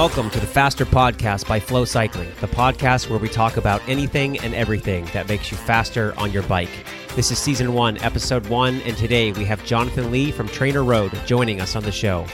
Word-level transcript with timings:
Welcome 0.00 0.30
to 0.30 0.40
the 0.40 0.46
Faster 0.46 0.86
Podcast 0.86 1.46
by 1.46 1.60
FLO 1.60 1.84
Cycling, 1.84 2.30
the 2.40 2.48
podcast 2.48 3.10
where 3.10 3.18
we 3.18 3.28
talk 3.28 3.58
about 3.58 3.86
anything 3.86 4.38
and 4.38 4.54
everything 4.54 5.04
that 5.12 5.28
makes 5.28 5.50
you 5.50 5.58
faster 5.58 6.14
on 6.16 6.32
your 6.32 6.42
bike. 6.44 6.70
This 7.16 7.30
is 7.30 7.38
season 7.38 7.74
one, 7.74 7.98
episode 7.98 8.46
one, 8.46 8.80
and 8.86 8.96
today 8.96 9.30
we 9.32 9.44
have 9.44 9.62
Jonathan 9.66 10.10
Lee 10.10 10.32
from 10.32 10.48
Trainer 10.48 10.82
Road 10.82 11.12
joining 11.26 11.60
us 11.60 11.76
on 11.76 11.82
the 11.82 11.92
show. 11.92 12.24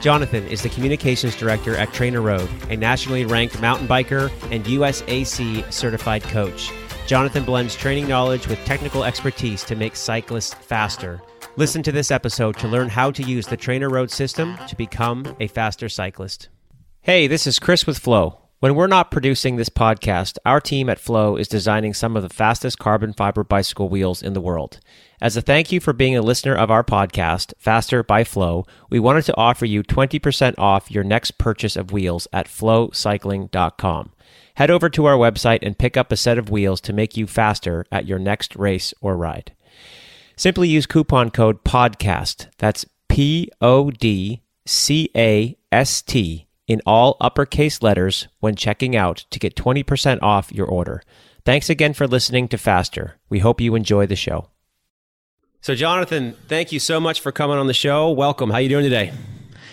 Jonathan 0.00 0.46
is 0.46 0.62
the 0.62 0.68
communications 0.68 1.34
director 1.34 1.74
at 1.74 1.92
Trainer 1.92 2.20
Road, 2.20 2.48
a 2.70 2.76
nationally 2.76 3.24
ranked 3.24 3.60
mountain 3.60 3.88
biker 3.88 4.30
and 4.52 4.64
USAC 4.66 5.72
certified 5.72 6.22
coach. 6.22 6.70
Jonathan 7.08 7.42
blends 7.42 7.74
training 7.74 8.06
knowledge 8.06 8.46
with 8.46 8.64
technical 8.64 9.02
expertise 9.02 9.64
to 9.64 9.74
make 9.74 9.96
cyclists 9.96 10.54
faster. 10.54 11.20
Listen 11.56 11.82
to 11.82 11.90
this 11.90 12.12
episode 12.12 12.56
to 12.58 12.68
learn 12.68 12.88
how 12.88 13.10
to 13.10 13.24
use 13.24 13.48
the 13.48 13.56
Trainer 13.56 13.90
Road 13.90 14.08
system 14.08 14.56
to 14.68 14.76
become 14.76 15.26
a 15.40 15.48
faster 15.48 15.88
cyclist. 15.88 16.48
Hey, 17.08 17.26
this 17.26 17.46
is 17.46 17.58
Chris 17.58 17.86
with 17.86 17.96
FLO. 17.96 18.38
When 18.60 18.74
we're 18.74 18.86
not 18.86 19.10
producing 19.10 19.56
this 19.56 19.70
podcast, 19.70 20.36
our 20.44 20.60
team 20.60 20.90
at 20.90 20.98
FLO 20.98 21.36
is 21.36 21.48
designing 21.48 21.94
some 21.94 22.18
of 22.18 22.22
the 22.22 22.28
fastest 22.28 22.78
carbon 22.78 23.14
fiber 23.14 23.42
bicycle 23.42 23.88
wheels 23.88 24.22
in 24.22 24.34
the 24.34 24.42
world. 24.42 24.78
As 25.18 25.34
a 25.34 25.40
thank 25.40 25.72
you 25.72 25.80
for 25.80 25.94
being 25.94 26.18
a 26.18 26.20
listener 26.20 26.54
of 26.54 26.70
our 26.70 26.84
podcast, 26.84 27.54
Faster 27.58 28.02
by 28.02 28.24
FLO, 28.24 28.66
we 28.90 29.00
wanted 29.00 29.24
to 29.24 29.36
offer 29.38 29.64
you 29.64 29.82
20% 29.82 30.56
off 30.58 30.90
your 30.90 31.02
next 31.02 31.38
purchase 31.38 31.76
of 31.76 31.92
wheels 31.92 32.28
at 32.30 32.46
flocycling.com. 32.46 34.12
Head 34.56 34.70
over 34.70 34.90
to 34.90 35.06
our 35.06 35.16
website 35.16 35.60
and 35.62 35.78
pick 35.78 35.96
up 35.96 36.12
a 36.12 36.16
set 36.18 36.36
of 36.36 36.50
wheels 36.50 36.78
to 36.82 36.92
make 36.92 37.16
you 37.16 37.26
faster 37.26 37.86
at 37.90 38.04
your 38.04 38.18
next 38.18 38.54
race 38.54 38.92
or 39.00 39.16
ride. 39.16 39.52
Simply 40.36 40.68
use 40.68 40.84
coupon 40.84 41.30
code 41.30 41.64
PODCAST. 41.64 42.48
That's 42.58 42.84
P 43.08 43.50
O 43.62 43.90
D 43.90 44.42
C 44.66 45.08
A 45.16 45.56
S 45.72 46.02
T 46.02 46.47
in 46.68 46.80
all 46.86 47.16
uppercase 47.20 47.82
letters 47.82 48.28
when 48.38 48.54
checking 48.54 48.94
out 48.94 49.24
to 49.30 49.40
get 49.40 49.56
20% 49.56 50.22
off 50.22 50.52
your 50.52 50.66
order. 50.66 51.02
Thanks 51.44 51.68
again 51.68 51.94
for 51.94 52.06
listening 52.06 52.46
to 52.48 52.58
Faster. 52.58 53.16
We 53.28 53.40
hope 53.40 53.60
you 53.60 53.74
enjoy 53.74 54.06
the 54.06 54.14
show. 54.14 54.50
So 55.60 55.74
Jonathan, 55.74 56.36
thank 56.46 56.70
you 56.70 56.78
so 56.78 57.00
much 57.00 57.20
for 57.20 57.32
coming 57.32 57.58
on 57.58 57.66
the 57.66 57.74
show. 57.74 58.10
Welcome. 58.10 58.50
How 58.50 58.58
you 58.58 58.68
doing 58.68 58.84
today? 58.84 59.12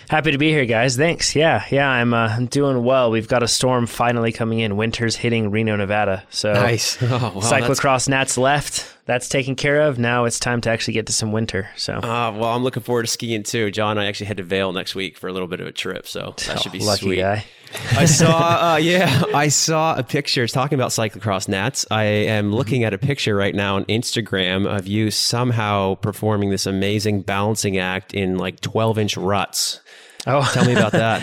Happy 0.08 0.30
to 0.30 0.38
be 0.38 0.50
here, 0.50 0.66
guys. 0.66 0.96
Thanks. 0.96 1.34
Yeah, 1.34 1.64
yeah, 1.70 1.88
I'm, 1.88 2.14
uh, 2.14 2.28
I'm 2.28 2.46
doing 2.46 2.84
well. 2.84 3.10
We've 3.10 3.26
got 3.26 3.42
a 3.42 3.48
storm 3.48 3.86
finally 3.86 4.30
coming 4.32 4.60
in. 4.60 4.76
Winter's 4.76 5.16
hitting 5.16 5.50
Reno, 5.50 5.76
Nevada. 5.76 6.24
So 6.30 6.52
nice. 6.52 6.96
Oh, 7.02 7.08
wow, 7.08 7.40
cyclocross 7.40 8.08
Nats 8.08 8.38
left. 8.38 8.95
That's 9.06 9.28
taken 9.28 9.54
care 9.54 9.82
of. 9.82 10.00
Now 10.00 10.24
it's 10.24 10.40
time 10.40 10.60
to 10.62 10.70
actually 10.70 10.94
get 10.94 11.06
to 11.06 11.12
some 11.12 11.30
winter. 11.30 11.68
So, 11.76 11.94
uh, 11.94 12.32
well, 12.36 12.50
I'm 12.50 12.64
looking 12.64 12.82
forward 12.82 13.04
to 13.04 13.08
skiing 13.08 13.44
too. 13.44 13.70
John, 13.70 13.98
I 13.98 14.06
actually 14.06 14.26
head 14.26 14.38
to 14.38 14.42
Vail 14.42 14.72
next 14.72 14.96
week 14.96 15.16
for 15.16 15.28
a 15.28 15.32
little 15.32 15.46
bit 15.46 15.60
of 15.60 15.68
a 15.68 15.72
trip, 15.72 16.08
so 16.08 16.34
that 16.46 16.60
should 16.62 16.72
be 16.72 16.80
oh, 16.80 16.86
lucky 16.86 17.06
sweet. 17.06 17.20
Guy. 17.20 17.44
I 17.92 18.04
saw, 18.06 18.72
uh, 18.72 18.76
yeah, 18.76 19.22
I 19.32 19.48
saw 19.48 19.96
a 19.96 20.02
picture. 20.02 20.42
It's 20.42 20.52
talking 20.52 20.76
about 20.76 20.90
cyclocross 20.90 21.48
Nats. 21.48 21.86
I 21.90 22.02
am 22.04 22.52
looking 22.52 22.82
at 22.82 22.94
a 22.94 22.98
picture 22.98 23.36
right 23.36 23.54
now 23.54 23.76
on 23.76 23.84
Instagram 23.84 24.66
of 24.66 24.88
you 24.88 25.12
somehow 25.12 25.94
performing 25.96 26.50
this 26.50 26.66
amazing 26.66 27.22
balancing 27.22 27.78
act 27.78 28.12
in 28.12 28.38
like 28.38 28.60
12 28.60 28.98
inch 28.98 29.16
ruts. 29.16 29.80
Oh, 30.26 30.48
tell 30.52 30.64
me 30.64 30.72
about 30.72 30.92
that. 30.92 31.22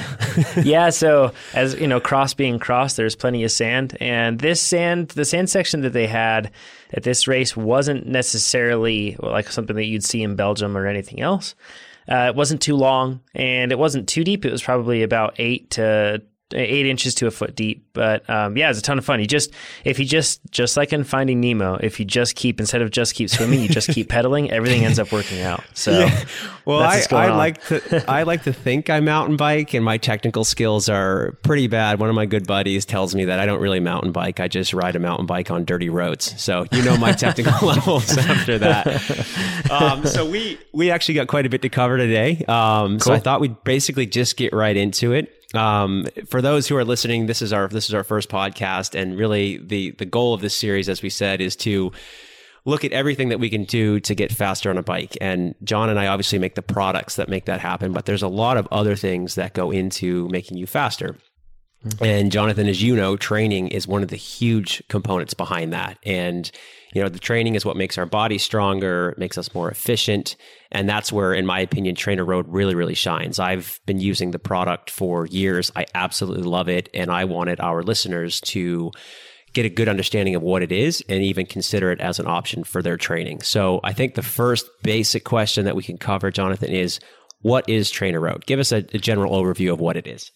yeah, 0.66 0.90
so 0.90 1.34
as 1.54 1.76
you 1.76 1.88
know, 1.88 2.00
cross 2.00 2.34
being 2.34 2.58
cross, 2.58 2.96
there's 2.96 3.16
plenty 3.16 3.44
of 3.44 3.52
sand, 3.52 3.98
and 4.00 4.40
this 4.40 4.62
sand, 4.62 5.10
the 5.10 5.26
sand 5.26 5.50
section 5.50 5.82
that 5.82 5.92
they 5.92 6.08
had 6.08 6.52
at 6.94 7.04
this 7.04 7.28
race 7.28 7.58
wasn't 7.58 8.08
necessarily 8.08 9.18
like 9.20 9.52
something 9.52 9.76
that 9.76 9.86
you'd 9.86 10.06
see 10.06 10.24
in 10.24 10.36
Belgium 10.36 10.78
or 10.78 10.88
anything 10.88 11.20
else. 11.20 11.54
Uh, 12.10 12.28
it 12.30 12.36
wasn't 12.36 12.62
too 12.62 12.76
long, 12.76 13.22
and 13.36 13.72
it 13.72 13.80
wasn't 13.80 14.08
too 14.08 14.24
deep. 14.24 14.46
It 14.46 14.52
was 14.52 14.64
probably 14.64 15.04
about 15.04 15.36
eight 15.38 15.70
to 15.72 16.22
eight 16.54 16.86
inches 16.86 17.16
to 17.16 17.28
a 17.28 17.32
foot 17.32 17.56
deep. 17.56 17.88
But 17.94 18.28
um, 18.30 18.58
yeah, 18.58 18.70
it's 18.70 18.80
a 18.80 18.82
ton 18.82 18.98
of 18.98 19.06
fun. 19.06 19.20
You 19.20 19.28
just 19.28 19.52
if 19.84 20.00
you 20.00 20.06
just 20.06 20.42
just 20.52 20.78
like 20.78 20.94
in 20.94 21.04
Finding 21.04 21.40
Nemo, 21.40 21.76
if 21.76 22.00
you 22.00 22.06
just 22.06 22.36
keep 22.36 22.60
instead 22.60 22.82
of 22.82 22.92
just 22.92 23.16
keep 23.16 23.30
swimming, 23.30 23.62
you 23.62 23.70
just 23.70 23.90
keep 23.90 24.10
pedaling, 24.14 24.52
everything 24.52 24.86
ends 24.86 25.00
up 25.00 25.12
working 25.12 25.42
out. 25.42 25.64
So 25.76 25.92
yeah. 25.92 26.26
well, 26.66 26.80
I, 26.80 27.04
I 27.12 27.36
like 27.36 27.62
to 27.66 28.06
I 28.10 28.24
like 28.24 28.44
to 28.44 28.54
think 28.54 28.90
I 28.90 29.00
mountain 29.02 29.36
bike, 29.36 29.74
and 29.74 29.84
my 29.84 29.98
technical 29.98 30.46
skills 30.46 30.88
are 30.88 31.32
pretty 31.44 31.68
bad. 31.68 32.00
One 32.00 32.10
of 32.10 32.16
my 32.16 32.26
good 32.26 32.48
buddies 32.48 32.86
tells 32.86 33.14
me 33.16 33.26
that 33.26 33.40
I 33.40 33.46
don't 33.46 33.60
really 33.60 33.82
mountain 33.82 34.12
bike. 34.12 34.40
I 34.40 34.48
just 34.48 34.74
ride 34.74 34.96
a 34.96 35.00
mountain 35.00 35.26
bike 35.26 35.52
on 35.52 35.66
dirty 35.66 35.90
roads. 35.90 36.40
So 36.42 36.66
you 36.72 36.84
know 36.84 36.96
my 36.96 37.12
technical 37.12 37.68
levels 37.68 38.18
after 38.18 38.60
that. 38.60 39.72
Um, 39.72 40.06
so 40.06 40.30
we 40.30 40.58
we 40.72 40.92
actually 40.92 41.16
got 41.16 41.28
quite 41.28 41.46
a 41.46 41.50
bit 41.50 41.64
to 41.64 41.70
cover 41.70 41.98
today. 41.98 42.46
Um, 42.48 42.92
cool. 42.92 43.00
So 43.00 43.14
I 43.14 43.20
thought 43.20 43.42
we'd 43.42 43.64
basically 43.64 44.06
just 44.06 44.38
get 44.38 44.54
right 44.54 44.78
into 44.78 45.12
it. 45.12 45.43
Um, 45.54 46.08
for 46.28 46.42
those 46.42 46.68
who 46.68 46.76
are 46.76 46.86
listening, 46.86 47.28
this 47.28 47.42
is 47.42 47.54
our 47.54 47.68
this 47.68 47.88
is 47.88 47.94
our 47.94 48.04
first 48.04 48.30
podcast, 48.30 49.00
and 49.00 49.18
really 49.18 49.58
the 49.58 49.92
the 49.92 50.06
goal 50.06 50.34
of 50.34 50.42
this 50.42 50.56
series, 50.56 50.90
as 50.90 51.02
we 51.02 51.10
said, 51.10 51.42
is 51.42 51.56
to 51.58 51.92
look 52.66 52.86
at 52.86 52.92
everything 52.94 53.30
that 53.30 53.40
we 53.40 53.50
can 53.50 53.66
do 53.66 54.00
to 54.00 54.16
get 54.16 54.32
faster 54.32 54.70
on 54.70 54.78
a 54.78 54.84
bike. 54.84 55.18
And 55.20 55.54
John 55.64 55.90
and 55.90 56.00
I 56.00 56.08
obviously 56.08 56.40
make 56.40 56.56
the 56.56 56.62
products 56.62 57.18
that 57.18 57.28
make 57.28 57.46
that 57.46 57.60
happen, 57.60 57.92
but 57.92 58.06
there's 58.06 58.24
a 58.24 58.28
lot 58.28 58.58
of 58.58 58.68
other 58.72 58.96
things 58.96 59.36
that 59.36 59.54
go 59.54 59.70
into 59.70 60.28
making 60.30 60.58
you 60.58 60.66
faster. 60.66 61.18
Mm-hmm. 61.86 62.04
And 62.04 62.32
Jonathan, 62.32 62.68
as 62.68 62.82
you 62.82 62.96
know, 62.96 63.18
training 63.18 63.70
is 63.70 63.88
one 63.88 64.04
of 64.04 64.10
the 64.10 64.16
huge 64.16 64.82
components 64.88 65.34
behind 65.34 65.74
that. 65.74 65.98
And 66.06 66.50
you 66.94 67.02
know, 67.02 67.10
the 67.10 67.20
training 67.20 67.56
is 67.56 67.66
what 67.66 67.76
makes 67.76 67.98
our 67.98 68.06
body 68.06 68.38
stronger, 68.38 69.16
makes 69.18 69.38
us 69.38 69.54
more 69.56 69.70
efficient. 69.70 70.36
And 70.72 70.88
that's 70.88 71.12
where, 71.12 71.34
in 71.34 71.46
my 71.46 71.60
opinion, 71.60 71.96
Trainer 71.96 72.24
Road 72.24 72.46
really, 72.48 72.76
really 72.76 72.94
shines. 72.94 73.40
I've 73.40 73.80
been 73.86 74.00
using 74.00 74.32
the 74.32 74.40
product 74.40 74.92
for 74.92 75.26
years. 75.26 75.72
I 75.76 75.86
absolutely 75.96 76.44
love 76.44 76.70
it. 76.70 76.90
And 76.94 77.12
I 77.12 77.26
wanted 77.26 77.60
our 77.60 77.82
listeners 77.82 78.40
to 78.42 78.92
get 79.54 79.66
a 79.66 79.70
good 79.70 79.90
understanding 79.90 80.36
of 80.36 80.42
what 80.42 80.64
it 80.64 80.72
is 80.72 81.04
and 81.10 81.24
even 81.24 81.46
consider 81.46 81.92
it 81.92 82.00
as 82.00 82.20
an 82.20 82.28
option 82.28 82.64
for 82.64 82.82
their 82.82 82.98
training. 82.98 83.42
So 83.42 83.80
I 83.84 83.94
think 83.94 84.14
the 84.14 84.24
first 84.24 84.68
basic 84.84 85.24
question 85.24 85.66
that 85.66 85.76
we 85.76 85.84
can 85.84 85.98
cover, 85.98 86.32
Jonathan, 86.32 86.70
is 86.70 87.00
what 87.42 87.68
is 87.68 87.92
Trainer 87.92 88.20
Road? 88.20 88.46
Give 88.46 88.60
us 88.60 88.72
a, 88.72 88.78
a 88.78 89.00
general 89.00 89.34
overview 89.34 89.72
of 89.72 89.80
what 89.80 89.98
it 89.98 90.08
is. 90.08 90.32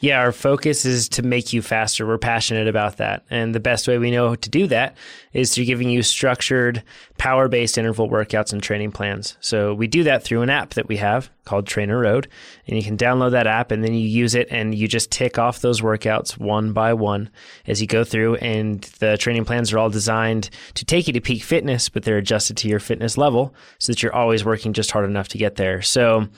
Yeah, 0.00 0.20
our 0.20 0.32
focus 0.32 0.86
is 0.86 1.10
to 1.10 1.22
make 1.22 1.52
you 1.52 1.60
faster. 1.60 2.06
We're 2.06 2.18
passionate 2.18 2.66
about 2.66 2.96
that. 2.96 3.24
And 3.28 3.54
the 3.54 3.60
best 3.60 3.86
way 3.86 3.98
we 3.98 4.10
know 4.10 4.34
to 4.34 4.50
do 4.50 4.66
that 4.68 4.96
is 5.34 5.54
through 5.54 5.66
giving 5.66 5.90
you 5.90 6.02
structured, 6.02 6.82
power 7.18 7.48
based 7.48 7.76
interval 7.76 8.08
workouts 8.08 8.52
and 8.52 8.62
training 8.62 8.92
plans. 8.92 9.36
So 9.40 9.74
we 9.74 9.86
do 9.86 10.02
that 10.04 10.24
through 10.24 10.40
an 10.40 10.50
app 10.50 10.70
that 10.74 10.88
we 10.88 10.96
have 10.96 11.30
called 11.50 11.66
Trainer 11.66 11.98
Road. 11.98 12.28
And 12.68 12.76
you 12.76 12.82
can 12.84 12.96
download 12.96 13.32
that 13.32 13.48
app 13.48 13.72
and 13.72 13.82
then 13.82 13.92
you 13.92 14.06
use 14.06 14.36
it 14.36 14.46
and 14.50 14.72
you 14.72 14.86
just 14.86 15.10
tick 15.10 15.36
off 15.36 15.60
those 15.60 15.80
workouts 15.80 16.38
one 16.38 16.72
by 16.72 16.94
one 16.94 17.28
as 17.66 17.80
you 17.80 17.88
go 17.88 18.04
through. 18.04 18.36
And 18.36 18.82
the 19.00 19.16
training 19.18 19.44
plans 19.44 19.72
are 19.72 19.78
all 19.78 19.90
designed 19.90 20.48
to 20.74 20.84
take 20.84 21.08
you 21.08 21.12
to 21.12 21.20
peak 21.20 21.42
fitness, 21.42 21.88
but 21.88 22.04
they're 22.04 22.18
adjusted 22.18 22.56
to 22.58 22.68
your 22.68 22.78
fitness 22.78 23.18
level 23.18 23.52
so 23.78 23.92
that 23.92 24.00
you're 24.00 24.14
always 24.14 24.44
working 24.44 24.72
just 24.72 24.92
hard 24.92 25.04
enough 25.04 25.26
to 25.28 25.38
get 25.38 25.56
there. 25.56 25.82
So, 25.82 26.28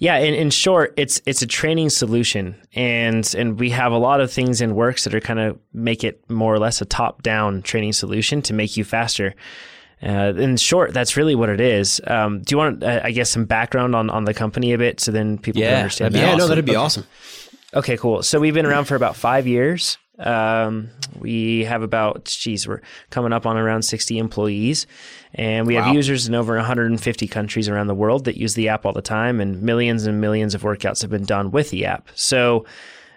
yeah, 0.00 0.16
in, 0.18 0.34
in 0.34 0.50
short, 0.50 0.94
it's 0.96 1.20
it's 1.26 1.42
a 1.42 1.46
training 1.46 1.90
solution, 1.90 2.54
and 2.74 3.34
and 3.36 3.58
we 3.58 3.70
have 3.70 3.90
a 3.90 3.98
lot 3.98 4.20
of 4.20 4.32
things 4.32 4.60
in 4.60 4.76
works 4.76 5.04
that 5.04 5.14
are 5.14 5.20
kind 5.20 5.40
of 5.40 5.58
make 5.72 6.04
it 6.04 6.28
more 6.30 6.54
or 6.54 6.60
less 6.60 6.80
a 6.80 6.84
top 6.84 7.22
down 7.22 7.62
training 7.62 7.92
solution 7.92 8.40
to 8.42 8.54
make 8.54 8.76
you 8.76 8.84
faster. 8.84 9.34
Uh, 10.02 10.32
in 10.36 10.56
short, 10.56 10.94
that's 10.94 11.16
really 11.16 11.34
what 11.34 11.48
it 11.48 11.60
is. 11.60 12.00
Um, 12.06 12.42
do 12.42 12.54
you 12.54 12.58
want, 12.58 12.84
uh, 12.84 13.00
I 13.02 13.10
guess, 13.10 13.30
some 13.30 13.44
background 13.44 13.96
on, 13.96 14.10
on 14.10 14.24
the 14.24 14.34
company 14.34 14.72
a 14.72 14.78
bit 14.78 15.00
so 15.00 15.10
then 15.10 15.38
people 15.38 15.60
yeah, 15.60 15.70
can 15.70 15.78
understand? 15.78 16.14
Yeah, 16.14 16.26
awesome. 16.28 16.38
no, 16.38 16.46
that'd 16.48 16.64
be 16.64 16.72
okay. 16.72 16.78
awesome. 16.78 17.06
Okay, 17.74 17.96
cool. 17.96 18.22
So 18.22 18.38
we've 18.40 18.54
been 18.54 18.66
around 18.66 18.86
for 18.86 18.94
about 18.94 19.16
five 19.16 19.46
years. 19.46 19.98
Um, 20.18 20.90
we 21.18 21.64
have 21.64 21.82
about, 21.82 22.24
geez, 22.24 22.66
we're 22.66 22.80
coming 23.10 23.32
up 23.32 23.46
on 23.46 23.56
around 23.56 23.82
60 23.82 24.18
employees, 24.18 24.86
and 25.34 25.66
we 25.66 25.76
wow. 25.76 25.82
have 25.82 25.94
users 25.94 26.26
in 26.26 26.34
over 26.34 26.56
150 26.56 27.28
countries 27.28 27.68
around 27.68 27.86
the 27.86 27.94
world 27.94 28.24
that 28.24 28.36
use 28.36 28.54
the 28.54 28.68
app 28.68 28.84
all 28.84 28.92
the 28.92 29.02
time, 29.02 29.40
and 29.40 29.62
millions 29.62 30.06
and 30.06 30.20
millions 30.20 30.54
of 30.54 30.62
workouts 30.62 31.02
have 31.02 31.10
been 31.10 31.24
done 31.24 31.50
with 31.50 31.70
the 31.70 31.86
app. 31.86 32.08
So, 32.14 32.64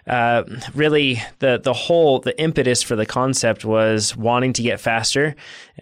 uh, 0.06 0.42
really, 0.74 1.22
the 1.38 1.60
the 1.62 1.72
whole 1.72 2.18
the 2.18 2.38
impetus 2.40 2.82
for 2.82 2.96
the 2.96 3.06
concept 3.06 3.64
was 3.64 4.16
wanting 4.16 4.52
to 4.54 4.62
get 4.62 4.80
faster. 4.80 5.36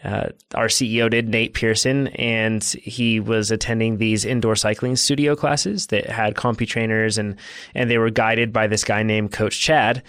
Uh, 0.05 0.29
our 0.55 0.67
CEO 0.67 1.09
did 1.09 1.29
Nate 1.29 1.55
Pearson, 1.55 2.09
and 2.09 2.63
he 2.63 3.19
was 3.19 3.51
attending 3.51 3.97
these 3.97 4.27
indoor 4.27 4.57
cycling 4.57 4.97
studio 4.97 5.35
classes 5.35 5.87
that 5.87 6.07
had 6.07 6.35
CompuTrainers, 6.35 7.17
and 7.17 7.37
and 7.75 7.91
they 7.91 7.97
were 7.97 8.11
guided 8.11 8.53
by 8.53 8.67
this 8.67 8.85
guy 8.85 9.03
named 9.03 9.33
Coach 9.33 9.59
Chad 9.59 10.03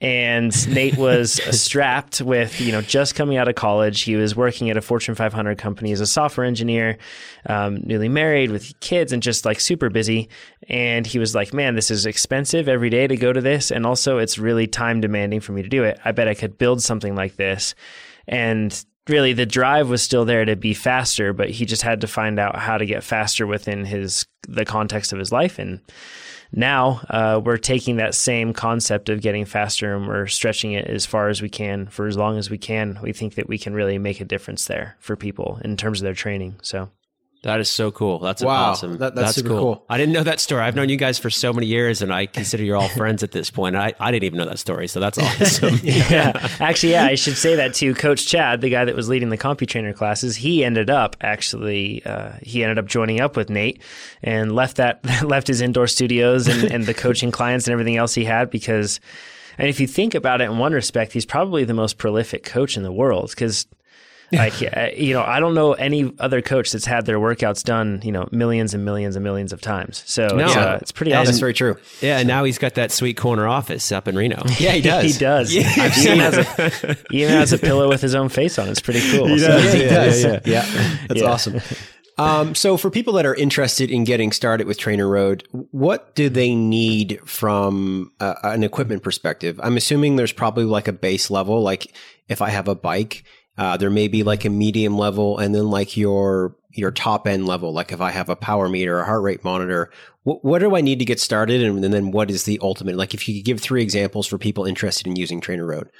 and 0.00 0.74
Nate 0.74 0.96
was 0.96 1.32
strapped 1.60 2.22
with, 2.22 2.58
you 2.60 2.72
know, 2.72 2.80
just 2.80 3.14
coming 3.14 3.36
out 3.36 3.48
of 3.48 3.54
college. 3.54 4.02
He 4.02 4.16
was 4.16 4.34
working 4.34 4.70
at 4.70 4.76
a 4.76 4.80
Fortune 4.80 5.14
500 5.14 5.58
company 5.58 5.92
as 5.92 6.00
a 6.00 6.06
software 6.06 6.46
engineer, 6.46 6.96
um, 7.46 7.80
newly 7.84 8.08
married 8.08 8.50
with 8.50 8.78
kids 8.80 9.12
and 9.12 9.22
just 9.22 9.44
like 9.44 9.60
super 9.60 9.90
busy. 9.90 10.30
And 10.68 11.06
he 11.06 11.18
was 11.18 11.34
like, 11.34 11.52
man, 11.52 11.74
this 11.74 11.90
is 11.90 12.06
expensive 12.06 12.66
every 12.66 12.88
day 12.88 13.06
to 13.06 13.16
go 13.16 13.32
to 13.32 13.40
this. 13.42 13.70
And 13.70 13.84
also, 13.84 14.18
it's 14.18 14.38
really 14.38 14.66
time 14.66 15.02
demanding 15.02 15.40
for 15.40 15.52
me 15.52 15.62
to 15.62 15.68
do 15.68 15.84
it. 15.84 15.98
I 16.04 16.12
bet 16.12 16.28
I 16.28 16.34
could 16.34 16.56
build 16.56 16.82
something 16.82 17.14
like 17.14 17.36
this. 17.36 17.74
And 18.26 18.84
really, 19.06 19.34
the 19.34 19.46
drive 19.46 19.90
was 19.90 20.02
still 20.02 20.24
there 20.24 20.46
to 20.46 20.56
be 20.56 20.72
faster, 20.72 21.34
but 21.34 21.50
he 21.50 21.66
just 21.66 21.82
had 21.82 22.00
to 22.00 22.06
find 22.06 22.38
out 22.38 22.56
how 22.56 22.78
to 22.78 22.86
get 22.86 23.04
faster 23.04 23.46
within 23.46 23.84
his, 23.84 24.24
the 24.48 24.64
context 24.64 25.12
of 25.12 25.18
his 25.18 25.30
life. 25.30 25.58
And, 25.58 25.80
now 26.52 27.00
uh, 27.08 27.40
we're 27.42 27.56
taking 27.56 27.96
that 27.96 28.14
same 28.14 28.52
concept 28.52 29.08
of 29.08 29.20
getting 29.20 29.44
faster 29.44 29.94
and 29.94 30.06
we're 30.06 30.26
stretching 30.26 30.72
it 30.72 30.86
as 30.86 31.06
far 31.06 31.28
as 31.28 31.40
we 31.40 31.48
can 31.48 31.86
for 31.86 32.06
as 32.06 32.16
long 32.16 32.38
as 32.38 32.50
we 32.50 32.58
can. 32.58 32.98
We 33.02 33.12
think 33.12 33.34
that 33.34 33.48
we 33.48 33.58
can 33.58 33.74
really 33.74 33.98
make 33.98 34.20
a 34.20 34.24
difference 34.24 34.66
there 34.66 34.96
for 34.98 35.16
people 35.16 35.60
in 35.64 35.76
terms 35.76 36.00
of 36.00 36.04
their 36.04 36.14
training. 36.14 36.56
So 36.62 36.90
that 37.42 37.58
is 37.58 37.70
so 37.70 37.90
cool. 37.90 38.18
That's 38.18 38.42
wow. 38.42 38.70
awesome. 38.70 38.98
That, 38.98 39.14
that's, 39.14 39.28
that's 39.28 39.34
super 39.36 39.48
cool. 39.48 39.58
cool. 39.58 39.84
I 39.88 39.96
didn't 39.96 40.12
know 40.12 40.22
that 40.22 40.40
story. 40.40 40.62
I've 40.62 40.76
known 40.76 40.90
you 40.90 40.98
guys 40.98 41.18
for 41.18 41.30
so 41.30 41.54
many 41.54 41.66
years, 41.66 42.02
and 42.02 42.12
I 42.12 42.26
consider 42.26 42.62
you're 42.62 42.76
all 42.76 42.88
friends 42.96 43.22
at 43.22 43.32
this 43.32 43.50
point. 43.50 43.76
I, 43.76 43.94
I 43.98 44.10
didn't 44.10 44.24
even 44.24 44.38
know 44.38 44.44
that 44.44 44.58
story, 44.58 44.88
so 44.88 45.00
that's 45.00 45.18
awesome. 45.40 45.78
yeah. 45.82 46.32
Actually, 46.60 46.92
yeah, 46.92 47.06
I 47.06 47.14
should 47.14 47.38
say 47.38 47.56
that 47.56 47.72
too. 47.72 47.94
Coach 47.94 48.26
Chad, 48.26 48.60
the 48.60 48.68
guy 48.68 48.84
that 48.84 48.94
was 48.94 49.08
leading 49.08 49.30
the 49.30 49.38
CompuTrainer 49.38 49.94
classes, 49.94 50.36
he 50.36 50.62
ended 50.64 50.90
up 50.90 51.16
actually 51.22 52.04
uh, 52.04 52.32
he 52.42 52.62
ended 52.62 52.78
up 52.78 52.86
joining 52.86 53.20
up 53.20 53.36
with 53.36 53.48
Nate 53.48 53.80
and 54.22 54.54
left 54.54 54.76
that 54.76 55.02
left 55.24 55.46
his 55.46 55.62
indoor 55.62 55.86
studios 55.86 56.46
and, 56.46 56.70
and 56.70 56.84
the 56.84 56.94
coaching 56.94 57.30
clients 57.30 57.66
and 57.66 57.72
everything 57.72 57.96
else 57.96 58.14
he 58.14 58.24
had 58.24 58.50
because. 58.50 59.00
And 59.58 59.68
if 59.68 59.78
you 59.78 59.86
think 59.86 60.14
about 60.14 60.40
it 60.40 60.44
in 60.44 60.56
one 60.56 60.72
respect, 60.72 61.12
he's 61.12 61.26
probably 61.26 61.64
the 61.64 61.74
most 61.74 61.98
prolific 61.98 62.44
coach 62.44 62.78
in 62.78 62.82
the 62.82 62.92
world 62.92 63.28
because 63.28 63.66
like, 64.32 64.60
you 64.96 65.14
know, 65.14 65.22
I 65.22 65.40
don't 65.40 65.54
know 65.54 65.72
any 65.72 66.12
other 66.18 66.40
coach 66.40 66.70
that's 66.72 66.84
had 66.84 67.06
their 67.06 67.18
workouts 67.18 67.64
done, 67.64 68.00
you 68.04 68.12
know, 68.12 68.28
millions 68.30 68.74
and 68.74 68.84
millions 68.84 69.16
and 69.16 69.24
millions 69.24 69.52
of 69.52 69.60
times. 69.60 70.04
So 70.06 70.28
no. 70.28 70.44
it's, 70.44 70.56
uh, 70.56 70.78
it's 70.80 70.92
pretty 70.92 71.12
awesome. 71.12 71.26
That's 71.26 71.38
very 71.38 71.54
true. 71.54 71.76
Yeah. 72.00 72.18
And 72.18 72.28
now 72.28 72.44
he's 72.44 72.58
got 72.58 72.74
that 72.74 72.92
sweet 72.92 73.16
corner 73.16 73.48
office 73.48 73.90
up 73.90 74.06
in 74.08 74.16
Reno. 74.16 74.42
Yeah, 74.60 74.72
he 74.72 74.82
does. 74.82 75.14
he 75.14 75.18
does. 75.18 75.54
Yeah. 75.60 75.88
he, 75.88 76.02
even 76.02 76.18
has 76.18 76.36
a, 76.36 76.96
he 77.10 77.22
even 77.22 77.34
has 77.34 77.52
a 77.52 77.58
pillow 77.58 77.88
with 77.88 78.02
his 78.02 78.14
own 78.14 78.28
face 78.28 78.58
on. 78.58 78.68
It's 78.68 78.80
pretty 78.80 79.00
cool. 79.10 79.26
He 79.26 79.38
does. 79.38 79.42
So, 79.42 79.78
yeah, 79.78 79.82
he 79.82 79.88
does. 79.88 80.22
Yeah, 80.22 80.40
yeah. 80.44 80.66
yeah. 80.66 80.96
That's 81.08 81.22
awesome. 81.22 81.60
Um, 82.18 82.54
so, 82.54 82.76
for 82.76 82.90
people 82.90 83.14
that 83.14 83.24
are 83.24 83.34
interested 83.34 83.90
in 83.90 84.04
getting 84.04 84.30
started 84.30 84.66
with 84.66 84.76
Trainer 84.76 85.08
Road, 85.08 85.48
what 85.70 86.14
do 86.14 86.28
they 86.28 86.54
need 86.54 87.18
from 87.24 88.12
uh, 88.20 88.34
an 88.42 88.62
equipment 88.62 89.02
perspective? 89.02 89.58
I'm 89.62 89.78
assuming 89.78 90.16
there's 90.16 90.32
probably 90.32 90.64
like 90.64 90.86
a 90.86 90.92
base 90.92 91.30
level. 91.30 91.62
Like 91.62 91.94
if 92.28 92.42
I 92.42 92.50
have 92.50 92.68
a 92.68 92.74
bike, 92.74 93.24
uh, 93.58 93.76
there 93.76 93.90
may 93.90 94.08
be 94.08 94.22
like 94.22 94.44
a 94.44 94.50
medium 94.50 94.96
level 94.96 95.38
and 95.38 95.54
then 95.54 95.68
like 95.68 95.96
your 95.96 96.56
your 96.72 96.90
top 96.90 97.26
end 97.26 97.46
level. 97.46 97.72
Like 97.72 97.92
if 97.92 98.00
I 98.00 98.10
have 98.10 98.28
a 98.28 98.36
power 98.36 98.68
meter, 98.68 99.00
a 99.00 99.04
heart 99.04 99.22
rate 99.22 99.44
monitor, 99.44 99.90
what, 100.22 100.44
what 100.44 100.58
do 100.60 100.76
I 100.76 100.80
need 100.80 100.98
to 101.00 101.04
get 101.04 101.20
started? 101.20 101.62
And, 101.62 101.84
and 101.84 101.92
then 101.92 102.10
what 102.12 102.30
is 102.30 102.44
the 102.44 102.58
ultimate? 102.62 102.96
Like 102.96 103.14
if 103.14 103.28
you 103.28 103.34
could 103.36 103.44
give 103.44 103.60
three 103.60 103.82
examples 103.82 104.26
for 104.26 104.38
people 104.38 104.64
interested 104.64 105.06
in 105.06 105.16
using 105.16 105.40
Trainer 105.40 105.66
Road. 105.66 105.90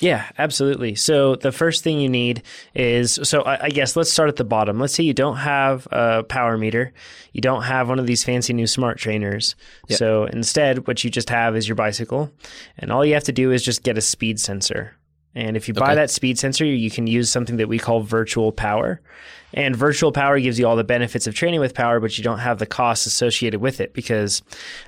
Yeah, 0.00 0.30
absolutely. 0.36 0.94
So 0.94 1.36
the 1.36 1.50
first 1.50 1.82
thing 1.82 1.98
you 1.98 2.10
need 2.10 2.42
is 2.74 3.18
so 3.22 3.42
I, 3.42 3.64
I, 3.64 3.68
guess 3.70 3.96
let's 3.96 4.12
start 4.12 4.28
at 4.28 4.36
the 4.36 4.44
bottom. 4.44 4.78
Let's 4.78 4.94
say 4.94 5.02
you 5.02 5.14
don't 5.14 5.38
have 5.38 5.88
a 5.90 6.22
power 6.24 6.58
meter, 6.58 6.92
you 7.32 7.40
don't 7.40 7.62
have 7.62 7.88
one 7.88 7.98
of 7.98 8.06
these 8.06 8.22
fancy 8.22 8.52
new 8.52 8.66
smart 8.66 8.98
trainers. 8.98 9.56
Yep. 9.88 9.98
So 9.98 10.24
instead, 10.26 10.86
what 10.86 11.02
you 11.04 11.10
just 11.10 11.30
have 11.30 11.56
is 11.56 11.66
your 11.66 11.74
bicycle, 11.74 12.30
and 12.76 12.92
all 12.92 13.04
you 13.04 13.14
have 13.14 13.24
to 13.24 13.32
do 13.32 13.50
is 13.50 13.62
just 13.62 13.82
get 13.82 13.96
a 13.96 14.02
speed 14.02 14.38
sensor. 14.38 14.97
And 15.38 15.56
if 15.56 15.68
you 15.68 15.74
buy 15.74 15.92
okay. 15.92 15.94
that 15.94 16.10
speed 16.10 16.36
sensor, 16.36 16.64
you 16.64 16.90
can 16.90 17.06
use 17.06 17.30
something 17.30 17.58
that 17.58 17.68
we 17.68 17.78
call 17.78 18.00
virtual 18.00 18.50
power. 18.50 19.00
And 19.54 19.76
virtual 19.76 20.10
power 20.10 20.40
gives 20.40 20.58
you 20.58 20.66
all 20.66 20.74
the 20.74 20.82
benefits 20.82 21.28
of 21.28 21.34
training 21.34 21.60
with 21.60 21.74
power, 21.74 22.00
but 22.00 22.18
you 22.18 22.24
don't 22.24 22.40
have 22.40 22.58
the 22.58 22.66
costs 22.66 23.06
associated 23.06 23.60
with 23.60 23.80
it 23.80 23.94
because 23.94 24.42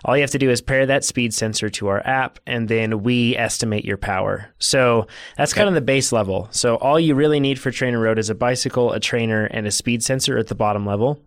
all 0.05 0.17
you 0.17 0.23
have 0.23 0.32
to 0.32 0.38
do 0.38 0.50
is 0.50 0.61
pair 0.61 0.85
that 0.87 1.05
speed 1.05 1.32
sensor 1.32 1.70
to 1.70 1.87
our 1.87 2.05
app 2.05 2.41
and 2.49 2.69
then 2.69 3.05
we 3.05 3.37
estimate 3.37 3.85
your 3.85 3.97
power. 3.97 4.52
So 4.58 5.06
that's 5.37 5.52
okay. 5.52 5.61
kind 5.61 5.69
of 5.69 5.75
the 5.76 5.81
base 5.81 6.11
level. 6.11 6.49
So 6.50 6.75
all 6.76 6.99
you 6.99 7.14
really 7.14 7.38
need 7.38 7.61
for 7.61 7.70
Trainer 7.70 8.00
Road 8.00 8.19
is 8.19 8.29
a 8.29 8.35
bicycle, 8.35 8.91
a 8.91 8.99
trainer, 8.99 9.44
and 9.44 9.69
a 9.69 9.70
speed 9.70 10.02
sensor 10.02 10.37
at 10.37 10.49
the 10.49 10.56
bottom 10.56 10.85
level. 10.85 11.23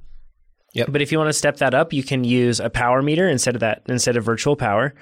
Yep. 0.74 0.88
But 0.92 1.02
if 1.02 1.14
you 1.14 1.18
want 1.18 1.30
to 1.30 1.34
step 1.34 1.58
that 1.58 1.74
up, 1.74 1.94
you 1.94 2.04
can 2.04 2.26
use 2.26 2.60
a 2.60 2.70
power 2.70 3.02
meter 3.02 3.30
instead 3.30 3.56
of 3.56 3.62
that 3.62 3.84
instead 3.88 4.18
of 4.18 4.26
virtual 4.26 4.58
power 4.58 4.94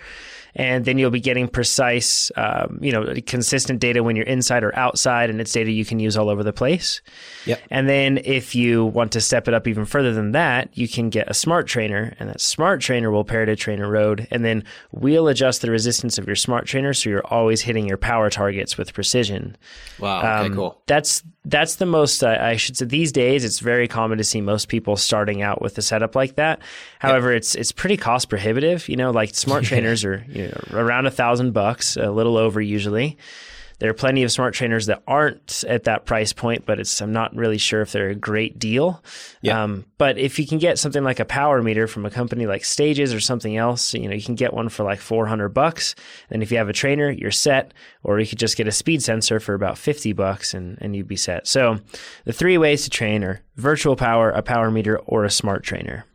and 0.56 0.86
then 0.86 0.98
you'll 0.98 1.12
be 1.12 1.20
getting 1.20 1.48
precise, 1.48 2.32
um, 2.36 2.80
you 2.82 2.92
know, 2.92 3.14
consistent 3.26 3.80
data 3.80 4.04
when 4.04 4.16
you're 4.16 4.26
inside 4.26 4.64
or 4.64 4.76
outside, 4.76 5.30
and 5.30 5.40
it's 5.40 5.52
data 5.52 5.72
you 5.72 5.86
can 5.86 6.00
use 6.00 6.18
all 6.18 6.30
over 6.30 6.44
the 6.44 6.54
place. 6.54 7.02
Yep. 7.46 7.62
And 7.70 7.88
then 7.90 8.20
if 8.24 8.56
you 8.56 8.86
want 8.86 9.12
to 9.14 9.22
step 9.22 9.48
it 9.48 9.54
up 9.54 9.68
even 9.68 9.86
further 9.86 10.14
than 10.14 10.32
that, 10.32 10.78
you 10.78 10.88
can 10.88 11.10
get 11.10 11.30
a 11.30 11.34
smart 11.34 11.68
trainer, 11.68 12.14
and 12.20 12.30
that 12.30 12.42
smart 12.42 12.82
trainer 12.82 13.12
will 13.12 13.24
pair 13.24 13.46
to 13.46 13.56
Trainer 13.56 13.90
Road, 13.90 14.28
and 14.32 14.44
then 14.44 14.64
we'll 14.92 15.28
adjust 15.28 15.62
the 15.62 15.72
resistance 15.72 16.18
of 16.18 16.28
your 16.28 16.36
smart 16.36 16.66
trainer 16.66 16.94
so 16.94 17.10
you're 17.10 17.26
always 17.28 17.62
hitting 17.62 17.88
your 17.88 17.98
power 17.98 18.30
targets 18.30 18.78
with 18.78 18.94
precision. 18.94 19.58
Wow. 20.00 20.20
Okay. 20.20 20.28
Um, 20.28 20.56
cool. 20.56 20.82
That's 20.88 21.24
that's 21.46 21.76
the 21.76 21.86
most 21.86 22.24
uh, 22.24 22.38
I 22.40 22.56
should 22.56 22.78
say 22.78 22.86
these 22.86 23.12
days. 23.12 23.44
It's 23.44 23.60
very 23.60 23.88
common 23.88 24.18
to 24.20 24.24
see 24.24 24.42
most 24.42 24.68
people 24.68 24.96
starting 24.96 25.42
out 25.42 25.62
with 25.62 25.78
a 25.78 25.82
setup 25.82 26.16
like 26.16 26.36
that. 26.36 26.62
However, 27.00 27.32
yep. 27.32 27.38
it's 27.38 27.56
it's 27.56 27.72
pretty 27.72 27.98
cost 27.98 28.30
prohibitive. 28.30 28.88
You 28.88 28.98
know, 28.98 29.12
like 29.12 29.34
smart 29.34 29.64
trainers 29.66 30.06
are 30.06 30.24
you 30.28 30.50
know, 30.50 30.80
around 30.80 31.08
a 31.08 31.12
thousand 31.12 31.52
bucks, 31.52 31.98
a 31.98 32.12
little 32.12 32.38
over 32.38 32.62
usually. 32.62 33.18
There 33.82 33.90
are 33.90 33.96
plenty 33.96 34.22
of 34.22 34.32
smart 34.32 34.54
trainers 34.54 34.86
that 34.86 35.02
aren't 35.08 35.64
at 35.68 35.86
that 35.86 36.06
price 36.06 36.34
point, 36.34 36.68
but 36.68 36.80
it's 36.80 37.02
I'm 37.02 37.14
not 37.14 37.36
really 37.36 37.58
sure 37.58 37.82
if 37.82 37.92
they're 37.92 38.10
a 38.10 38.16
great 38.16 38.60
deal. 38.60 39.04
Yeah. 39.42 39.64
Um, 39.64 39.86
but 39.98 40.20
if 40.20 40.38
you 40.38 40.46
can 40.46 40.60
get 40.60 40.78
something 40.78 41.04
like 41.04 41.20
a 41.20 41.26
power 41.26 41.64
meter 41.64 41.88
from 41.88 42.06
a 42.06 42.12
company 42.12 42.46
like 42.46 42.64
Stages 42.64 43.12
or 43.12 43.20
something 43.20 43.58
else, 43.58 43.96
you 43.96 44.08
know, 44.08 44.14
you 44.14 44.22
can 44.22 44.36
get 44.36 44.54
one 44.54 44.70
for 44.70 44.84
like 44.84 45.00
400 45.00 45.50
bucks. 45.50 45.96
And 46.30 46.44
if 46.44 46.52
you 46.52 46.60
have 46.60 46.70
a 46.70 46.74
trainer, 46.74 47.10
you're 47.10 47.32
set. 47.32 47.74
Or 48.04 48.20
you 48.20 48.28
could 48.28 48.38
just 48.38 48.56
get 48.56 48.68
a 48.68 48.72
speed 48.72 49.02
sensor 49.02 49.40
for 49.40 49.56
about 49.56 49.80
50 49.80 50.14
bucks 50.14 50.54
and, 50.54 50.78
and 50.80 50.96
you'd 50.96 51.08
be 51.08 51.16
set. 51.16 51.48
So 51.48 51.80
the 52.26 52.34
three 52.34 52.60
ways 52.60 52.84
to 52.84 52.92
train 52.92 53.24
are 53.24 53.42
virtual 53.56 53.96
power, 53.96 54.30
a 54.30 54.44
power 54.44 54.70
meter, 54.70 55.00
or 55.00 55.26
a 55.26 55.32
smart 55.32 55.64
trainer. 55.64 56.06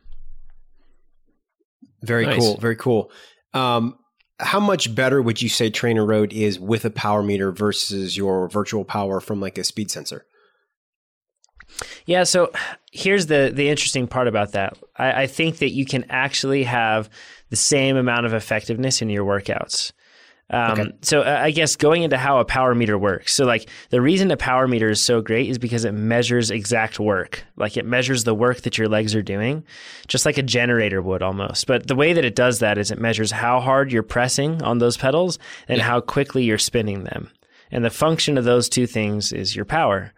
Very 2.00 2.26
nice. 2.26 2.38
cool. 2.38 2.58
Very 2.58 2.76
cool. 2.76 3.10
Um, 3.54 3.98
how 4.38 4.60
much 4.60 4.94
better 4.94 5.22
would 5.22 5.40
you 5.40 5.48
say 5.48 5.70
Trainer 5.70 6.04
Road 6.04 6.32
is 6.32 6.60
with 6.60 6.84
a 6.84 6.90
power 6.90 7.22
meter 7.22 7.52
versus 7.52 8.16
your 8.16 8.48
virtual 8.48 8.84
power 8.84 9.20
from 9.20 9.40
like 9.40 9.58
a 9.58 9.64
speed 9.64 9.90
sensor? 9.90 10.26
Yeah, 12.06 12.24
so 12.24 12.52
here's 12.92 13.26
the 13.26 13.50
the 13.52 13.68
interesting 13.68 14.06
part 14.06 14.28
about 14.28 14.52
that. 14.52 14.78
I, 14.96 15.22
I 15.22 15.26
think 15.26 15.58
that 15.58 15.70
you 15.70 15.84
can 15.84 16.04
actually 16.08 16.64
have 16.64 17.10
the 17.50 17.56
same 17.56 17.96
amount 17.96 18.26
of 18.26 18.34
effectiveness 18.34 19.02
in 19.02 19.10
your 19.10 19.24
workouts. 19.24 19.92
Um, 20.48 20.72
okay. 20.72 20.92
So 21.02 21.22
uh, 21.22 21.40
I 21.42 21.50
guess 21.50 21.74
going 21.74 22.02
into 22.02 22.16
how 22.16 22.38
a 22.38 22.44
power 22.44 22.74
meter 22.74 22.96
works. 22.96 23.34
So 23.34 23.44
like 23.44 23.68
the 23.90 24.00
reason 24.00 24.30
a 24.30 24.36
power 24.36 24.68
meter 24.68 24.90
is 24.90 25.00
so 25.00 25.20
great 25.20 25.50
is 25.50 25.58
because 25.58 25.84
it 25.84 25.92
measures 25.92 26.50
exact 26.50 27.00
work. 27.00 27.44
Like 27.56 27.76
it 27.76 27.84
measures 27.84 28.24
the 28.24 28.34
work 28.34 28.60
that 28.62 28.78
your 28.78 28.88
legs 28.88 29.14
are 29.14 29.22
doing, 29.22 29.64
just 30.06 30.24
like 30.24 30.38
a 30.38 30.42
generator 30.42 31.02
would 31.02 31.22
almost. 31.22 31.66
But 31.66 31.88
the 31.88 31.96
way 31.96 32.12
that 32.12 32.24
it 32.24 32.36
does 32.36 32.60
that 32.60 32.78
is 32.78 32.90
it 32.92 33.00
measures 33.00 33.32
how 33.32 33.60
hard 33.60 33.90
you're 33.90 34.04
pressing 34.04 34.62
on 34.62 34.78
those 34.78 34.96
pedals 34.96 35.38
and 35.66 35.78
yeah. 35.78 35.84
how 35.84 36.00
quickly 36.00 36.44
you're 36.44 36.58
spinning 36.58 37.04
them. 37.04 37.30
And 37.72 37.84
the 37.84 37.90
function 37.90 38.38
of 38.38 38.44
those 38.44 38.68
two 38.68 38.86
things 38.86 39.32
is 39.32 39.56
your 39.56 39.64
power. 39.64 40.12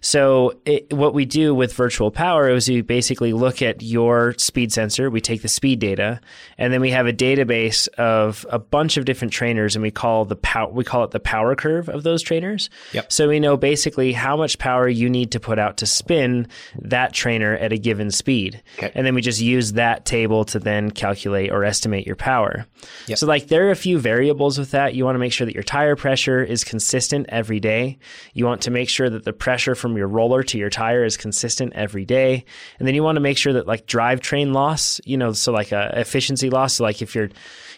So 0.00 0.58
it, 0.64 0.92
what 0.92 1.14
we 1.14 1.24
do 1.24 1.54
with 1.54 1.72
virtual 1.74 2.10
power 2.10 2.48
is 2.50 2.68
we 2.68 2.82
basically 2.82 3.32
look 3.32 3.62
at 3.62 3.82
your 3.82 4.34
speed 4.38 4.72
sensor. 4.72 5.10
We 5.10 5.20
take 5.20 5.42
the 5.42 5.48
speed 5.48 5.78
data, 5.78 6.20
and 6.58 6.72
then 6.72 6.80
we 6.80 6.90
have 6.90 7.06
a 7.06 7.12
database 7.12 7.88
of 7.94 8.46
a 8.50 8.58
bunch 8.58 8.96
of 8.96 9.04
different 9.04 9.32
trainers, 9.32 9.76
and 9.76 9.82
we 9.82 9.90
call 9.90 10.24
the 10.24 10.36
pow- 10.36 10.68
we 10.68 10.84
call 10.84 11.04
it 11.04 11.10
the 11.10 11.20
power 11.20 11.54
curve 11.54 11.88
of 11.88 12.02
those 12.02 12.22
trainers. 12.22 12.70
Yep. 12.92 13.12
So 13.12 13.28
we 13.28 13.40
know 13.40 13.56
basically 13.56 14.12
how 14.12 14.36
much 14.36 14.58
power 14.58 14.88
you 14.88 15.08
need 15.08 15.32
to 15.32 15.40
put 15.40 15.58
out 15.58 15.76
to 15.78 15.86
spin 15.86 16.48
that 16.80 17.12
trainer 17.12 17.54
at 17.56 17.72
a 17.72 17.78
given 17.78 18.10
speed, 18.10 18.62
okay. 18.78 18.92
and 18.94 19.06
then 19.06 19.14
we 19.14 19.22
just 19.22 19.40
use 19.40 19.72
that 19.72 20.04
table 20.04 20.44
to 20.46 20.58
then 20.58 20.90
calculate 20.90 21.50
or 21.50 21.64
estimate 21.64 22.06
your 22.06 22.16
power. 22.16 22.66
Yep. 23.06 23.18
So 23.18 23.26
like 23.26 23.48
there 23.48 23.66
are 23.68 23.70
a 23.70 23.76
few 23.76 23.98
variables 23.98 24.58
with 24.58 24.70
that. 24.72 24.94
You 24.94 25.04
want 25.04 25.14
to 25.14 25.20
make 25.20 25.32
sure 25.32 25.46
that 25.46 25.54
your 25.54 25.62
tire 25.62 25.96
pressure 25.96 26.42
is 26.42 26.64
consistent 26.64 27.26
every 27.28 27.60
day. 27.60 27.98
You 28.34 28.46
want 28.46 28.62
to 28.62 28.70
make 28.70 28.88
sure 28.88 29.10
that 29.10 29.24
the 29.24 29.32
pressure 29.32 29.74
from 29.74 29.85
your 29.94 30.08
roller 30.08 30.42
to 30.42 30.56
your 30.56 30.70
tire 30.70 31.04
is 31.04 31.18
consistent 31.18 31.74
every 31.74 32.06
day. 32.06 32.46
And 32.78 32.88
then 32.88 32.94
you 32.94 33.02
want 33.02 33.16
to 33.16 33.20
make 33.20 33.36
sure 33.36 33.52
that 33.52 33.66
like 33.66 33.86
drivetrain 33.86 34.54
loss, 34.54 35.02
you 35.04 35.18
know, 35.18 35.32
so 35.32 35.52
like 35.52 35.72
a 35.72 35.92
efficiency 36.00 36.48
loss. 36.48 36.74
So 36.74 36.84
like 36.84 37.02
if 37.02 37.14
you're, 37.14 37.28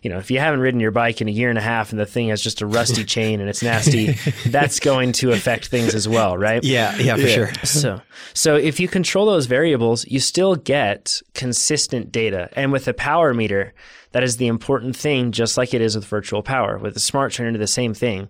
you 0.02 0.10
know, 0.10 0.18
if 0.18 0.30
you 0.30 0.38
haven't 0.38 0.60
ridden 0.60 0.78
your 0.78 0.92
bike 0.92 1.20
in 1.20 1.26
a 1.26 1.32
year 1.32 1.48
and 1.48 1.58
a 1.58 1.62
half 1.62 1.90
and 1.90 1.98
the 1.98 2.06
thing 2.06 2.28
has 2.28 2.40
just 2.40 2.60
a 2.60 2.66
rusty 2.66 3.04
chain 3.16 3.40
and 3.40 3.50
it's 3.50 3.62
nasty, 3.62 4.12
that's 4.46 4.78
going 4.78 5.10
to 5.12 5.32
affect 5.32 5.66
things 5.66 5.94
as 5.94 6.06
well, 6.06 6.38
right? 6.38 6.62
Yeah, 6.62 6.96
yeah, 6.96 7.16
for 7.16 7.22
yeah. 7.22 7.34
sure. 7.34 7.52
so, 7.64 8.00
so 8.34 8.54
if 8.54 8.78
you 8.78 8.86
control 8.86 9.26
those 9.26 9.46
variables, 9.46 10.06
you 10.06 10.20
still 10.20 10.54
get 10.54 11.20
consistent 11.34 12.12
data. 12.12 12.48
And 12.52 12.70
with 12.70 12.86
a 12.86 12.94
power 12.94 13.34
meter, 13.34 13.74
that 14.12 14.22
is 14.22 14.36
the 14.36 14.46
important 14.46 14.96
thing, 14.96 15.32
just 15.32 15.56
like 15.56 15.74
it 15.74 15.80
is 15.80 15.96
with 15.96 16.06
virtual 16.06 16.42
power. 16.42 16.78
With 16.78 16.96
a 16.96 17.00
smart 17.00 17.32
trainer, 17.32 17.58
the 17.58 17.66
same 17.66 17.92
thing 17.92 18.28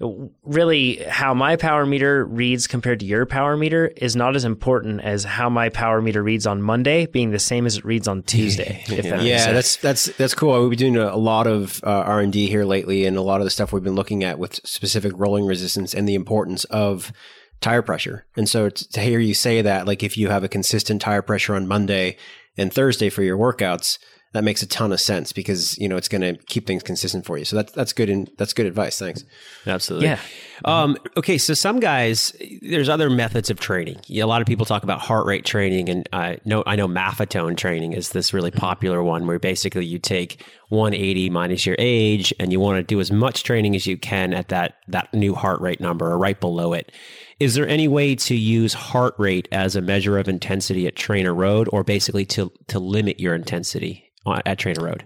really 0.00 0.96
how 1.08 1.34
my 1.34 1.56
power 1.56 1.86
meter 1.86 2.24
reads 2.24 2.66
compared 2.66 3.00
to 3.00 3.06
your 3.06 3.26
power 3.26 3.56
meter 3.56 3.86
is 3.96 4.16
not 4.16 4.36
as 4.36 4.44
important 4.44 5.00
as 5.00 5.24
how 5.24 5.48
my 5.48 5.68
power 5.68 6.02
meter 6.02 6.22
reads 6.22 6.46
on 6.46 6.62
Monday 6.62 7.06
being 7.06 7.30
the 7.30 7.38
same 7.38 7.66
as 7.66 7.76
it 7.76 7.84
reads 7.84 8.08
on 8.08 8.22
Tuesday. 8.22 8.84
yeah, 8.88 9.02
that 9.02 9.22
yeah 9.22 9.52
that's 9.52 9.76
that's 9.76 10.06
that's 10.16 10.34
cool. 10.34 10.60
We've 10.60 10.70
been 10.70 10.94
doing 10.94 10.96
a, 10.96 11.16
lot 11.16 11.46
of 11.46 11.82
uh, 11.84 12.02
R 12.06 12.20
and 12.20 12.32
D 12.32 12.48
here 12.48 12.64
lately, 12.64 13.06
and 13.06 13.16
a 13.16 13.22
lot 13.22 13.40
of 13.40 13.44
the 13.44 13.50
stuff 13.50 13.72
we've 13.72 13.82
been 13.82 13.94
looking 13.94 14.24
at 14.24 14.38
with 14.38 14.60
specific 14.64 15.12
rolling 15.16 15.46
resistance 15.46 15.94
and 15.94 16.08
the 16.08 16.14
importance 16.14 16.64
of 16.64 17.12
tire 17.60 17.82
pressure. 17.82 18.26
And 18.36 18.48
so 18.48 18.68
to 18.68 19.00
hear 19.00 19.18
you 19.18 19.34
say 19.34 19.62
that, 19.62 19.86
like 19.86 20.02
if 20.02 20.18
you 20.18 20.28
have 20.28 20.44
a 20.44 20.48
consistent 20.48 21.00
tire 21.00 21.22
pressure 21.22 21.54
on 21.54 21.66
Monday 21.66 22.16
and 22.56 22.72
Thursday 22.72 23.08
for 23.08 23.22
your 23.22 23.38
workouts, 23.38 23.98
that 24.34 24.42
makes 24.42 24.62
a 24.62 24.66
ton 24.66 24.92
of 24.92 25.00
sense 25.00 25.32
because 25.32 25.78
you 25.78 25.88
know 25.88 25.96
it's 25.96 26.08
going 26.08 26.20
to 26.20 26.34
keep 26.46 26.66
things 26.66 26.82
consistent 26.82 27.24
for 27.24 27.38
you. 27.38 27.44
So 27.44 27.54
that's 27.54 27.72
that's 27.72 27.92
good 27.92 28.10
and 28.10 28.28
that's 28.36 28.52
good 28.52 28.66
advice. 28.66 28.98
Thanks. 28.98 29.24
Absolutely. 29.64 30.08
Yeah. 30.08 30.18
Um, 30.64 30.96
okay, 31.16 31.38
so 31.38 31.54
some 31.54 31.78
guys, 31.78 32.34
there's 32.60 32.88
other 32.88 33.10
methods 33.10 33.48
of 33.48 33.60
training. 33.60 34.00
A 34.10 34.24
lot 34.24 34.40
of 34.40 34.46
people 34.46 34.66
talk 34.66 34.82
about 34.82 35.00
heart 35.00 35.24
rate 35.26 35.44
training, 35.44 35.88
and 35.88 36.08
I 36.12 36.38
know 36.44 36.64
I 36.66 36.74
know 36.74 36.88
Maffetone 36.88 37.56
training 37.56 37.92
is 37.92 38.10
this 38.10 38.34
really 38.34 38.50
popular 38.50 39.02
one 39.04 39.26
where 39.28 39.38
basically 39.38 39.86
you 39.86 40.00
take 40.00 40.44
180 40.68 41.30
minus 41.30 41.64
your 41.64 41.76
age, 41.78 42.34
and 42.40 42.50
you 42.50 42.58
want 42.58 42.78
to 42.78 42.82
do 42.82 43.00
as 43.00 43.12
much 43.12 43.44
training 43.44 43.76
as 43.76 43.86
you 43.86 43.96
can 43.96 44.34
at 44.34 44.48
that 44.48 44.78
that 44.88 45.14
new 45.14 45.34
heart 45.36 45.60
rate 45.60 45.80
number 45.80 46.10
or 46.10 46.18
right 46.18 46.40
below 46.40 46.72
it. 46.72 46.90
Is 47.38 47.54
there 47.54 47.68
any 47.68 47.86
way 47.86 48.16
to 48.16 48.34
use 48.34 48.74
heart 48.74 49.14
rate 49.16 49.46
as 49.52 49.76
a 49.76 49.80
measure 49.80 50.18
of 50.18 50.28
intensity 50.28 50.88
at 50.88 50.96
Trainer 50.96 51.34
Road, 51.34 51.68
or 51.70 51.84
basically 51.84 52.24
to 52.26 52.50
to 52.66 52.80
limit 52.80 53.20
your 53.20 53.36
intensity 53.36 54.03
at 54.26 54.58
Trainer 54.58 54.84
Road? 54.84 55.04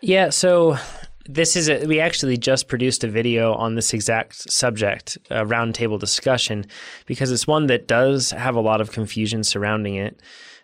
Yeah, 0.00 0.30
so 0.30 0.76
this 1.26 1.56
is 1.56 1.68
a, 1.68 1.86
we 1.86 2.00
actually 2.00 2.36
just 2.36 2.68
produced 2.68 3.04
a 3.04 3.08
video 3.08 3.54
on 3.54 3.74
this 3.74 3.94
exact 3.94 4.50
subject, 4.50 5.16
a 5.30 5.44
roundtable 5.44 5.98
discussion, 5.98 6.66
because 7.06 7.32
it's 7.32 7.46
one 7.46 7.66
that 7.68 7.88
does 7.88 8.30
have 8.30 8.54
a 8.54 8.60
lot 8.60 8.80
of 8.80 8.92
confusion 8.92 9.42
surrounding 9.42 9.94
it. 9.94 10.20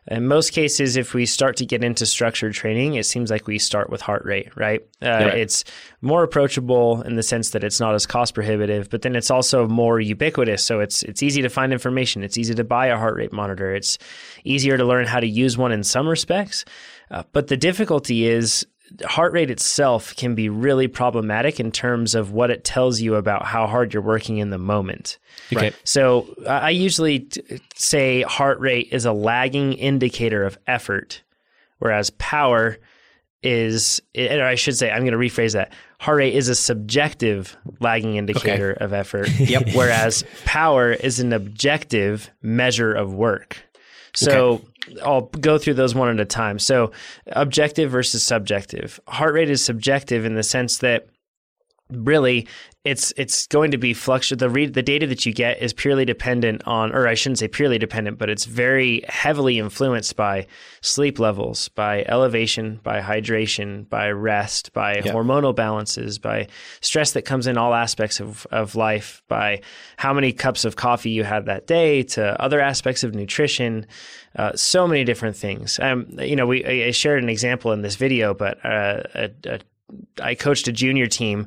In 0.09 0.27
most 0.27 0.53
cases, 0.53 0.97
if 0.97 1.13
we 1.13 1.27
start 1.27 1.57
to 1.59 1.67
get 1.67 1.85
into 1.85 2.07
structured 2.07 2.55
training, 2.55 2.95
it 2.95 3.05
seems 3.05 3.31
like 3.31 3.47
we 3.47 3.59
start 3.59 3.91
with 3.91 4.01
heart 4.01 4.25
rate, 4.25 4.49
right? 4.57 4.81
Uh, 5.03 5.09
right? 5.09 5.39
It's 5.39 5.63
more 6.01 6.23
approachable 6.23 7.03
in 7.03 7.17
the 7.17 7.23
sense 7.23 7.51
that 7.51 7.63
it's 7.63 7.79
not 7.79 7.95
as 7.95 8.07
cost 8.07 8.35
prohibitive, 8.35 8.89
but 8.89 9.03
then 9.03 9.15
it's 9.15 9.31
also 9.31 9.69
more 9.69 10.01
ubiquitous. 10.01 10.65
So 10.65 10.81
it's 10.81 11.03
it's 11.03 11.23
easy 11.23 11.43
to 11.43 11.51
find 11.51 11.73
information. 11.73 12.25
It's 12.25 12.39
easy 12.39 12.55
to 12.55 12.65
buy 12.65 12.87
a 12.87 12.97
heart 12.97 13.15
rate 13.17 13.33
monitor. 13.33 13.75
It's 13.75 13.99
easier 14.43 14.79
to 14.79 14.85
learn 14.85 15.07
how 15.07 15.21
to 15.21 15.29
use 15.29 15.59
one 15.59 15.71
in 15.71 15.85
some 15.85 16.09
respects. 16.09 16.65
Uh, 17.11 17.25
but 17.33 17.49
the 17.49 17.57
difficulty 17.57 18.27
is 18.27 18.67
heart 19.05 19.33
rate 19.33 19.51
itself 19.51 20.15
can 20.17 20.35
be 20.35 20.49
really 20.49 20.89
problematic 20.89 21.61
in 21.61 21.71
terms 21.71 22.15
of 22.15 22.33
what 22.33 22.51
it 22.51 22.65
tells 22.65 23.01
you 23.01 23.15
about 23.15 23.45
how 23.45 23.67
hard 23.67 23.95
you're 23.95 24.03
working 24.03 24.39
in 24.39 24.51
the 24.51 24.59
moment. 24.59 25.19
Okay. 25.53 25.67
Right. 25.67 25.77
So 25.85 26.35
I 26.49 26.71
usually 26.71 27.29
say 27.75 28.23
heart 28.23 28.59
rate 28.61 28.89
is 28.93 29.05
a 29.05 29.13
lagging 29.13 29.75
indicator 29.75 30.45
of 30.45 30.59
effort, 30.67 31.23
whereas 31.79 32.11
power 32.11 32.79
is, 33.43 34.03
or 34.17 34.45
I 34.45 34.55
should 34.55 34.77
say, 34.77 34.91
I'm 34.91 35.05
going 35.05 35.13
to 35.13 35.19
rephrase 35.19 35.55
that. 35.55 35.73
Heart 35.99 36.19
rate 36.19 36.35
is 36.35 36.49
a 36.49 36.55
subjective 36.55 37.57
lagging 37.81 38.17
indicator 38.17 38.73
okay. 38.73 38.85
of 38.85 38.93
effort. 38.93 39.29
yep. 39.39 39.69
Whereas 39.75 40.25
power 40.45 40.93
is 40.93 41.21
an 41.21 41.33
objective 41.33 42.31
measure 42.43 42.93
of 42.93 43.15
work. 43.15 43.59
So 44.15 44.53
okay. 44.53 44.65
I'll 45.05 45.23
go 45.23 45.59
through 45.59 45.75
those 45.75 45.95
one 45.95 46.09
at 46.09 46.21
a 46.21 46.25
time. 46.25 46.59
So, 46.59 46.91
objective 47.27 47.91
versus 47.91 48.25
subjective. 48.25 48.99
Heart 49.07 49.35
rate 49.35 49.51
is 49.51 49.65
subjective 49.65 50.25
in 50.25 50.35
the 50.35 50.43
sense 50.43 50.79
that 50.79 51.09
really 51.93 52.47
it's 52.83 53.13
it's 53.19 53.47
going 53.49 53.71
to 53.71 53.77
be 53.77 53.93
fluctuate 53.93 54.39
the 54.39 54.49
read 54.49 54.73
the 54.73 54.83
data 54.83 55.07
that 55.07 55.27
you 55.27 55.35
get 55.35 55.61
is 55.61 55.75
purely 55.75 56.07
dependent 56.07 56.67
on 56.67 56.95
or 56.95 57.07
I 57.07 57.13
shouldn't 57.13 57.39
say 57.39 57.47
purely 57.47 57.79
dependent 57.79 58.19
but 58.19 58.31
it's 58.31 58.47
very 58.47 59.05
heavily 59.07 59.59
influenced 59.59 60.17
by 60.17 60.47
sleep 60.81 61.19
levels 61.19 61.69
by 61.69 62.05
elevation 62.05 62.81
by 62.83 63.03
hydration 63.03 63.87
by 63.91 64.11
rest 64.11 64.73
by 64.73 64.95
yeah. 64.95 65.13
hormonal 65.13 65.55
balances 65.55 66.19
by 66.19 66.49
stress 66.81 67.13
that 67.13 67.23
comes 67.23 67.47
in 67.47 67.59
all 67.59 67.75
aspects 67.75 68.19
of, 68.19 68.47
of 68.51 68.75
life 68.75 69.23
by 69.29 69.61
how 69.99 70.15
many 70.15 70.33
cups 70.33 70.65
of 70.65 70.77
coffee 70.77 71.11
you 71.11 71.23
had 71.23 71.45
that 71.45 71.67
day 71.67 72.03
to 72.03 72.41
other 72.43 72.61
aspects 72.61 73.05
of 73.05 73.15
nutrition 73.15 73.87
uh, 74.37 74.53
so 74.55 74.89
many 74.89 75.05
different 75.05 75.37
things 75.37 75.79
um, 75.81 76.07
you 76.19 76.35
know 76.35 76.47
we 76.47 76.65
I 76.65 76.93
shared 76.93 77.23
an 77.23 77.29
example 77.29 77.73
in 77.73 77.83
this 77.83 77.97
video 77.97 78.33
but 78.33 78.65
uh, 78.65 79.03
a, 79.15 79.31
a, 79.45 79.61
I 80.21 80.35
coached 80.35 80.69
a 80.69 80.73
junior 80.73 81.07
team 81.07 81.47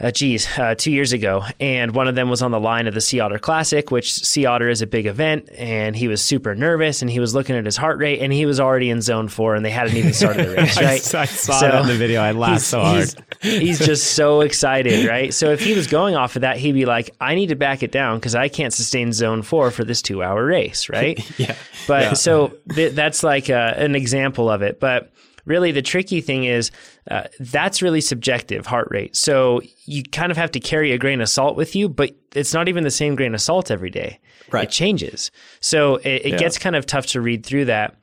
uh, 0.00 0.10
geez, 0.10 0.48
uh, 0.58 0.74
two 0.74 0.90
years 0.90 1.12
ago, 1.12 1.44
and 1.60 1.94
one 1.94 2.08
of 2.08 2.14
them 2.14 2.30
was 2.30 2.40
on 2.40 2.50
the 2.50 2.58
line 2.58 2.86
of 2.86 2.94
the 2.94 3.00
Sea 3.00 3.20
Otter 3.20 3.38
Classic, 3.38 3.90
which 3.90 4.14
Sea 4.14 4.46
Otter 4.46 4.70
is 4.70 4.80
a 4.80 4.86
big 4.86 5.06
event, 5.06 5.50
and 5.56 5.94
he 5.94 6.08
was 6.08 6.22
super 6.22 6.54
nervous, 6.54 7.02
and 7.02 7.10
he 7.10 7.20
was 7.20 7.34
looking 7.34 7.56
at 7.56 7.66
his 7.66 7.76
heart 7.76 7.98
rate, 7.98 8.20
and 8.20 8.32
he 8.32 8.46
was 8.46 8.58
already 8.58 8.88
in 8.88 9.02
zone 9.02 9.28
four, 9.28 9.54
and 9.54 9.62
they 9.62 9.70
hadn't 9.70 9.94
even 9.96 10.14
started 10.14 10.48
the 10.48 10.56
race, 10.56 10.76
right? 10.80 11.14
I, 11.14 11.20
I 11.20 11.24
saw 11.26 11.52
so 11.52 11.80
in 11.82 11.88
the 11.88 11.94
video. 11.94 12.22
I 12.22 12.32
laughed 12.32 12.62
so 12.62 12.80
hard. 12.80 13.14
He's, 13.42 13.60
he's 13.60 13.78
just 13.78 14.14
so 14.14 14.40
excited, 14.40 15.06
right? 15.06 15.32
So 15.32 15.50
if 15.50 15.60
he 15.60 15.74
was 15.74 15.86
going 15.86 16.16
off 16.16 16.36
of 16.36 16.42
that, 16.42 16.56
he'd 16.56 16.72
be 16.72 16.86
like, 16.86 17.14
"I 17.20 17.34
need 17.34 17.50
to 17.50 17.56
back 17.56 17.82
it 17.82 17.92
down 17.92 18.18
because 18.18 18.34
I 18.34 18.48
can't 18.48 18.72
sustain 18.72 19.12
zone 19.12 19.42
four 19.42 19.70
for 19.70 19.84
this 19.84 20.00
two-hour 20.00 20.42
race, 20.42 20.88
right?" 20.88 21.20
yeah. 21.38 21.54
But 21.86 22.02
yeah. 22.02 22.12
so 22.14 22.54
th- 22.74 22.94
that's 22.94 23.22
like 23.22 23.50
uh, 23.50 23.74
an 23.76 23.94
example 23.94 24.48
of 24.48 24.62
it, 24.62 24.80
but 24.80 25.12
really 25.44 25.72
the 25.72 25.82
tricky 25.82 26.20
thing 26.20 26.44
is 26.44 26.70
uh, 27.10 27.24
that's 27.40 27.82
really 27.82 28.00
subjective 28.00 28.66
heart 28.66 28.88
rate. 28.90 29.16
So 29.16 29.60
you 29.84 30.02
kind 30.02 30.30
of 30.30 30.36
have 30.36 30.50
to 30.52 30.60
carry 30.60 30.92
a 30.92 30.98
grain 30.98 31.20
of 31.20 31.28
salt 31.28 31.56
with 31.56 31.74
you, 31.74 31.88
but 31.88 32.14
it's 32.34 32.54
not 32.54 32.68
even 32.68 32.84
the 32.84 32.90
same 32.90 33.14
grain 33.14 33.34
of 33.34 33.40
salt 33.40 33.70
every 33.70 33.90
day. 33.90 34.20
Right. 34.50 34.64
It 34.64 34.70
changes. 34.70 35.30
So 35.60 35.96
it, 35.96 36.08
it 36.08 36.26
yeah. 36.32 36.36
gets 36.36 36.58
kind 36.58 36.76
of 36.76 36.86
tough 36.86 37.06
to 37.06 37.20
read 37.20 37.44
through 37.44 37.66
that. 37.66 37.96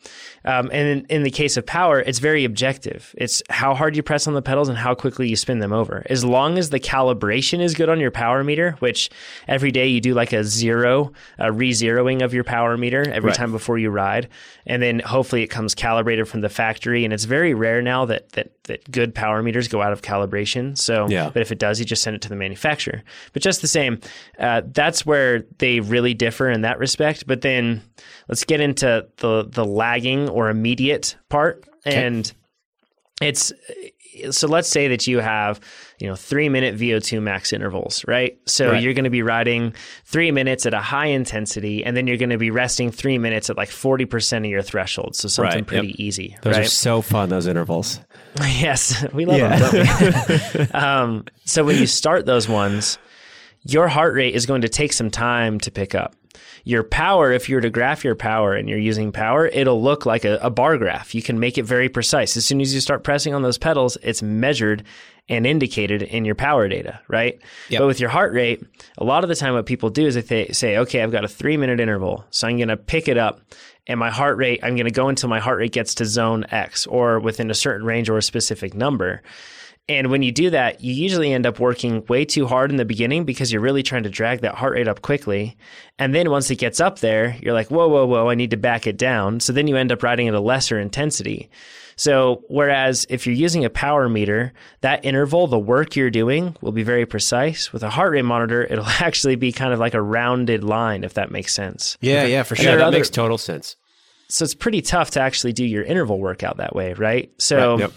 Um, 0.46 0.69
and 0.72 0.88
in, 0.88 1.05
in, 1.10 1.24
the 1.24 1.31
case 1.31 1.58
of 1.58 1.65
power, 1.65 2.00
it's 2.00 2.19
very 2.19 2.46
objective. 2.46 3.13
It's 3.17 3.43
how 3.50 3.75
hard 3.75 3.96
you 3.96 4.03
press 4.03 4.27
on 4.27 4.34
the 4.34 4.41
pedals 4.41 4.69
and 4.69 4.77
how 4.77 4.96
quickly 4.96 5.27
you 5.27 5.36
spin 5.36 5.60
them 5.60 5.74
over. 5.74 6.03
As 6.10 6.24
long 6.24 6.58
as 6.58 6.69
the 6.69 6.79
calibration 6.79 7.60
is 7.60 7.74
good 7.74 7.89
on 7.89 8.00
your 8.00 8.12
power 8.12 8.43
meter, 8.43 8.72
which 8.79 9.10
every 9.48 9.72
day 9.72 9.88
you 9.88 10.00
do 10.00 10.13
like 10.13 10.31
a 10.31 10.43
zero, 10.43 11.12
a 11.38 11.51
re-zeroing 11.51 12.24
of 12.24 12.34
your 12.34 12.43
power 12.43 12.77
meter 12.77 13.01
every 13.10 13.29
right. 13.29 13.36
time 13.36 13.51
before 13.51 13.77
you 13.77 13.89
ride, 13.89 14.29
and 14.65 14.81
then 14.81 15.00
hopefully 15.00 15.43
it 15.43 15.48
comes 15.48 15.75
calibrated 15.75 16.27
from 16.27 16.41
the 16.41 16.50
factory. 16.50 17.03
And 17.03 17.13
it's 17.13 17.25
very 17.25 17.53
rare 17.53 17.81
now 17.81 18.05
that 18.05 18.31
that 18.34 18.51
that 18.69 18.89
good 18.89 19.13
power 19.13 19.43
meters 19.43 19.67
go 19.67 19.81
out 19.81 19.91
of 19.91 20.01
calibration. 20.01 20.77
So, 20.77 21.08
yeah. 21.10 21.29
but 21.34 21.41
if 21.41 21.51
it 21.51 21.60
does, 21.60 21.79
you 21.79 21.86
just 21.86 22.03
send 22.03 22.15
it 22.15 22.22
to 22.22 22.29
the 22.29 22.36
manufacturer. 22.36 23.03
But 23.34 23.41
just 23.41 23.62
the 23.62 23.67
same, 23.67 24.00
uh, 24.38 24.62
that's 24.65 25.05
where 25.05 25.43
they 25.58 25.81
really 25.81 26.13
differ 26.13 26.50
in 26.50 26.62
that 26.62 26.79
respect. 26.79 27.27
But 27.27 27.41
then 27.41 27.81
let's 28.29 28.46
get 28.46 28.62
into 28.62 29.08
the 29.17 29.46
the 29.50 29.65
lagging 29.65 30.28
or 30.29 30.50
immediate 30.50 31.17
part, 31.29 31.65
okay. 31.86 32.05
and 32.05 32.31
it's 33.21 33.51
so 34.31 34.48
let's 34.48 34.67
say 34.67 34.88
that 34.88 35.07
you 35.07 35.19
have 35.19 35.59
you 36.00 36.07
know 36.07 36.15
three 36.15 36.50
minute 36.50 36.75
vo2 36.75 37.21
max 37.21 37.53
intervals 37.53 38.03
right 38.07 38.39
so 38.45 38.71
right. 38.71 38.83
you're 38.83 38.93
going 38.93 39.03
to 39.03 39.09
be 39.09 39.21
riding 39.21 39.74
three 40.05 40.31
minutes 40.31 40.65
at 40.65 40.74
a 40.74 40.79
high 40.79 41.07
intensity 41.07 41.83
and 41.83 41.95
then 41.95 42.07
you're 42.07 42.17
going 42.17 42.29
to 42.29 42.38
be 42.38 42.51
resting 42.51 42.91
three 42.91 43.17
minutes 43.17 43.50
at 43.50 43.57
like 43.57 43.69
40% 43.69 44.38
of 44.38 44.45
your 44.45 44.62
threshold 44.62 45.15
so 45.15 45.27
something 45.27 45.59
right. 45.59 45.67
pretty 45.67 45.88
yep. 45.89 45.95
easy 46.00 46.38
those 46.41 46.55
right? 46.55 46.65
are 46.65 46.69
so 46.69 47.01
fun 47.01 47.29
those 47.29 47.48
intervals 47.48 48.00
yes 48.39 49.05
we 49.13 49.25
love 49.25 49.38
yeah. 49.38 49.69
them 49.69 50.67
um, 50.74 51.25
so 51.45 51.63
when 51.63 51.77
you 51.77 51.88
start 51.88 52.25
those 52.25 52.48
ones 52.48 52.98
your 53.63 53.88
heart 53.88 54.13
rate 54.13 54.36
is 54.36 54.45
going 54.45 54.62
to 54.62 54.69
take 54.69 54.93
some 54.93 55.09
time 55.09 55.59
to 55.59 55.71
pick 55.71 55.93
up 55.93 56.15
your 56.63 56.83
power, 56.83 57.31
if 57.31 57.49
you 57.49 57.55
were 57.55 57.61
to 57.61 57.69
graph 57.69 58.03
your 58.03 58.15
power 58.15 58.53
and 58.53 58.69
you're 58.69 58.77
using 58.77 59.11
power, 59.11 59.47
it'll 59.47 59.81
look 59.81 60.05
like 60.05 60.25
a, 60.25 60.37
a, 60.41 60.49
bar 60.49 60.77
graph. 60.77 61.15
You 61.15 61.21
can 61.21 61.39
make 61.39 61.57
it 61.57 61.63
very 61.63 61.89
precise. 61.89 62.35
As 62.37 62.45
soon 62.45 62.61
as 62.61 62.73
you 62.73 62.81
start 62.81 63.03
pressing 63.03 63.33
on 63.33 63.41
those 63.41 63.57
pedals, 63.57 63.97
it's 64.01 64.21
measured 64.21 64.83
and 65.29 65.45
indicated 65.45 66.01
in 66.01 66.25
your 66.25 66.35
power 66.35 66.67
data, 66.67 66.99
right? 67.07 67.39
Yep. 67.69 67.79
But 67.79 67.87
with 67.87 67.99
your 67.99 68.09
heart 68.09 68.33
rate, 68.33 68.63
a 68.97 69.03
lot 69.03 69.23
of 69.23 69.29
the 69.29 69.35
time 69.35 69.53
what 69.53 69.65
people 69.65 69.89
do 69.89 70.07
is 70.07 70.15
they 70.15 70.47
say, 70.47 70.77
okay, 70.77 71.03
I've 71.03 71.11
got 71.11 71.23
a 71.23 71.27
three 71.27 71.55
minute 71.55 71.79
interval. 71.79 72.25
So 72.31 72.47
I'm 72.47 72.57
going 72.57 72.69
to 72.69 72.77
pick 72.77 73.07
it 73.07 73.17
up 73.17 73.41
and 73.89 73.99
my 73.99 74.11
heart 74.11 74.37
rate, 74.37 74.59
I'm 74.61 74.75
going 74.75 74.85
to 74.85 74.91
go 74.91 75.09
until 75.09 75.29
my 75.29 75.39
heart 75.39 75.57
rate 75.57 75.71
gets 75.71 75.95
to 75.95 76.05
zone 76.05 76.45
X 76.51 76.85
or 76.85 77.19
within 77.19 77.49
a 77.49 77.55
certain 77.55 77.85
range 77.85 78.07
or 78.07 78.17
a 78.17 78.21
specific 78.21 78.75
number. 78.75 79.23
And 79.89 80.12
when 80.12 80.22
you 80.22 80.31
do 80.31 80.51
that, 80.51 80.81
you 80.81 80.93
usually 80.93 81.34
end 81.34 81.48
up 81.48 81.60
working 81.60 82.05
way 82.08 82.24
too 82.24 82.46
hard 82.46 82.69
in 82.69 82.77
the 82.77 82.86
beginning 82.86 83.25
because 83.25 83.51
you're 83.51 83.62
really 83.62 83.81
trying 83.81 84.03
to 84.03 84.10
drag 84.10 84.41
that 84.41 84.53
heart 84.53 84.74
rate 84.74 84.88
up 84.88 85.01
quickly. 85.01 85.58
And 85.98 86.13
then 86.13 86.29
once 86.29 86.51
it 86.51 86.58
gets 86.58 86.79
up 86.79 87.00
there, 87.00 87.36
you're 87.41 87.55
like, 87.55 87.72
whoa, 87.72 87.88
whoa, 87.88 88.05
whoa, 88.05 88.29
I 88.29 88.36
need 88.36 88.51
to 88.51 88.58
back 88.58 88.86
it 88.86 88.98
down. 88.98 89.39
So 89.39 89.51
then 89.51 89.67
you 89.67 89.75
end 89.75 89.91
up 89.91 90.03
riding 90.03 90.27
at 90.27 90.36
a 90.36 90.39
lesser 90.39 90.79
intensity. 90.79 91.50
So, 91.96 92.46
whereas 92.48 93.05
if 93.10 93.27
you're 93.27 93.36
using 93.36 93.65
a 93.65 93.69
power 93.69 94.08
meter, 94.08 94.53
that 94.79 95.03
interval, 95.03 95.48
the 95.48 95.60
work 95.60 95.98
you're 95.98 96.10
doing 96.10 96.55
will 96.62 96.72
be 96.72 96.84
very 96.84 97.05
precise. 97.05 97.74
With 97.74 97.84
a 97.84 97.89
heart 97.89 98.13
rate 98.13 98.22
monitor, 98.22 98.63
it'll 98.63 98.86
actually 98.88 99.36
be 99.36 99.51
kind 99.51 99.74
of 99.74 99.79
like 99.79 99.96
a 99.96 100.01
rounded 100.01 100.63
line, 100.63 101.03
if 101.03 101.15
that 101.15 101.29
makes 101.29 101.53
sense. 101.53 101.98
Yeah, 102.00 102.24
yeah, 102.24 102.43
for 102.43 102.55
sure. 102.55 102.77
That 102.77 102.86
other, 102.86 102.98
makes 102.98 103.10
total 103.10 103.38
sense. 103.38 103.75
So, 104.29 104.46
it's 104.46 104.55
pretty 104.55 104.81
tough 104.81 105.12
to 105.12 105.19
actually 105.19 105.51
do 105.51 105.65
your 105.65 105.84
interval 105.84 106.19
workout 106.19 106.55
that 106.58 106.74
way, 106.74 106.93
right? 106.93 107.34
So, 107.38 107.72
right, 107.72 107.79
yep. 107.79 107.91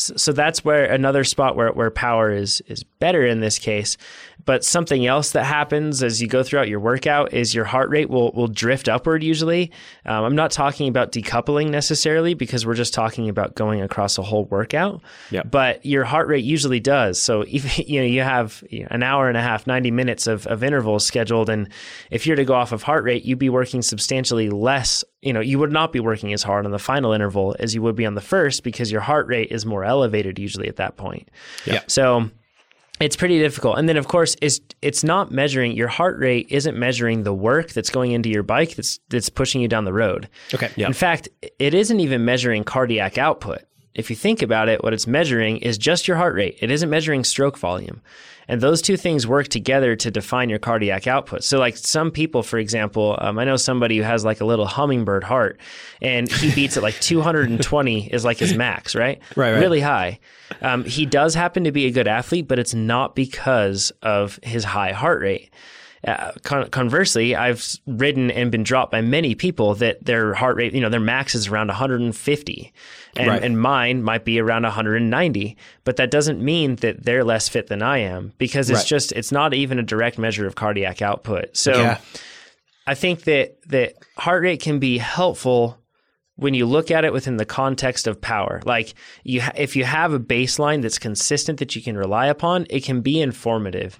So, 0.00 0.32
that's 0.32 0.64
where 0.64 0.84
another 0.84 1.24
spot 1.24 1.56
where, 1.56 1.72
where 1.72 1.90
power 1.90 2.30
is 2.30 2.60
is 2.68 2.84
better 2.84 3.26
in 3.26 3.40
this 3.40 3.58
case. 3.58 3.96
But 4.48 4.64
something 4.64 5.04
else 5.04 5.32
that 5.32 5.44
happens 5.44 6.02
as 6.02 6.22
you 6.22 6.26
go 6.26 6.42
throughout 6.42 6.70
your 6.70 6.80
workout 6.80 7.34
is 7.34 7.54
your 7.54 7.66
heart 7.66 7.90
rate 7.90 8.08
will 8.08 8.32
will 8.32 8.48
drift 8.48 8.88
upward. 8.88 9.22
Usually, 9.22 9.70
um, 10.06 10.24
I'm 10.24 10.34
not 10.34 10.52
talking 10.52 10.88
about 10.88 11.12
decoupling 11.12 11.68
necessarily 11.68 12.32
because 12.32 12.64
we're 12.64 12.72
just 12.72 12.94
talking 12.94 13.28
about 13.28 13.56
going 13.56 13.82
across 13.82 14.16
a 14.16 14.22
whole 14.22 14.46
workout. 14.46 15.02
Yeah. 15.30 15.42
But 15.42 15.84
your 15.84 16.04
heart 16.04 16.28
rate 16.28 16.44
usually 16.44 16.80
does. 16.80 17.20
So 17.20 17.42
if 17.46 17.78
you 17.90 18.00
know 18.00 18.06
you 18.06 18.22
have 18.22 18.64
an 18.90 19.02
hour 19.02 19.28
and 19.28 19.36
a 19.36 19.42
half, 19.42 19.66
90 19.66 19.90
minutes 19.90 20.26
of, 20.26 20.46
of 20.46 20.64
intervals 20.64 21.04
scheduled, 21.04 21.50
and 21.50 21.68
if 22.10 22.26
you're 22.26 22.36
to 22.36 22.46
go 22.46 22.54
off 22.54 22.72
of 22.72 22.82
heart 22.82 23.04
rate, 23.04 23.26
you'd 23.26 23.38
be 23.38 23.50
working 23.50 23.82
substantially 23.82 24.48
less 24.48 25.04
you 25.20 25.34
know, 25.34 25.40
you 25.40 25.58
would 25.58 25.72
not 25.72 25.92
be 25.92 26.00
working 26.00 26.32
as 26.32 26.42
hard 26.42 26.64
on 26.64 26.70
the 26.70 26.78
final 26.78 27.12
interval 27.12 27.54
as 27.58 27.74
you 27.74 27.82
would 27.82 27.96
be 27.96 28.06
on 28.06 28.14
the 28.14 28.22
first 28.22 28.62
because 28.62 28.90
your 28.90 29.02
heart 29.02 29.26
rate 29.26 29.50
is 29.50 29.66
more 29.66 29.84
elevated 29.84 30.38
usually 30.38 30.68
at 30.68 30.76
that 30.76 30.96
point. 30.96 31.28
Yeah. 31.66 31.82
So 31.88 32.30
it's 33.00 33.16
pretty 33.16 33.38
difficult. 33.38 33.78
And 33.78 33.88
then 33.88 33.96
of 33.96 34.08
course 34.08 34.36
it's 34.42 34.60
it's 34.82 35.04
not 35.04 35.30
measuring 35.30 35.72
your 35.72 35.88
heart 35.88 36.18
rate 36.18 36.46
isn't 36.50 36.76
measuring 36.78 37.22
the 37.22 37.34
work 37.34 37.72
that's 37.72 37.90
going 37.90 38.12
into 38.12 38.28
your 38.28 38.42
bike 38.42 38.74
that's 38.76 38.98
that's 39.08 39.28
pushing 39.28 39.60
you 39.60 39.68
down 39.68 39.84
the 39.84 39.92
road. 39.92 40.28
Okay. 40.54 40.70
In 40.76 40.92
fact, 40.92 41.28
it 41.58 41.74
isn't 41.74 42.00
even 42.00 42.24
measuring 42.24 42.64
cardiac 42.64 43.18
output. 43.18 43.62
If 43.94 44.10
you 44.10 44.16
think 44.16 44.42
about 44.42 44.68
it, 44.68 44.82
what 44.82 44.92
it's 44.92 45.06
measuring 45.06 45.58
is 45.58 45.78
just 45.78 46.06
your 46.06 46.16
heart 46.16 46.34
rate. 46.34 46.58
It 46.60 46.70
isn't 46.70 46.88
measuring 46.88 47.24
stroke 47.24 47.58
volume. 47.58 48.00
And 48.50 48.62
those 48.62 48.80
two 48.80 48.96
things 48.96 49.26
work 49.26 49.48
together 49.48 49.94
to 49.96 50.10
define 50.10 50.48
your 50.48 50.58
cardiac 50.58 51.06
output. 51.06 51.44
So, 51.44 51.58
like 51.58 51.76
some 51.76 52.10
people, 52.10 52.42
for 52.42 52.58
example, 52.58 53.18
um, 53.20 53.38
I 53.38 53.44
know 53.44 53.56
somebody 53.56 53.98
who 53.98 54.02
has 54.04 54.24
like 54.24 54.40
a 54.40 54.46
little 54.46 54.64
hummingbird 54.64 55.22
heart 55.22 55.60
and 56.00 56.32
he 56.32 56.50
beats 56.54 56.78
at 56.78 56.82
like 56.82 56.98
220 57.00 58.06
is 58.06 58.24
like 58.24 58.38
his 58.38 58.54
max, 58.54 58.94
right? 58.94 59.20
Right, 59.36 59.52
right. 59.52 59.60
Really 59.60 59.80
high. 59.80 60.20
Um, 60.62 60.84
he 60.84 61.04
does 61.04 61.34
happen 61.34 61.64
to 61.64 61.72
be 61.72 61.86
a 61.86 61.90
good 61.90 62.08
athlete, 62.08 62.48
but 62.48 62.58
it's 62.58 62.72
not 62.72 63.14
because 63.14 63.92
of 64.02 64.40
his 64.42 64.64
high 64.64 64.92
heart 64.92 65.20
rate. 65.20 65.52
Uh, 66.06 66.30
con- 66.44 66.68
conversely, 66.70 67.34
I've 67.34 67.66
ridden 67.86 68.30
and 68.30 68.50
been 68.52 68.62
dropped 68.62 68.92
by 68.92 69.00
many 69.00 69.34
people 69.34 69.74
that 69.76 70.04
their 70.04 70.32
heart 70.34 70.56
rate, 70.56 70.72
you 70.72 70.80
know, 70.80 70.88
their 70.88 71.00
max 71.00 71.34
is 71.34 71.48
around 71.48 71.68
150, 71.68 72.72
and, 73.16 73.26
Right. 73.28 73.42
and 73.42 73.60
mine 73.60 74.02
might 74.02 74.24
be 74.24 74.38
around 74.40 74.64
190. 74.64 75.56
But 75.84 75.96
that 75.96 76.10
doesn't 76.12 76.40
mean 76.40 76.76
that 76.76 77.04
they're 77.04 77.24
less 77.24 77.48
fit 77.48 77.66
than 77.66 77.82
I 77.82 77.98
am 77.98 78.32
because 78.38 78.70
it's 78.70 78.80
Right. 78.80 78.86
just 78.86 79.12
it's 79.12 79.32
not 79.32 79.54
even 79.54 79.78
a 79.78 79.82
direct 79.82 80.18
measure 80.18 80.46
of 80.46 80.54
cardiac 80.54 81.02
output. 81.02 81.56
So 81.56 81.72
Yeah. 81.76 81.98
I 82.86 82.94
think 82.94 83.24
that 83.24 83.56
that 83.68 83.94
heart 84.16 84.42
rate 84.44 84.60
can 84.60 84.78
be 84.78 84.98
helpful 84.98 85.78
when 86.36 86.54
you 86.54 86.64
look 86.66 86.92
at 86.92 87.04
it 87.04 87.12
within 87.12 87.36
the 87.36 87.44
context 87.44 88.06
of 88.06 88.20
power. 88.20 88.62
Like 88.64 88.94
you, 89.24 89.40
ha- 89.40 89.50
if 89.56 89.74
you 89.74 89.82
have 89.84 90.12
a 90.12 90.20
baseline 90.20 90.80
that's 90.82 90.98
consistent 90.98 91.58
that 91.58 91.74
you 91.74 91.82
can 91.82 91.96
rely 91.98 92.26
upon, 92.28 92.66
it 92.70 92.84
can 92.84 93.00
be 93.00 93.20
informative. 93.20 93.98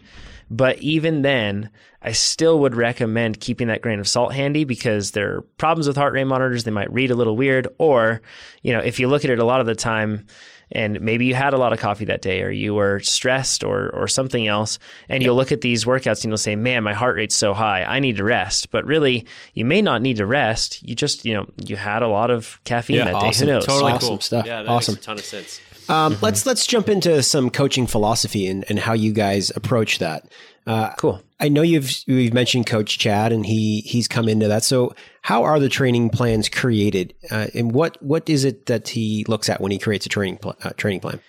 But 0.50 0.78
even 0.78 1.22
then, 1.22 1.70
I 2.02 2.12
still 2.12 2.60
would 2.60 2.74
recommend 2.74 3.40
keeping 3.40 3.68
that 3.68 3.82
grain 3.82 3.98
of 4.00 4.08
salt 4.08 4.32
handy 4.32 4.64
because 4.64 5.10
there 5.12 5.36
are 5.36 5.40
problems 5.58 5.86
with 5.88 5.96
heart 5.96 6.12
rate 6.14 6.24
monitors. 6.24 6.64
They 6.64 6.70
might 6.70 6.92
read 6.92 7.10
a 7.10 7.14
little 7.14 7.36
weird, 7.36 7.68
or 7.78 8.22
you 8.62 8.72
know, 8.72 8.80
if 8.80 8.98
you 9.00 9.08
look 9.08 9.24
at 9.24 9.30
it 9.30 9.38
a 9.38 9.44
lot 9.44 9.60
of 9.60 9.66
the 9.66 9.74
time, 9.74 10.26
and 10.70 11.00
maybe 11.00 11.24
you 11.24 11.34
had 11.34 11.54
a 11.54 11.56
lot 11.58 11.72
of 11.72 11.78
coffee 11.78 12.04
that 12.04 12.20
day 12.20 12.42
or 12.42 12.50
you 12.50 12.74
were 12.74 13.00
stressed 13.00 13.64
or 13.64 13.88
or 13.88 14.06
something 14.06 14.46
else 14.46 14.78
and 15.08 15.22
you'll 15.22 15.34
look 15.34 15.50
at 15.50 15.62
these 15.62 15.86
workouts 15.86 16.22
and 16.22 16.30
you'll 16.30 16.36
say 16.36 16.56
man 16.56 16.84
my 16.84 16.92
heart 16.92 17.16
rate's 17.16 17.34
so 17.34 17.54
high 17.54 17.84
i 17.84 17.98
need 18.00 18.18
to 18.18 18.22
rest 18.22 18.70
but 18.70 18.84
really 18.84 19.24
you 19.54 19.64
may 19.64 19.80
not 19.80 20.02
need 20.02 20.18
to 20.18 20.26
rest 20.26 20.82
you 20.86 20.94
just 20.94 21.24
you 21.24 21.32
know 21.32 21.46
you 21.64 21.74
had 21.74 22.02
a 22.02 22.06
lot 22.06 22.30
of 22.30 22.60
caffeine 22.64 22.96
Yeah, 22.96 23.04
that 23.06 23.14
awesome. 23.14 23.46
day 23.46 23.50
who 23.52 23.56
knows 23.58 23.64
Totally 23.64 23.92
Awesome 23.92 24.08
cool 24.08 24.20
stuff. 24.20 24.44
Yeah, 24.46 24.62
that 24.62 24.68
Awesome. 24.68 24.92
makes 24.96 25.02
a 25.04 25.06
ton 25.06 25.18
of 25.18 25.24
sense. 25.24 25.58
Um, 25.88 26.16
Let's 26.20 26.44
let's 26.46 26.66
jump 26.66 26.88
into 26.88 27.22
some 27.22 27.50
coaching 27.50 27.86
philosophy 27.86 28.46
and, 28.46 28.64
and 28.68 28.78
how 28.78 28.92
you 28.92 29.12
guys 29.12 29.50
approach 29.56 29.98
that. 29.98 30.24
Uh, 30.66 30.92
cool 30.98 31.22
I 31.40 31.48
know 31.48 31.62
you've 31.62 31.90
you've 32.06 32.34
mentioned 32.34 32.66
Coach 32.66 32.98
Chad, 32.98 33.32
and 33.32 33.46
he 33.46 33.80
he's 33.82 34.06
come 34.08 34.28
into 34.28 34.48
that. 34.48 34.64
So, 34.64 34.94
how 35.22 35.44
are 35.44 35.58
the 35.60 35.68
training 35.68 36.10
plans 36.10 36.48
created, 36.48 37.14
uh, 37.30 37.46
and 37.54 37.72
what 37.72 37.96
what 38.02 38.28
is 38.28 38.44
it 38.44 38.66
that 38.66 38.88
he 38.88 39.24
looks 39.28 39.48
at 39.48 39.60
when 39.60 39.70
he 39.72 39.78
creates 39.78 40.04
a 40.04 40.08
training 40.10 40.38
pl- 40.38 40.56
uh, 40.62 40.70
training 40.76 41.00
plan? 41.00 41.20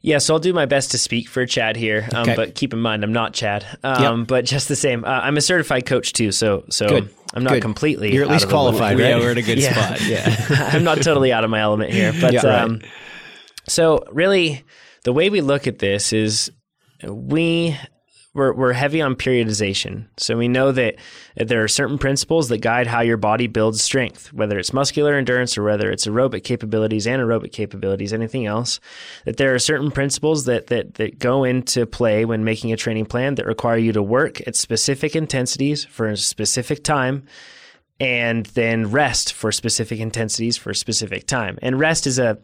Yeah, 0.00 0.18
so 0.18 0.34
I'll 0.34 0.38
do 0.40 0.52
my 0.52 0.64
best 0.64 0.92
to 0.92 0.98
speak 0.98 1.28
for 1.28 1.44
Chad 1.44 1.76
here, 1.76 2.08
um, 2.14 2.22
Okay. 2.22 2.36
but 2.36 2.54
keep 2.54 2.72
in 2.72 2.78
mind 2.78 3.02
I'm 3.02 3.12
not 3.12 3.32
Chad. 3.34 3.66
Um, 3.82 4.24
But 4.24 4.44
just 4.44 4.68
the 4.68 4.76
same, 4.76 5.04
uh, 5.04 5.08
I'm 5.08 5.36
a 5.36 5.40
certified 5.40 5.86
coach 5.86 6.12
too, 6.12 6.30
so 6.30 6.64
so 6.70 6.88
Good. 6.88 7.08
I'm 7.34 7.42
not 7.42 7.54
Good. 7.54 7.62
completely. 7.62 8.14
You're 8.14 8.22
at 8.22 8.28
out 8.28 8.32
least 8.34 8.44
of 8.44 8.50
the 8.50 8.56
loop. 8.56 8.76
qualified, 8.76 8.98
Yeah, 8.98 9.14
right? 9.14 9.20
we're 9.20 9.32
in 9.32 9.38
a 9.38 9.42
good 9.42 9.58
Yeah. 9.62 9.72
spot. 9.72 10.00
Yeah. 10.08 10.68
I'm 10.72 10.84
not 10.84 11.02
totally 11.02 11.32
out 11.32 11.42
of 11.42 11.50
my 11.50 11.60
element 11.60 11.92
here, 11.92 12.14
but 12.20 12.32
Yeah, 12.32 12.46
right. 12.46 12.60
um, 12.62 12.80
so 13.68 14.04
really, 14.10 14.64
the 15.04 15.12
way 15.12 15.30
we 15.30 15.40
look 15.40 15.66
at 15.66 15.78
this 15.78 16.12
is 16.12 16.50
we 17.04 17.76
we're, 18.34 18.52
we're 18.52 18.72
heavy 18.72 19.02
on 19.02 19.16
periodization. 19.16 20.06
So 20.16 20.36
we 20.36 20.48
know 20.48 20.70
that 20.70 20.96
there 21.36 21.64
are 21.64 21.68
certain 21.68 21.98
principles 21.98 22.48
that 22.48 22.58
guide 22.58 22.86
how 22.86 23.00
your 23.00 23.16
body 23.16 23.48
builds 23.48 23.82
strength, 23.82 24.32
whether 24.32 24.58
it's 24.58 24.72
muscular 24.72 25.14
endurance 25.14 25.58
or 25.58 25.64
whether 25.64 25.90
it's 25.90 26.06
aerobic 26.06 26.44
capabilities, 26.44 27.06
anaerobic 27.06 27.52
capabilities, 27.52 28.12
anything 28.12 28.46
else. 28.46 28.78
That 29.24 29.38
there 29.38 29.54
are 29.54 29.58
certain 29.58 29.90
principles 29.90 30.44
that 30.44 30.68
that 30.68 30.94
that 30.94 31.18
go 31.18 31.42
into 31.42 31.84
play 31.84 32.24
when 32.24 32.44
making 32.44 32.72
a 32.72 32.76
training 32.76 33.06
plan 33.06 33.34
that 33.36 33.46
require 33.46 33.78
you 33.78 33.92
to 33.92 34.02
work 34.02 34.46
at 34.46 34.54
specific 34.54 35.16
intensities 35.16 35.84
for 35.84 36.06
a 36.06 36.16
specific 36.16 36.84
time 36.84 37.24
and 38.00 38.46
then 38.46 38.90
rest 38.90 39.32
for 39.32 39.50
specific 39.50 39.98
intensities 39.98 40.56
for 40.56 40.70
a 40.70 40.74
specific 40.74 41.26
time. 41.26 41.58
And 41.62 41.78
rest 41.78 42.06
is 42.06 42.18
a 42.18 42.38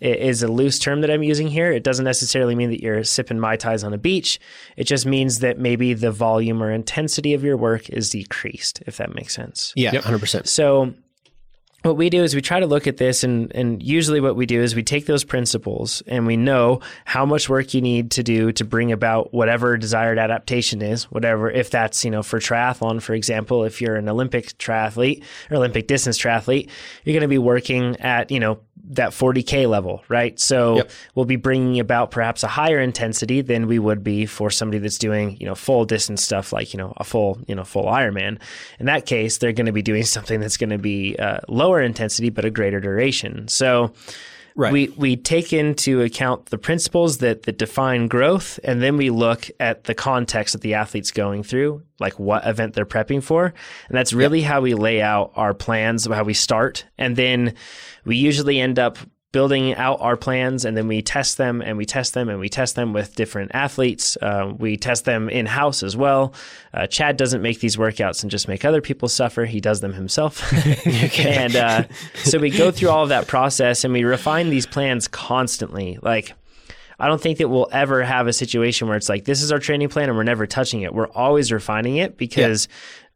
is 0.00 0.42
a 0.42 0.48
loose 0.48 0.78
term 0.78 1.00
that 1.00 1.10
I'm 1.10 1.22
using 1.22 1.48
here. 1.48 1.72
It 1.72 1.82
doesn't 1.82 2.04
necessarily 2.04 2.54
mean 2.54 2.70
that 2.70 2.82
you're 2.82 3.02
sipping 3.04 3.40
mai 3.40 3.56
tais 3.56 3.82
on 3.82 3.92
a 3.92 3.98
beach. 3.98 4.38
It 4.76 4.84
just 4.84 5.06
means 5.06 5.40
that 5.40 5.58
maybe 5.58 5.94
the 5.94 6.12
volume 6.12 6.62
or 6.62 6.70
intensity 6.70 7.34
of 7.34 7.42
your 7.42 7.56
work 7.56 7.88
is 7.90 8.10
decreased, 8.10 8.82
if 8.86 8.98
that 8.98 9.14
makes 9.14 9.34
sense. 9.34 9.72
Yeah, 9.76 9.98
hundred 10.00 10.20
percent. 10.20 10.48
So 10.48 10.94
what 11.88 11.96
we 11.96 12.10
do 12.10 12.22
is 12.22 12.34
we 12.34 12.42
try 12.42 12.60
to 12.60 12.66
look 12.66 12.86
at 12.86 12.98
this 12.98 13.24
and, 13.24 13.50
and 13.54 13.82
usually 13.82 14.20
what 14.20 14.36
we 14.36 14.44
do 14.44 14.62
is 14.62 14.74
we 14.74 14.82
take 14.82 15.06
those 15.06 15.24
principles 15.24 16.02
and 16.06 16.26
we 16.26 16.36
know 16.36 16.80
how 17.06 17.24
much 17.24 17.48
work 17.48 17.72
you 17.72 17.80
need 17.80 18.10
to 18.10 18.22
do 18.22 18.52
to 18.52 18.64
bring 18.64 18.92
about 18.92 19.32
whatever 19.32 19.78
desired 19.78 20.18
adaptation 20.18 20.82
is, 20.82 21.04
whatever, 21.04 21.50
if 21.50 21.70
that's, 21.70 22.04
you 22.04 22.10
know, 22.10 22.22
for 22.22 22.40
triathlon, 22.40 23.00
for 23.00 23.14
example, 23.14 23.64
if 23.64 23.80
you're 23.80 23.96
an 23.96 24.06
Olympic 24.06 24.56
triathlete 24.58 25.24
or 25.50 25.56
Olympic 25.56 25.88
distance 25.88 26.18
triathlete, 26.18 26.68
you're 27.04 27.14
going 27.14 27.22
to 27.22 27.28
be 27.28 27.38
working 27.38 27.96
at, 28.00 28.30
you 28.30 28.38
know, 28.38 28.60
that 28.90 29.10
40K 29.10 29.68
level, 29.68 30.02
right? 30.08 30.38
So 30.40 30.76
Yep. 30.76 30.90
we'll 31.14 31.24
be 31.26 31.36
bringing 31.36 31.78
about 31.78 32.10
perhaps 32.10 32.42
a 32.42 32.48
higher 32.48 32.80
intensity 32.80 33.40
than 33.42 33.66
we 33.66 33.78
would 33.78 34.02
be 34.02 34.24
for 34.26 34.50
somebody 34.50 34.78
that's 34.78 34.98
doing, 34.98 35.36
you 35.38 35.46
know, 35.46 35.54
full 35.54 35.84
distance 35.84 36.22
stuff 36.22 36.52
like, 36.52 36.72
you 36.72 36.78
know, 36.78 36.92
a 36.96 37.04
full, 37.04 37.38
you 37.46 37.54
know, 37.54 37.64
full 37.64 37.84
Ironman. 37.84 38.38
In 38.78 38.86
that 38.86 39.04
case, 39.06 39.38
they're 39.38 39.52
going 39.52 39.66
to 39.66 39.72
be 39.72 39.82
doing 39.82 40.02
something 40.16 40.40
that's 40.40 40.56
going 40.56 40.70
to 40.70 40.78
be 40.78 41.16
uh, 41.18 41.38
lower 41.48 41.80
intensity 41.82 42.30
but 42.30 42.44
a 42.44 42.50
greater 42.50 42.80
duration. 42.80 43.46
So 43.48 43.92
Right. 44.58 44.72
we 44.72 44.88
we 44.96 45.14
take 45.14 45.52
into 45.52 46.02
account 46.02 46.46
the 46.46 46.58
principles 46.58 47.18
that 47.18 47.44
that 47.44 47.58
define 47.58 48.08
growth, 48.08 48.58
and 48.64 48.82
then 48.82 48.96
we 48.96 49.08
look 49.08 49.48
at 49.60 49.84
the 49.84 49.94
context 49.94 50.52
that 50.52 50.62
the 50.62 50.74
athlete's 50.74 51.12
going 51.12 51.44
through, 51.44 51.84
like 52.00 52.18
what 52.18 52.44
event 52.44 52.74
they're 52.74 52.84
prepping 52.84 53.22
for, 53.22 53.44
and 53.44 53.96
that's 53.96 54.12
really 54.12 54.42
how 54.42 54.60
we 54.60 54.74
lay 54.74 55.00
out 55.00 55.30
our 55.36 55.54
plans, 55.54 56.08
how 56.08 56.24
we 56.24 56.34
start, 56.34 56.84
and 56.98 57.14
then 57.14 57.54
we 58.04 58.16
usually 58.16 58.58
end 58.58 58.80
up 58.80 58.98
building 59.32 59.74
out 59.74 60.00
our 60.00 60.16
plans 60.16 60.64
and 60.64 60.74
then 60.76 60.88
we 60.88 61.02
test 61.02 61.36
them 61.36 61.60
and 61.60 61.76
we 61.76 61.84
test 61.84 62.14
them 62.14 62.30
and 62.30 62.40
we 62.40 62.48
test 62.48 62.76
them 62.76 62.94
with 62.94 63.14
different 63.14 63.50
athletes. 63.52 64.16
Uh, 64.22 64.54
we 64.56 64.76
test 64.76 65.04
them 65.04 65.28
in 65.28 65.44
house 65.44 65.82
as 65.82 65.96
well. 65.96 66.32
Uh, 66.72 66.86
Chad 66.86 67.18
doesn't 67.18 67.42
make 67.42 67.60
these 67.60 67.76
workouts 67.76 68.22
and 68.22 68.30
just 68.30 68.48
make 68.48 68.64
other 68.64 68.80
people 68.80 69.06
suffer. 69.06 69.44
He 69.44 69.60
does 69.60 69.80
them 69.80 69.92
himself. 69.92 70.50
and 71.18 71.56
uh, 71.56 71.84
so 72.14 72.38
we 72.38 72.50
go 72.50 72.70
through 72.70 72.88
all 72.88 73.02
of 73.02 73.10
that 73.10 73.26
process 73.26 73.84
and 73.84 73.92
we 73.92 74.04
refine 74.04 74.48
these 74.48 74.66
plans 74.66 75.06
constantly. 75.08 75.98
Like, 76.00 76.32
I 76.98 77.06
don't 77.06 77.20
think 77.20 77.38
that 77.38 77.48
we'll 77.48 77.68
ever 77.70 78.02
have 78.02 78.26
a 78.26 78.32
situation 78.32 78.88
where 78.88 78.96
it's 78.96 79.08
like, 79.08 79.24
this 79.24 79.42
is 79.42 79.52
our 79.52 79.58
training 79.58 79.90
plan 79.90 80.08
and 80.08 80.16
we're 80.16 80.24
never 80.24 80.46
touching 80.46 80.80
it. 80.80 80.94
We're 80.94 81.08
always 81.08 81.52
refining 81.52 81.96
it 81.96 82.16
because 82.16 82.66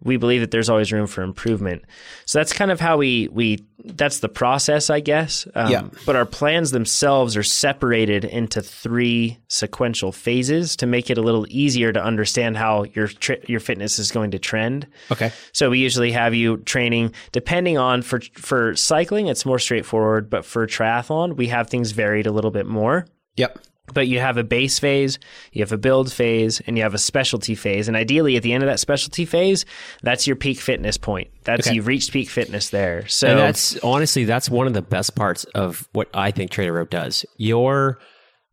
we 0.05 0.17
believe 0.17 0.41
that 0.41 0.51
there's 0.51 0.69
always 0.69 0.93
room 0.93 1.07
for 1.07 1.23
improvement. 1.23 1.85
So 2.27 2.39
that's 2.39 2.53
kind 2.53 2.71
of 2.71 2.81
how 2.81 2.97
we, 2.97 3.29
we, 3.33 3.65
that's 3.85 4.21
the 4.21 4.29
process, 4.29 4.91
I 4.91 5.01
guess. 5.01 5.47
Um, 5.55 5.71
Yeah. 5.71 5.89
But 6.07 6.17
our 6.17 6.27
plans 6.27 6.71
themselves 6.71 7.37
are 7.37 7.43
separated 7.43 8.25
into 8.25 8.63
three 8.63 9.39
sequential 9.49 10.13
phases 10.13 10.77
to 10.77 10.87
make 10.87 11.11
it 11.11 11.19
a 11.19 11.23
little 11.23 11.47
easier 11.49 11.93
to 11.93 12.03
understand 12.03 12.57
how 12.57 12.85
your, 12.95 13.09
tri- 13.09 13.41
your 13.47 13.61
fitness 13.61 13.99
is 13.99 14.11
going 14.11 14.31
to 14.33 14.39
trend. 14.39 14.87
Okay. 15.11 15.33
So 15.53 15.71
we 15.71 15.79
usually 15.79 16.13
have 16.13 16.35
you 16.35 16.59
training 16.59 17.15
depending 17.33 17.79
on 17.79 18.03
for 18.03 18.21
for 18.35 18.75
cycling 18.77 19.27
it's 19.29 19.45
more 19.45 19.59
straightforward, 19.59 20.31
but 20.31 20.45
for 20.45 20.67
triathlon 20.67 21.37
we 21.37 21.49
have 21.49 21.69
things 21.69 21.93
varied 21.93 22.27
a 22.27 22.33
little 22.33 22.51
bit 22.51 22.67
more. 22.67 23.07
Yep. 23.37 23.59
But 23.93 24.09
you 24.09 24.19
have 24.21 24.37
a 24.37 24.45
base 24.45 24.79
phase, 24.79 25.19
you 25.53 25.63
have 25.63 25.73
a 25.73 25.79
build 25.79 26.13
phase, 26.13 26.61
and 26.67 26.77
you 26.77 26.83
have 26.83 26.95
a 26.95 26.99
specialty 26.99 27.55
phase. 27.55 27.89
And 27.89 27.97
ideally, 27.97 28.37
at 28.37 28.43
the 28.43 28.53
end 28.53 28.63
of 28.63 28.69
that 28.69 28.81
specialty 28.81 29.25
phase, 29.25 29.65
that's 30.03 30.27
your 30.27 30.37
peak 30.37 30.59
fitness 30.61 30.97
point. 30.97 31.29
That's 31.45 31.67
Okay. 31.67 31.77
you've 31.77 31.87
reached 31.87 32.13
peak 32.13 32.29
fitness 32.31 32.71
there. 32.71 33.07
So 33.09 33.29
And 33.29 33.39
that's 33.39 33.79
honestly, 33.81 34.25
that's 34.25 34.49
one 34.49 34.67
of 34.67 34.75
the 34.75 34.83
best 34.83 35.15
parts 35.15 35.45
of 35.55 35.89
what 35.93 36.09
I 36.15 36.31
think 36.31 36.51
Trainer 36.51 36.73
Road 36.73 36.91
does. 36.91 37.25
Your 37.37 37.99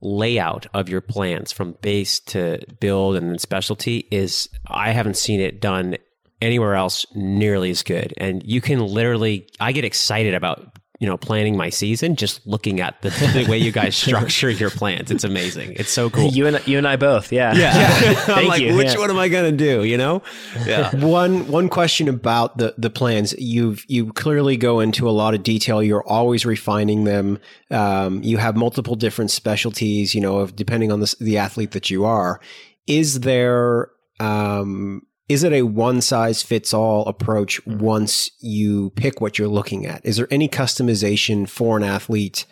layout 0.01 0.65
of 0.73 0.87
your 0.89 1.01
plans 1.01 1.51
from 1.51 1.75
base 1.81 2.19
to 2.21 2.59
build 2.79 3.15
and 3.17 3.29
then 3.29 3.37
specialty 3.37 4.07
is, 4.11 4.47
I 4.67 4.91
haven't 4.91 5.17
seen 5.17 5.41
it 5.41 5.59
done 5.59 5.97
anywhere 6.41 6.75
else 6.75 7.05
nearly 7.13 7.69
as 7.69 7.83
good. 7.83 8.13
And 8.17 8.41
you 8.45 8.61
can 8.61 8.79
literally, 8.79 9.47
I 9.59 9.73
get 9.73 9.83
excited 9.83 10.33
about 10.33 10.73
you 10.99 11.07
know, 11.07 11.15
planning 11.15 11.55
my 11.55 11.69
season, 11.69 12.17
just 12.17 12.45
looking 12.45 12.81
at 12.81 13.01
the, 13.01 13.09
the 13.33 13.47
way 13.49 13.57
you 13.57 13.71
guys 13.71 13.95
structure 13.95 14.49
your 14.49 14.69
plans. 14.69 15.09
It's 15.09 15.23
amazing. 15.23 15.73
It's 15.77 15.91
so 15.91 16.09
cool. 16.09 16.27
You 16.27 16.45
and 16.45 16.67
you 16.67 16.77
and 16.77 16.85
I 16.85 16.97
both. 16.97 17.31
Yeah. 17.31 17.53
Yeah. 17.53 18.01
yeah. 18.01 18.25
I'm 18.35 18.47
like, 18.47 18.61
you. 18.61 18.75
which 18.75 18.87
yeah. 18.87 18.97
one 18.97 19.09
am 19.09 19.17
I 19.17 19.29
going 19.29 19.49
to 19.49 19.57
do? 19.57 19.85
You 19.85 19.97
know? 19.97 20.21
Yeah. 20.65 20.93
one, 21.05 21.47
one 21.47 21.69
question 21.69 22.09
about 22.09 22.57
the, 22.57 22.75
the 22.77 22.89
plans. 22.89 23.33
You've, 23.39 23.85
you 23.87 24.11
clearly 24.11 24.57
go 24.57 24.81
into 24.81 25.09
a 25.09 25.11
lot 25.11 25.33
of 25.33 25.41
detail. 25.41 25.81
You're 25.81 26.05
always 26.05 26.45
refining 26.45 27.05
them. 27.05 27.39
Um, 27.71 28.21
you 28.21 28.35
have 28.35 28.57
multiple 28.57 28.95
different 28.95 29.31
specialties, 29.31 30.13
you 30.13 30.19
know, 30.19 30.39
of 30.39 30.57
depending 30.57 30.91
on 30.91 30.99
the, 30.99 31.15
the 31.21 31.37
athlete 31.37 31.71
that 31.71 31.89
you 31.89 32.03
are. 32.03 32.41
Is 32.87 33.21
there, 33.21 33.89
um, 34.19 35.03
is 35.29 35.43
it 35.43 35.53
a 35.53 35.61
one 35.61 36.01
size 36.01 36.41
fits 36.41 36.73
all 36.73 37.05
approach 37.05 37.65
once 37.67 38.31
you 38.39 38.89
pick 38.91 39.21
what 39.21 39.37
you're 39.37 39.47
looking 39.47 39.85
at? 39.85 40.03
Is 40.03 40.17
there 40.17 40.27
any 40.31 40.49
customization 40.49 41.47
for 41.47 41.77
an 41.77 41.83
athlete 41.83 42.45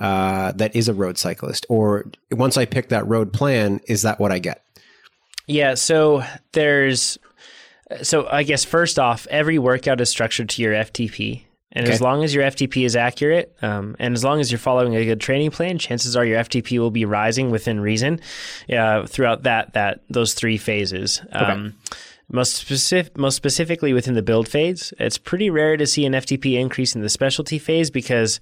uh, 0.00 0.50
that 0.52 0.74
is 0.74 0.88
a 0.88 0.94
road 0.94 1.16
cyclist? 1.16 1.64
Or 1.68 2.10
once 2.32 2.56
I 2.56 2.66
pick 2.66 2.88
that 2.88 3.06
road 3.06 3.32
plan, 3.32 3.80
is 3.86 4.02
that 4.02 4.18
what 4.18 4.32
I 4.32 4.40
get? 4.40 4.64
Yeah. 5.46 5.74
So 5.74 6.24
there's, 6.52 7.18
so 8.02 8.26
I 8.28 8.42
guess 8.42 8.64
first 8.64 8.98
off, 8.98 9.28
every 9.30 9.58
workout 9.58 10.00
is 10.00 10.08
structured 10.08 10.48
to 10.50 10.62
your 10.62 10.74
FTP. 10.74 11.44
And 11.70 11.86
okay. 11.86 11.92
as 11.92 12.00
long 12.00 12.22
as 12.22 12.32
your 12.32 12.44
FTP 12.44 12.84
is 12.84 12.94
accurate, 12.94 13.56
um, 13.60 13.96
and 13.98 14.14
as 14.14 14.22
long 14.24 14.38
as 14.38 14.50
you're 14.50 14.60
following 14.60 14.94
a 14.94 15.04
good 15.04 15.20
training 15.20 15.50
plan, 15.50 15.76
chances 15.78 16.14
are 16.16 16.24
your 16.24 16.38
FTP 16.38 16.78
will 16.78 16.92
be 16.92 17.04
rising 17.04 17.50
within 17.50 17.80
reason 17.80 18.20
uh, 18.72 19.06
throughout 19.06 19.42
that 19.42 19.72
that 19.72 20.00
those 20.08 20.34
three 20.34 20.56
phases. 20.56 21.20
Okay. 21.34 21.72
Most 22.34 22.54
specific, 22.54 23.16
most 23.16 23.36
specifically 23.36 23.92
within 23.92 24.14
the 24.14 24.22
build 24.22 24.48
phase, 24.48 24.92
it's 24.98 25.18
pretty 25.18 25.50
rare 25.50 25.76
to 25.76 25.86
see 25.86 26.04
an 26.04 26.14
FTP 26.14 26.58
increase 26.58 26.96
in 26.96 27.00
the 27.00 27.08
specialty 27.08 27.60
phase 27.60 27.92
because 27.92 28.40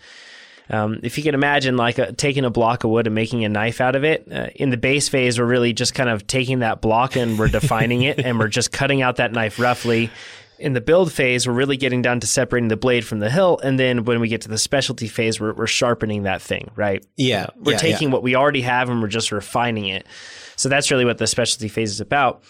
um, 0.70 0.98
if 1.02 1.18
you 1.18 1.22
can 1.22 1.34
imagine 1.34 1.76
like 1.76 1.98
a, 1.98 2.10
taking 2.14 2.46
a 2.46 2.50
block 2.50 2.84
of 2.84 2.90
wood 2.90 3.06
and 3.06 3.14
making 3.14 3.44
a 3.44 3.50
knife 3.50 3.82
out 3.82 3.94
of 3.94 4.02
it, 4.02 4.26
uh, 4.32 4.46
in 4.54 4.70
the 4.70 4.78
base 4.78 5.10
phase, 5.10 5.38
we're 5.38 5.44
really 5.44 5.74
just 5.74 5.92
kind 5.92 6.08
of 6.08 6.26
taking 6.26 6.60
that 6.60 6.80
block 6.80 7.16
and 7.16 7.38
we're 7.38 7.48
defining 7.48 8.00
it 8.00 8.18
and 8.18 8.38
we're 8.38 8.48
just 8.48 8.72
cutting 8.72 9.02
out 9.02 9.16
that 9.16 9.32
knife 9.32 9.58
roughly. 9.58 10.10
In 10.58 10.72
the 10.72 10.80
build 10.80 11.12
phase, 11.12 11.46
we're 11.46 11.52
really 11.52 11.76
getting 11.76 12.00
down 12.00 12.18
to 12.20 12.26
separating 12.26 12.68
the 12.68 12.78
blade 12.78 13.04
from 13.04 13.18
the 13.18 13.28
hilt. 13.28 13.60
And 13.62 13.78
then 13.78 14.06
when 14.06 14.20
we 14.20 14.28
get 14.28 14.40
to 14.42 14.48
the 14.48 14.56
specialty 14.56 15.06
phase, 15.06 15.38
we're, 15.38 15.52
we're 15.52 15.66
sharpening 15.66 16.22
that 16.22 16.40
thing, 16.40 16.70
right? 16.76 17.04
Yeah. 17.18 17.48
We're 17.58 17.72
yeah, 17.72 17.78
taking 17.78 18.08
yeah. 18.08 18.14
what 18.14 18.22
we 18.22 18.36
already 18.36 18.62
have 18.62 18.88
and 18.88 19.02
we're 19.02 19.08
just 19.08 19.32
refining 19.32 19.88
it. 19.88 20.06
So 20.56 20.70
that's 20.70 20.90
really 20.90 21.04
what 21.04 21.18
the 21.18 21.26
specialty 21.26 21.68
phase 21.68 21.90
is 21.90 22.00
about. 22.00 22.42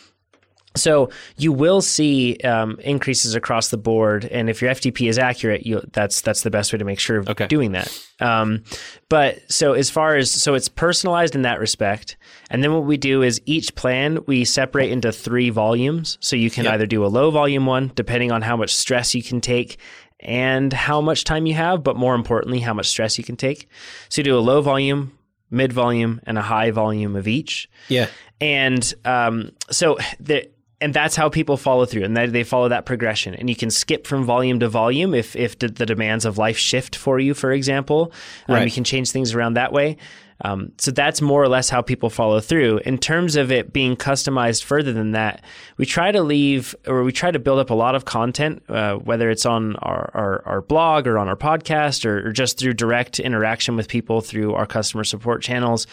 So 0.75 1.11
you 1.37 1.53
will 1.53 1.83
see 1.83 2.37
um, 2.39 2.79
increases 2.81 3.35
across 3.35 3.69
the 3.69 3.77
board, 3.77 4.25
and 4.25 4.49
if 4.49 4.63
your 4.63 4.71
FTP 4.71 5.09
is 5.09 5.19
accurate, 5.19 5.67
you, 5.67 5.83
that's 5.93 6.21
that's 6.23 6.43
the 6.43 6.51
best 6.51 6.73
way 6.73 6.79
to 6.79 6.85
make 6.85 6.99
sure 6.99 7.19
of 7.19 7.29
okay. 7.29 7.47
doing 7.47 7.73
that. 7.73 8.07
Um, 8.21 8.65
but 9.09 9.39
so 9.51 9.75
as 9.75 9.91
far 9.91 10.17
as 10.17 10.31
so 10.31 10.55
it's 10.55 10.69
personalized 10.69 11.35
in 11.35 11.43
that 11.43 11.61
respect, 11.61 12.17
and 12.51 12.65
then 12.65 12.73
what 12.73 12.85
we 12.85 12.97
do 12.97 13.23
is 13.23 13.41
each 13.45 13.75
plan 13.75 14.21
we 14.27 14.45
separate 14.45 14.91
into 14.91 15.13
three 15.13 15.51
volumes. 15.51 16.17
So 16.21 16.37
you 16.37 16.51
can 16.51 16.65
yep. 16.65 16.75
either 16.75 16.87
do 16.87 17.05
a 17.05 17.09
low 17.09 17.31
volume 17.31 17.67
one, 17.67 17.93
depending 17.95 18.33
on 18.33 18.43
how 18.43 18.57
much 18.57 18.75
stress 18.75 19.15
you 19.15 19.23
can 19.23 19.41
take 19.41 19.79
and 20.21 20.73
how 20.73 21.01
much 21.01 21.25
time 21.25 21.47
you 21.47 21.55
have, 21.55 21.83
but 21.83 21.97
more 21.97 22.15
importantly, 22.15 22.61
how 22.61 22.73
much 22.73 22.89
stress 22.89 23.19
you 23.19 23.25
can 23.25 23.37
take. 23.37 23.69
So 24.09 24.21
you 24.21 24.25
do 24.25 24.39
a 24.39 24.41
low 24.41 24.63
volume, 24.63 25.19
mid 25.51 25.73
volume, 25.73 26.21
and 26.25 26.39
a 26.39 26.43
high 26.43 26.71
volume 26.71 27.17
of 27.17 27.29
each. 27.29 27.69
Yeah, 27.89 28.09
and 28.41 28.95
um, 29.05 29.53
so 29.71 29.99
the 30.19 30.49
and 30.83 30.93
that's 30.93 31.17
how 31.17 31.29
people 31.29 31.57
follow 31.57 31.87
through 31.87 32.05
and 32.05 32.17
they 32.17 32.45
follow 32.45 32.69
that 32.69 32.85
progression. 32.85 33.35
And 33.35 33.49
you 33.49 33.57
can 33.57 33.71
skip 33.71 34.07
from 34.07 34.25
volume 34.25 34.61
to 34.61 34.69
volume 34.69 35.15
if 35.15 35.37
if 35.37 35.59
the 35.59 35.69
demands 35.69 36.25
of 36.25 36.39
life 36.39 36.59
shift 36.59 36.97
for 36.97 37.19
you 37.19 37.35
for 37.35 37.53
example. 37.53 38.13
Um, 38.49 38.57
right. 38.57 38.65
you 38.65 38.73
can 38.73 38.85
change 38.85 39.11
things 39.11 39.35
around 39.35 39.55
that 39.55 39.73
way. 39.73 39.97
Um, 40.45 40.73
so 40.79 40.91
that's 40.91 41.23
more 41.23 41.41
or 41.41 41.49
less 41.49 41.71
how 41.71 41.83
people 41.83 42.11
follow 42.11 42.41
through. 42.41 42.79
In 42.79 42.99
terms 42.99 43.37
of 43.37 43.53
it 43.53 43.73
being 43.73 43.95
customized 43.97 44.65
further 44.65 44.93
than 44.93 45.13
that 45.13 45.45
we 45.77 45.87
try 45.87 46.11
to 46.11 46.23
leave 46.23 46.75
or 46.87 47.05
we 47.05 47.13
try 47.13 47.31
to 47.31 47.39
build 47.39 47.61
up 47.61 47.71
a 47.71 47.75
lot 47.75 47.95
of 47.95 48.05
content 48.05 48.63
uh, 48.69 48.97
whether 48.97 49.31
it's 49.31 49.47
on 49.47 49.77
our, 49.77 50.11
our, 50.15 50.43
our, 50.47 50.61
blog 50.63 51.07
or 51.07 51.19
on 51.19 51.29
our 51.29 51.37
podcast 51.37 52.05
or, 52.05 52.29
or 52.29 52.33
just 52.33 52.59
through 52.59 52.73
direct 52.73 53.21
interaction 53.21 53.77
with 53.77 53.89
people 53.89 54.21
through 54.21 54.55
our 54.55 54.67
customer 54.67 55.05
support 55.05 55.43
channels 55.43 55.87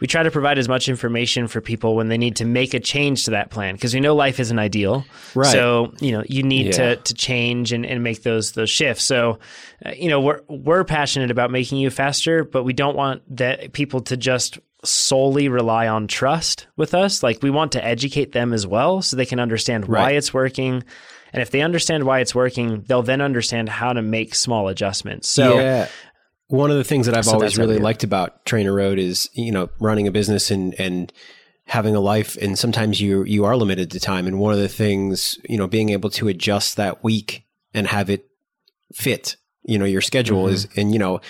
we 0.00 0.06
try 0.06 0.22
to 0.22 0.30
provide 0.30 0.58
as 0.58 0.68
much 0.68 0.88
information 0.88 1.46
for 1.46 1.60
people 1.60 1.96
when 1.96 2.08
they 2.08 2.18
need 2.18 2.36
to 2.36 2.44
make 2.44 2.74
a 2.74 2.80
change 2.80 3.24
to 3.24 3.32
that 3.32 3.50
plan 3.50 3.74
because 3.74 3.94
we 3.94 4.00
know 4.00 4.14
life 4.14 4.40
isn't 4.40 4.58
ideal. 4.58 5.04
Right. 5.34 5.52
So 5.52 5.92
you 6.00 6.12
know 6.12 6.24
you 6.26 6.42
need 6.42 6.66
yeah. 6.66 6.72
to 6.72 6.96
to 6.96 7.14
change 7.14 7.72
and, 7.72 7.84
and 7.86 8.02
make 8.02 8.22
those 8.22 8.52
those 8.52 8.70
shifts. 8.70 9.04
So 9.04 9.38
uh, 9.84 9.90
you 9.96 10.08
know 10.08 10.20
we're 10.20 10.40
we're 10.48 10.84
passionate 10.84 11.30
about 11.30 11.50
making 11.50 11.78
you 11.78 11.90
faster, 11.90 12.44
but 12.44 12.64
we 12.64 12.72
don't 12.72 12.96
want 12.96 13.22
that 13.36 13.72
people 13.72 14.00
to 14.02 14.16
just 14.16 14.58
solely 14.84 15.48
rely 15.48 15.88
on 15.88 16.06
trust 16.06 16.66
with 16.76 16.94
us. 16.94 17.22
Like 17.22 17.42
we 17.42 17.50
want 17.50 17.72
to 17.72 17.84
educate 17.84 18.32
them 18.32 18.52
as 18.52 18.66
well 18.66 19.02
so 19.02 19.16
they 19.16 19.26
can 19.26 19.40
understand 19.40 19.86
why 19.86 19.94
right. 19.94 20.16
it's 20.16 20.34
working. 20.34 20.84
And 21.32 21.42
if 21.42 21.50
they 21.50 21.62
understand 21.62 22.04
why 22.04 22.20
it's 22.20 22.34
working, 22.34 22.82
they'll 22.86 23.02
then 23.02 23.20
understand 23.20 23.68
how 23.68 23.92
to 23.92 24.02
make 24.02 24.34
small 24.34 24.68
adjustments. 24.68 25.28
So 25.28 25.58
yeah. 25.58 25.88
One 26.48 26.70
of 26.70 26.76
the 26.76 26.84
things 26.84 27.06
that 27.06 27.16
I've 27.16 27.24
so 27.24 27.34
always 27.34 27.56
really 27.56 27.78
liked 27.78 28.04
about 28.04 28.44
Trainer 28.44 28.72
Road 28.72 28.98
is, 28.98 29.28
you 29.32 29.50
know, 29.50 29.70
running 29.78 30.06
a 30.06 30.12
business 30.12 30.50
and, 30.50 30.78
and 30.78 31.12
having 31.66 31.94
a 31.94 32.00
life 32.00 32.36
and 32.36 32.58
sometimes 32.58 33.00
you 33.00 33.24
you 33.24 33.46
are 33.46 33.56
limited 33.56 33.90
to 33.90 33.98
time 33.98 34.26
and 34.26 34.38
one 34.38 34.52
of 34.52 34.58
the 34.58 34.68
things, 34.68 35.38
you 35.48 35.56
know, 35.56 35.66
being 35.66 35.88
able 35.88 36.10
to 36.10 36.28
adjust 36.28 36.76
that 36.76 37.02
week 37.02 37.44
and 37.72 37.86
have 37.86 38.10
it 38.10 38.28
fit, 38.92 39.36
you 39.62 39.78
know, 39.78 39.86
your 39.86 40.02
schedule 40.02 40.44
mm-hmm. 40.44 40.54
is 40.54 40.68
and 40.76 40.92
you 40.92 40.98
know, 40.98 41.20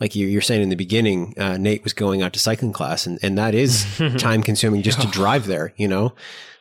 like 0.00 0.16
you, 0.16 0.36
are 0.36 0.42
saying 0.42 0.62
in 0.62 0.68
the 0.68 0.74
beginning, 0.74 1.32
uh, 1.38 1.56
Nate 1.56 1.84
was 1.84 1.92
going 1.92 2.22
out 2.22 2.32
to 2.32 2.40
cycling 2.40 2.72
class, 2.72 3.06
and, 3.06 3.20
and 3.22 3.38
that 3.38 3.54
is 3.54 3.86
time 4.18 4.42
consuming 4.42 4.82
just 4.82 5.00
to 5.00 5.06
drive 5.06 5.46
there. 5.46 5.72
You 5.76 5.86
know, 5.86 6.14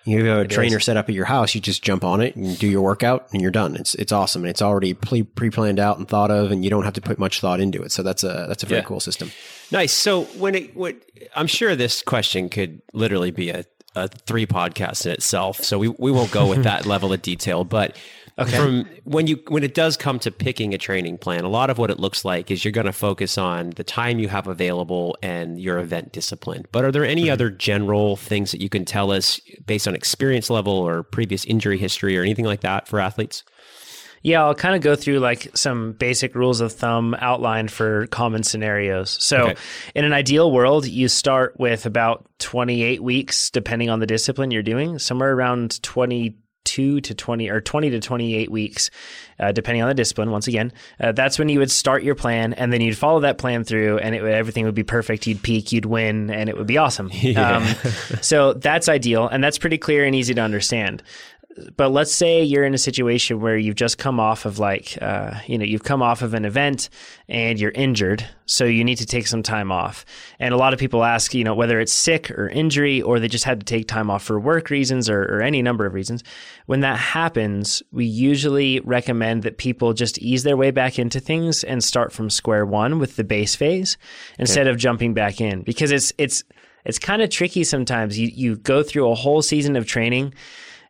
you 0.04 0.26
have 0.26 0.38
a 0.38 0.42
it 0.42 0.50
trainer 0.50 0.78
is. 0.78 0.86
set 0.86 0.98
up 0.98 1.10
at 1.10 1.16
your 1.16 1.26
house. 1.26 1.54
You 1.54 1.62
just 1.62 1.84
jump 1.84 2.04
on 2.04 2.22
it 2.22 2.36
and 2.36 2.58
do 2.58 2.68
your 2.68 2.82
workout, 2.82 3.28
and 3.32 3.42
you're 3.42 3.52
done. 3.52 3.76
It's 3.76 3.94
it's 3.96 4.12
awesome, 4.12 4.44
and 4.44 4.50
it's 4.50 4.62
already 4.62 4.94
pre 4.94 5.24
planned 5.24 5.80
out 5.80 5.98
and 5.98 6.08
thought 6.08 6.32
of, 6.32 6.52
and 6.52 6.64
you 6.64 6.70
don't 6.70 6.84
have 6.84 6.94
to 6.94 7.02
put 7.02 7.20
much 7.20 7.40
thought 7.40 7.60
into 7.60 7.82
it. 7.82 7.92
So 7.92 8.02
that's 8.04 8.24
a 8.24 8.46
that's 8.48 8.64
a 8.64 8.66
very 8.66 8.82
yeah. 8.82 8.86
cool 8.86 9.00
system. 9.00 9.32
Nice. 9.72 9.94
So 9.94 10.24
when 10.24 10.56
it 10.56 10.76
when, 10.76 11.00
I'm 11.36 11.48
sure 11.48 11.76
this 11.76 12.02
question 12.02 12.50
could 12.50 12.82
literally 12.94 13.32
be 13.32 13.50
a, 13.52 13.66
a 13.96 14.08
three 14.08 14.46
podcast 14.46 15.06
in 15.06 15.12
itself. 15.12 15.64
So 15.64 15.78
we 15.78 15.90
we 15.90 16.12
won't 16.12 16.32
go 16.32 16.48
with 16.48 16.64
that 16.64 16.86
level 16.88 17.14
of 17.14 17.22
detail, 17.22 17.64
but 17.64 17.96
Okay. 18.42 18.58
From 18.58 18.90
when 19.04 19.28
you 19.28 19.42
when 19.48 19.64
it 19.64 19.74
does 19.74 19.98
come 19.98 20.20
to 20.20 20.32
picking 20.32 20.74
a 20.74 20.78
training 20.78 21.18
plan, 21.18 21.44
a 21.44 21.50
lot 21.50 21.70
of 21.70 21.78
what 21.78 21.92
it 21.92 22.00
looks 22.00 22.26
like 22.26 22.50
is 22.50 22.66
you're 22.66 22.72
going 22.72 22.86
to 22.86 22.94
focus 22.94 23.38
on 23.38 23.72
the 23.72 23.84
time 23.84 24.20
you 24.20 24.28
have 24.30 24.48
available 24.48 25.16
and 25.22 25.60
your 25.60 25.78
event 25.80 26.12
discipline. 26.12 26.66
But 26.72 26.86
are 26.86 26.92
there 26.92 27.06
any 27.06 27.24
mm-hmm. 27.24 27.34
other 27.34 27.50
general 27.50 28.16
things 28.16 28.52
that 28.52 28.62
you 28.62 28.70
can 28.70 28.86
tell 28.86 29.12
us 29.12 29.40
based 29.66 29.88
on 29.88 29.96
experience 29.96 30.50
level 30.50 30.74
or 30.74 31.04
previous 31.04 31.46
injury 31.46 31.78
history 31.78 32.18
or 32.18 32.22
anything 32.22 32.46
like 32.46 32.62
that 32.62 32.88
for 32.88 33.00
athletes? 33.00 33.44
Yeah, 34.24 34.44
I'll 34.44 34.56
kind 34.56 34.76
of 34.76 34.82
go 34.82 34.96
through 34.96 35.20
like 35.20 35.50
some 35.56 35.94
basic 35.94 36.36
rules 36.36 36.62
of 36.62 36.72
thumb 36.72 37.16
outlined 37.20 37.72
for 37.72 38.06
common 38.08 38.44
scenarios. 38.44 39.18
So, 39.20 39.38
okay. 39.38 39.56
in 39.96 40.06
an 40.06 40.14
ideal 40.14 40.52
world, 40.52 40.86
you 40.86 41.08
start 41.08 41.60
with 41.60 41.88
about 41.88 42.28
28 42.38 43.02
weeks, 43.02 43.50
depending 43.50 43.90
on 43.90 44.00
the 44.00 44.06
discipline 44.06 44.52
you're 44.52 44.62
doing, 44.62 45.00
somewhere 45.00 45.34
around 45.34 45.82
20 45.82 46.38
22 46.64 47.02
to 47.02 47.14
20 47.16 47.50
or 47.50 47.62
20 47.62 47.90
to 47.92 48.00
28 48.00 48.52
weeks, 48.52 48.90
uh, 49.40 49.52
depending 49.52 49.82
on 49.82 49.88
the 49.88 49.94
discipline. 49.94 50.32
Once 50.32 50.48
again, 50.48 50.72
uh, 51.00 51.12
that's 51.12 51.40
when 51.40 51.50
you 51.50 51.60
would 51.60 51.72
start 51.72 52.04
your 52.04 52.16
plan 52.16 52.54
and 52.54 52.72
then 52.72 52.82
you'd 52.82 52.98
follow 52.98 53.22
that 53.22 53.38
plan 53.38 53.64
through 53.64 53.98
and 54.00 54.16
it 54.16 54.22
would, 54.22 54.32
everything 54.32 54.66
would 54.66 54.76
be 54.76 54.84
perfect. 54.84 55.28
You'd 55.28 55.42
peak, 55.42 55.72
you'd 55.72 55.86
win, 55.86 56.30
and 56.30 56.50
it 56.50 56.58
would 56.58 56.68
be 56.68 56.78
awesome. 56.78 57.10
Yeah. 57.22 57.58
Um, 57.58 57.66
so 58.22 58.54
that's 58.54 58.90
ideal. 58.90 59.28
And 59.28 59.44
that's 59.44 59.60
pretty 59.60 59.78
clear 59.78 60.06
and 60.06 60.16
easy 60.16 60.34
to 60.34 60.42
understand 60.42 61.04
but 61.76 61.90
let's 61.90 62.14
say 62.14 62.44
you're 62.44 62.64
in 62.64 62.74
a 62.74 62.78
situation 62.78 63.40
where 63.42 63.58
you've 63.58 63.76
just 63.76 63.98
come 63.98 64.20
off 64.20 64.46
of 64.46 64.60
like 64.60 64.98
uh, 65.02 65.34
you 65.48 65.58
know 65.58 65.66
you've 65.66 65.84
come 65.84 66.02
off 66.02 66.22
of 66.22 66.34
an 66.34 66.46
event 66.46 66.90
and 67.28 67.60
you're 67.60 67.72
injured 67.72 68.26
so 68.46 68.66
you 68.66 68.84
need 68.84 68.98
to 68.98 69.06
take 69.06 69.28
some 69.28 69.44
time 69.44 69.72
off. 69.72 70.06
And 70.40 70.54
a 70.54 70.58
lot 70.58 70.74
of 70.74 70.80
people 70.80 71.04
ask 71.04 71.34
you 71.34 71.44
know 71.44 71.54
whether 71.54 71.80
it's 71.80 71.94
sick 71.94 72.32
or 72.32 72.48
injury 72.50 73.02
or 73.02 73.20
they 73.20 73.28
just 73.28 73.44
had 73.44 73.60
to 73.60 73.66
take 73.66 73.88
time 73.88 74.10
off 74.10 74.24
for 74.24 74.40
work 74.40 74.70
reasons 74.70 75.10
or, 75.10 75.24
or 75.24 75.42
any 75.42 75.62
number 75.62 75.86
of 75.86 75.94
reasons. 75.94 76.24
When 76.66 76.82
that 76.82 76.98
happens 76.98 77.84
we 77.92 78.06
usually 78.06 78.80
recommend 78.82 79.44
that 79.44 79.58
people 79.58 79.94
just 79.94 80.20
ease 80.20 80.44
their 80.44 80.58
way 80.58 80.72
back 80.72 81.00
into 81.00 81.20
things 81.20 81.64
and 81.64 81.84
start 81.84 82.12
from 82.14 82.30
square 82.30 82.66
one 82.66 83.00
with 83.00 83.16
the 83.16 83.24
base 83.24 83.56
phase 83.56 83.98
instead 84.40 84.68
okay. 84.68 84.72
of 84.72 84.78
jumping 84.78 85.14
back 85.14 85.42
in. 85.42 85.62
Because 85.62 85.92
it's 85.92 86.14
it's 86.18 86.44
it's 86.86 86.98
kind 86.98 87.22
of 87.22 87.30
tricky 87.30 87.64
sometimes. 87.64 88.18
You 88.18 88.28
you 88.34 88.56
go 88.58 88.84
through 88.84 89.10
a 89.10 89.16
whole 89.16 89.42
season 89.42 89.76
of 89.76 89.86
training 89.86 90.34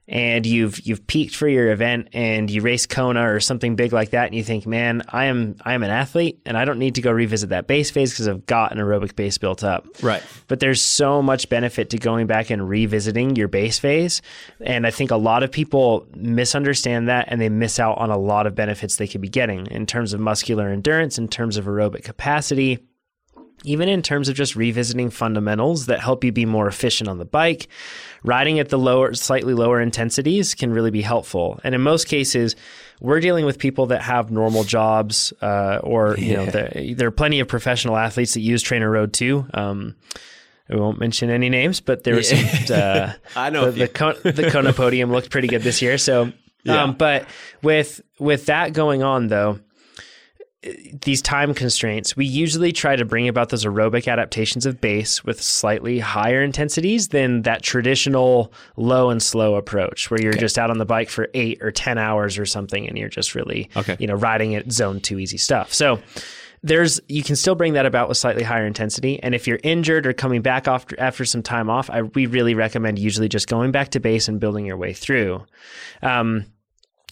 and 0.08 0.46
you've 0.46 0.80
you've 0.82 1.06
peaked 1.08 1.36
for 1.36 1.48
your 1.48 1.72
event 1.72 2.10
and 2.14 2.50
you 2.50 2.62
race 2.62 2.86
Kona 2.86 3.32
or 3.32 3.40
something 3.40 3.76
big 3.76 3.94
like 3.94 4.10
that 4.10 4.26
and 4.26 4.36
you 4.36 4.44
think, 4.44 4.66
man, 4.66 5.04
I 5.08 5.26
am 5.26 5.56
I 5.64 5.74
am 5.74 5.84
an 5.84 5.90
athlete 5.90 6.40
and 6.46 6.58
I 6.58 6.66
don't 6.66 6.80
need 6.80 6.96
to 6.96 7.02
go 7.02 7.12
revisit 7.12 7.50
that 7.50 7.68
base 7.68 7.92
phase 7.92 8.12
because 8.12 8.28
I've 8.28 8.46
got 8.46 8.72
an 8.72 8.80
aerobic 8.80 9.16
base 9.16 9.38
built 9.38 9.64
up. 9.64 9.86
Right. 10.02 10.24
But 10.48 10.60
there's 10.60 10.82
so 10.82 11.22
much 11.22 11.50
benefit 11.50 11.92
to 11.92 11.98
going 11.98 12.28
back 12.28 12.50
and 12.50 12.68
revisiting 12.68 13.36
your 13.36 13.48
base 13.48 13.80
phase. 13.80 14.22
And 14.60 14.86
I 14.86 14.92
think 14.92 15.12
a 15.12 15.18
lot 15.18 15.44
of 15.44 15.52
people 15.52 16.08
misunderstand 16.16 17.08
that 17.08 17.28
and 17.30 17.40
they 17.40 17.50
miss 17.50 17.80
out 17.80 17.98
on 17.98 18.10
a 18.10 18.18
lot 18.18 18.48
of 18.48 18.56
benefits 18.56 18.98
they 18.98 19.08
could 19.08 19.22
be 19.22 19.30
getting 19.30 19.68
in 19.68 19.86
terms 19.86 20.14
of 20.14 20.20
muscular 20.20 20.68
endurance, 20.68 21.18
in 21.18 21.28
terms 21.28 21.58
of 21.58 21.66
aerobic 21.66 22.04
capacity 22.04 22.80
even 23.64 23.90
in 23.90 24.02
terms 24.02 24.30
of 24.30 24.36
just 24.36 24.56
revisiting 24.56 25.10
fundamentals 25.10 25.86
that 25.86 26.00
help 26.00 26.24
you 26.24 26.32
be 26.32 26.46
more 26.46 26.68
efficient 26.68 27.10
on 27.10 27.18
the 27.18 27.26
bike. 27.26 27.68
Riding 28.24 28.60
at 28.60 28.70
the 28.70 28.78
lower, 28.78 29.14
slightly 29.14 29.54
lower 29.54 29.82
intensities 29.82 30.56
can 30.56 30.72
really 30.72 30.92
be 30.92 31.02
helpful. 31.02 31.60
And 31.64 31.74
in 31.76 31.82
most 31.82 32.08
cases, 32.08 32.56
we're 33.00 33.20
dealing 33.20 33.46
with 33.46 33.58
people 33.58 33.88
that 33.88 34.02
have 34.04 34.32
normal 34.32 34.64
jobs, 34.64 35.34
uh, 35.42 35.80
or 35.84 36.18
you 36.18 36.36
know, 36.36 36.46
the, 36.46 36.94
there 36.96 37.08
are 37.08 37.12
plenty 37.12 37.40
of 37.40 37.48
professional 37.48 37.98
athletes 37.98 38.36
that 38.36 38.42
use 38.42 38.64
TrainerRoad 38.64 39.14
too. 39.14 39.46
Um, 39.54 39.96
I 40.70 40.76
won't 40.76 41.00
mention 41.00 41.30
any 41.30 41.50
names, 41.50 41.82
but 41.82 42.04
there 42.04 42.16
was 42.16 42.32
yeah. 42.32 42.66
some. 42.66 42.80
Uh, 42.80 43.14
I 43.36 43.50
know 43.50 43.72
the, 43.72 43.88
the, 44.24 44.32
the 44.32 44.52
Kona 44.52 44.72
podium 44.72 45.12
looked 45.12 45.30
pretty 45.30 45.48
good 45.48 45.64
this 45.64 45.82
year. 45.82 45.98
So, 45.98 46.32
yeah. 46.64 46.84
um, 46.84 46.94
but 46.94 47.26
with 47.62 48.02
with 48.20 48.46
that 48.46 48.74
going 48.74 49.04
on, 49.04 49.28
though, 49.28 49.60
these 50.64 51.24
time 51.24 51.54
constraints, 51.56 52.16
we 52.16 52.26
usually 52.26 52.72
try 52.72 52.96
to 52.96 53.04
bring 53.04 53.28
about 53.28 53.50
those 53.50 53.66
aerobic 53.66 54.12
adaptations 54.12 54.66
of 54.68 54.80
base 54.80 55.24
with 55.24 55.42
slightly 55.42 55.98
higher 55.98 56.44
intensities 56.44 57.08
than 57.08 57.42
that 57.44 57.64
traditional 57.64 58.54
low 58.78 59.10
and 59.10 59.24
slow 59.24 59.56
approach 59.56 60.12
where 60.12 60.22
you're 60.22 60.34
okay. 60.34 60.40
just 60.40 60.60
out 60.60 60.70
on 60.70 60.78
the 60.78 60.86
bike 60.86 61.10
for 61.10 61.30
eight 61.34 61.62
or 61.64 61.72
10 61.72 61.98
hours 61.98 62.38
or 62.38 62.46
something 62.46 62.88
and 62.88 62.96
you're 62.96 63.10
just 63.10 63.34
really, 63.34 63.70
okay. 63.76 63.96
you 64.00 64.06
know, 64.06 64.14
riding 64.14 64.54
at 64.54 64.72
zone 64.72 65.00
two 65.00 65.18
easy 65.18 65.38
stuff. 65.38 65.74
So 65.74 66.00
there's, 66.62 67.02
you 67.08 67.24
can 67.24 67.36
still 67.36 67.56
bring 67.56 67.74
that 67.74 67.88
about 67.88 68.08
with 68.08 68.18
slightly 68.18 68.44
higher 68.44 68.68
intensity. 68.68 69.22
And 69.24 69.34
if 69.34 69.48
you're 69.48 69.60
injured 69.64 70.06
or 70.06 70.14
coming 70.14 70.44
back 70.44 70.68
after, 70.68 71.00
after 71.00 71.26
some 71.26 71.42
time 71.42 71.72
off, 71.72 71.90
I, 71.90 72.04
we 72.04 72.28
really 72.28 72.54
recommend 72.54 73.00
usually 73.00 73.30
just 73.30 73.48
going 73.48 73.72
back 73.72 73.90
to 73.90 74.00
base 74.00 74.28
and 74.28 74.40
building 74.40 74.68
your 74.68 74.78
way 74.78 74.94
through. 74.94 75.44
Um, 76.04 76.46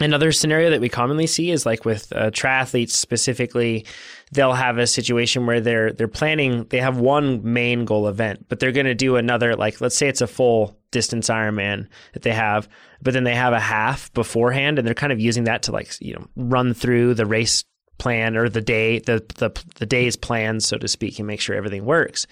Another 0.02 0.32
scenario 0.32 0.70
that 0.70 0.80
we 0.80 0.88
commonly 0.88 1.28
see 1.28 1.52
is 1.52 1.66
like 1.66 1.84
with 1.84 2.12
uh, 2.16 2.32
triathletes 2.32 2.92
specifically, 2.92 3.86
they'll 4.32 4.54
have 4.54 4.78
a 4.78 4.88
situation 4.88 5.46
where 5.46 5.60
they're 5.60 5.92
they're 5.92 6.08
planning. 6.08 6.66
They 6.70 6.80
have 6.80 7.00
one 7.00 7.42
main 7.54 7.84
goal 7.84 8.08
event, 8.08 8.46
but 8.48 8.60
they're 8.60 8.72
going 8.72 8.86
to 8.86 8.96
do 8.96 9.18
another. 9.18 9.56
Like 9.58 9.82
let's 9.82 9.98
say 9.98 10.08
it's 10.08 10.22
a 10.22 10.28
full 10.28 10.78
distance 10.92 11.28
Ironman 11.30 11.88
that 12.14 12.24
they 12.24 12.32
have, 12.32 12.70
but 13.02 13.14
then 13.14 13.26
they 13.26 13.36
have 13.36 13.52
a 13.52 13.60
half 13.60 14.12
beforehand, 14.14 14.80
and 14.80 14.88
they're 14.88 14.94
kind 14.96 15.12
of 15.12 15.20
using 15.20 15.44
that 15.46 15.64
to 15.64 15.74
like 15.74 15.94
you 16.00 16.14
know 16.14 16.26
run 16.38 16.74
through 16.74 17.16
the 17.16 17.26
race 17.26 17.66
plan 17.98 18.38
or 18.38 18.48
the 18.48 18.62
day 18.62 19.00
the 19.00 19.24
the 19.36 19.52
the 19.76 19.86
day's 19.86 20.16
plan, 20.16 20.62
so 20.62 20.78
to 20.78 20.88
speak, 20.88 21.20
and 21.20 21.28
make 21.28 21.42
sure 21.42 21.56
everything 21.56 21.86
works. 21.86 22.26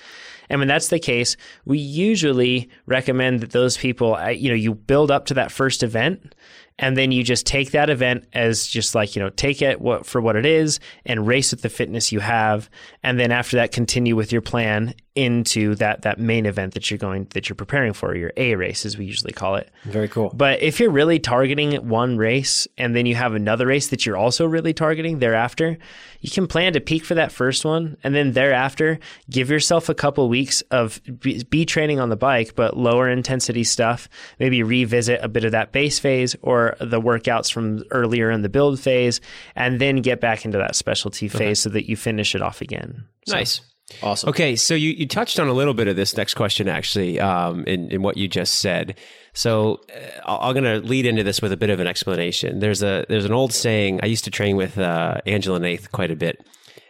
And 0.49 0.60
when 0.60 0.67
that's 0.67 0.88
the 0.88 0.99
case, 0.99 1.36
we 1.65 1.77
usually 1.77 2.69
recommend 2.86 3.41
that 3.41 3.51
those 3.51 3.77
people, 3.77 4.15
uh, 4.15 4.30
you 4.30 4.49
know, 4.49 4.56
you 4.56 4.73
build 4.73 5.12
up 5.12 5.25
to 5.25 5.34
that 5.34 5.51
first 5.51 5.84
event 5.84 6.34
and 6.79 6.95
then 6.95 7.11
you 7.11 7.23
just 7.23 7.45
take 7.45 7.71
that 7.71 7.89
event 7.89 8.25
as 8.33 8.67
just 8.67 8.95
like 8.95 9.15
you 9.15 9.21
know 9.21 9.29
take 9.29 9.61
it 9.61 9.81
what, 9.81 10.05
for 10.05 10.21
what 10.21 10.35
it 10.35 10.45
is 10.45 10.79
and 11.05 11.27
race 11.27 11.51
with 11.51 11.61
the 11.61 11.69
fitness 11.69 12.11
you 12.11 12.19
have. 12.19 12.69
And 13.03 13.19
then 13.19 13.31
after 13.31 13.57
that 13.57 13.71
continue 13.71 14.15
with 14.15 14.31
your 14.31 14.41
plan 14.41 14.93
into 15.17 15.73
that 15.73 16.03
that 16.03 16.19
main 16.19 16.45
event 16.45 16.75
that 16.75 16.91
you're 16.91 16.97
going 16.99 17.27
that 17.34 17.49
you're 17.49 17.56
preparing 17.56 17.91
for 17.91 18.15
your 18.15 18.32
A 18.38 18.53
race 18.53 18.86
as 18.86 18.99
we 18.99 19.06
usually 19.06 19.34
call 19.34 19.56
it. 19.56 19.71
Very 19.86 20.08
cool. 20.08 20.32
But 20.32 20.62
if 20.62 20.80
you're 20.80 20.91
really 20.91 21.17
targeting 21.17 21.73
one 21.89 22.17
race 22.17 22.67
and 22.77 22.95
then 22.95 23.08
you 23.08 23.15
have 23.15 23.34
another 23.34 23.65
race 23.65 23.88
that 23.88 24.06
you're 24.06 24.15
also 24.15 24.45
really 24.45 24.73
targeting 24.73 25.17
thereafter, 25.17 25.80
you 26.21 26.30
can 26.30 26.45
plan 26.45 26.73
to 26.73 26.80
peak 26.80 27.03
for 27.03 27.15
that 27.15 27.32
first 27.32 27.65
one 27.65 27.97
and 28.03 28.13
then 28.13 28.34
thereafter 28.34 28.99
give 29.27 29.49
yourself 29.49 29.89
a 29.89 29.95
couple 29.95 30.30
weeks 30.30 30.62
of 30.69 31.01
be, 31.19 31.43
be 31.45 31.65
training 31.65 31.99
on 31.99 32.10
the 32.10 32.15
bike 32.15 32.53
but 32.56 32.77
lower 32.77 33.10
intensity 33.10 33.63
stuff, 33.63 34.08
maybe 34.39 34.62
revisit 34.62 35.19
a 35.23 35.27
bit 35.27 35.45
of 35.45 35.51
that 35.51 35.71
base 35.71 35.97
phase 35.97 36.36
or 36.43 36.77
the 36.80 37.01
workouts 37.01 37.51
from 37.51 37.84
earlier 37.89 38.30
in 38.30 38.43
the 38.43 38.49
build 38.49 38.80
phase 38.80 39.19
and 39.56 39.82
then 39.82 40.03
get 40.03 40.21
back 40.21 40.45
into 40.45 40.60
that 40.60 40.75
specialty 40.75 41.27
phase 41.27 41.41
okay. 41.41 41.53
so 41.56 41.69
that 41.69 41.89
you 41.89 41.95
finish 41.95 42.36
it 42.36 42.43
off 42.43 42.62
again. 42.62 43.03
So. 43.25 43.34
Nice. 43.34 43.62
Awesome. 44.04 44.30
Okay, 44.30 44.56
so 44.56 44.76
you, 44.76 44.91
you 44.91 45.08
touched 45.08 45.39
on 45.39 45.47
a 45.47 45.54
little 45.54 45.73
bit 45.73 45.88
of 45.88 45.95
this 45.95 46.15
next 46.17 46.34
question 46.34 46.67
actually 46.67 47.19
um, 47.19 47.63
in, 47.65 47.89
in 47.89 48.02
what 48.02 48.17
you 48.17 48.28
just 48.28 48.56
said. 48.56 48.97
So 49.34 49.82
uh, 50.26 50.38
I'm 50.39 50.54
going 50.54 50.65
to 50.65 50.86
lead 50.86 51.06
into 51.06 51.23
this 51.23 51.41
with 51.41 51.54
a 51.54 51.58
bit 51.58 51.69
of 51.69 51.80
an 51.80 51.88
explanation. 51.88 52.60
There's 52.60 52.84
a 52.84 53.06
there's 53.08 53.26
an 53.26 53.32
old 53.32 53.54
saying. 53.54 54.02
I 54.04 54.08
used 54.08 54.26
to 54.26 54.32
train 54.32 54.58
with 54.58 54.78
uh, 54.78 55.21
Angela 55.26 55.60
Naeth 55.60 55.91
quite 55.91 56.12
a 56.12 56.15
bit, 56.15 56.45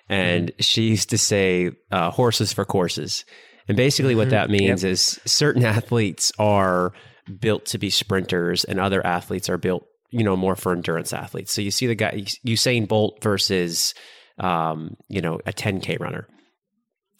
and 0.10 0.48
mm-hmm. 0.48 0.62
she 0.62 0.84
used 0.84 1.12
to 1.12 1.18
say 1.18 1.72
uh, 1.92 2.10
"horses 2.10 2.52
for 2.52 2.66
courses." 2.66 3.26
And 3.68 3.78
basically, 3.78 4.14
mm-hmm. 4.14 4.20
what 4.20 4.30
that 4.32 4.50
means 4.50 4.84
yep. 4.84 4.94
is 4.94 5.20
certain 5.26 5.66
athletes 5.66 6.32
are 6.40 6.94
built 7.40 7.66
to 7.68 7.78
be 7.78 7.92
sprinters, 7.92 8.64
and 8.64 8.80
other 8.80 9.06
athletes 9.06 9.50
are 9.50 9.58
built, 9.58 9.86
you 10.10 10.24
know, 10.24 10.36
more 10.36 10.56
for 10.56 10.72
endurance 10.72 11.14
athletes. 11.14 11.54
So 11.54 11.62
you 11.62 11.70
see 11.72 11.86
the 11.86 11.96
guy 11.96 12.24
Usain 12.46 12.88
Bolt 12.88 13.22
versus, 13.22 13.94
um, 14.40 14.96
you 15.10 15.22
know, 15.22 15.40
a 15.46 15.54
10k 15.54 16.00
runner 16.00 16.28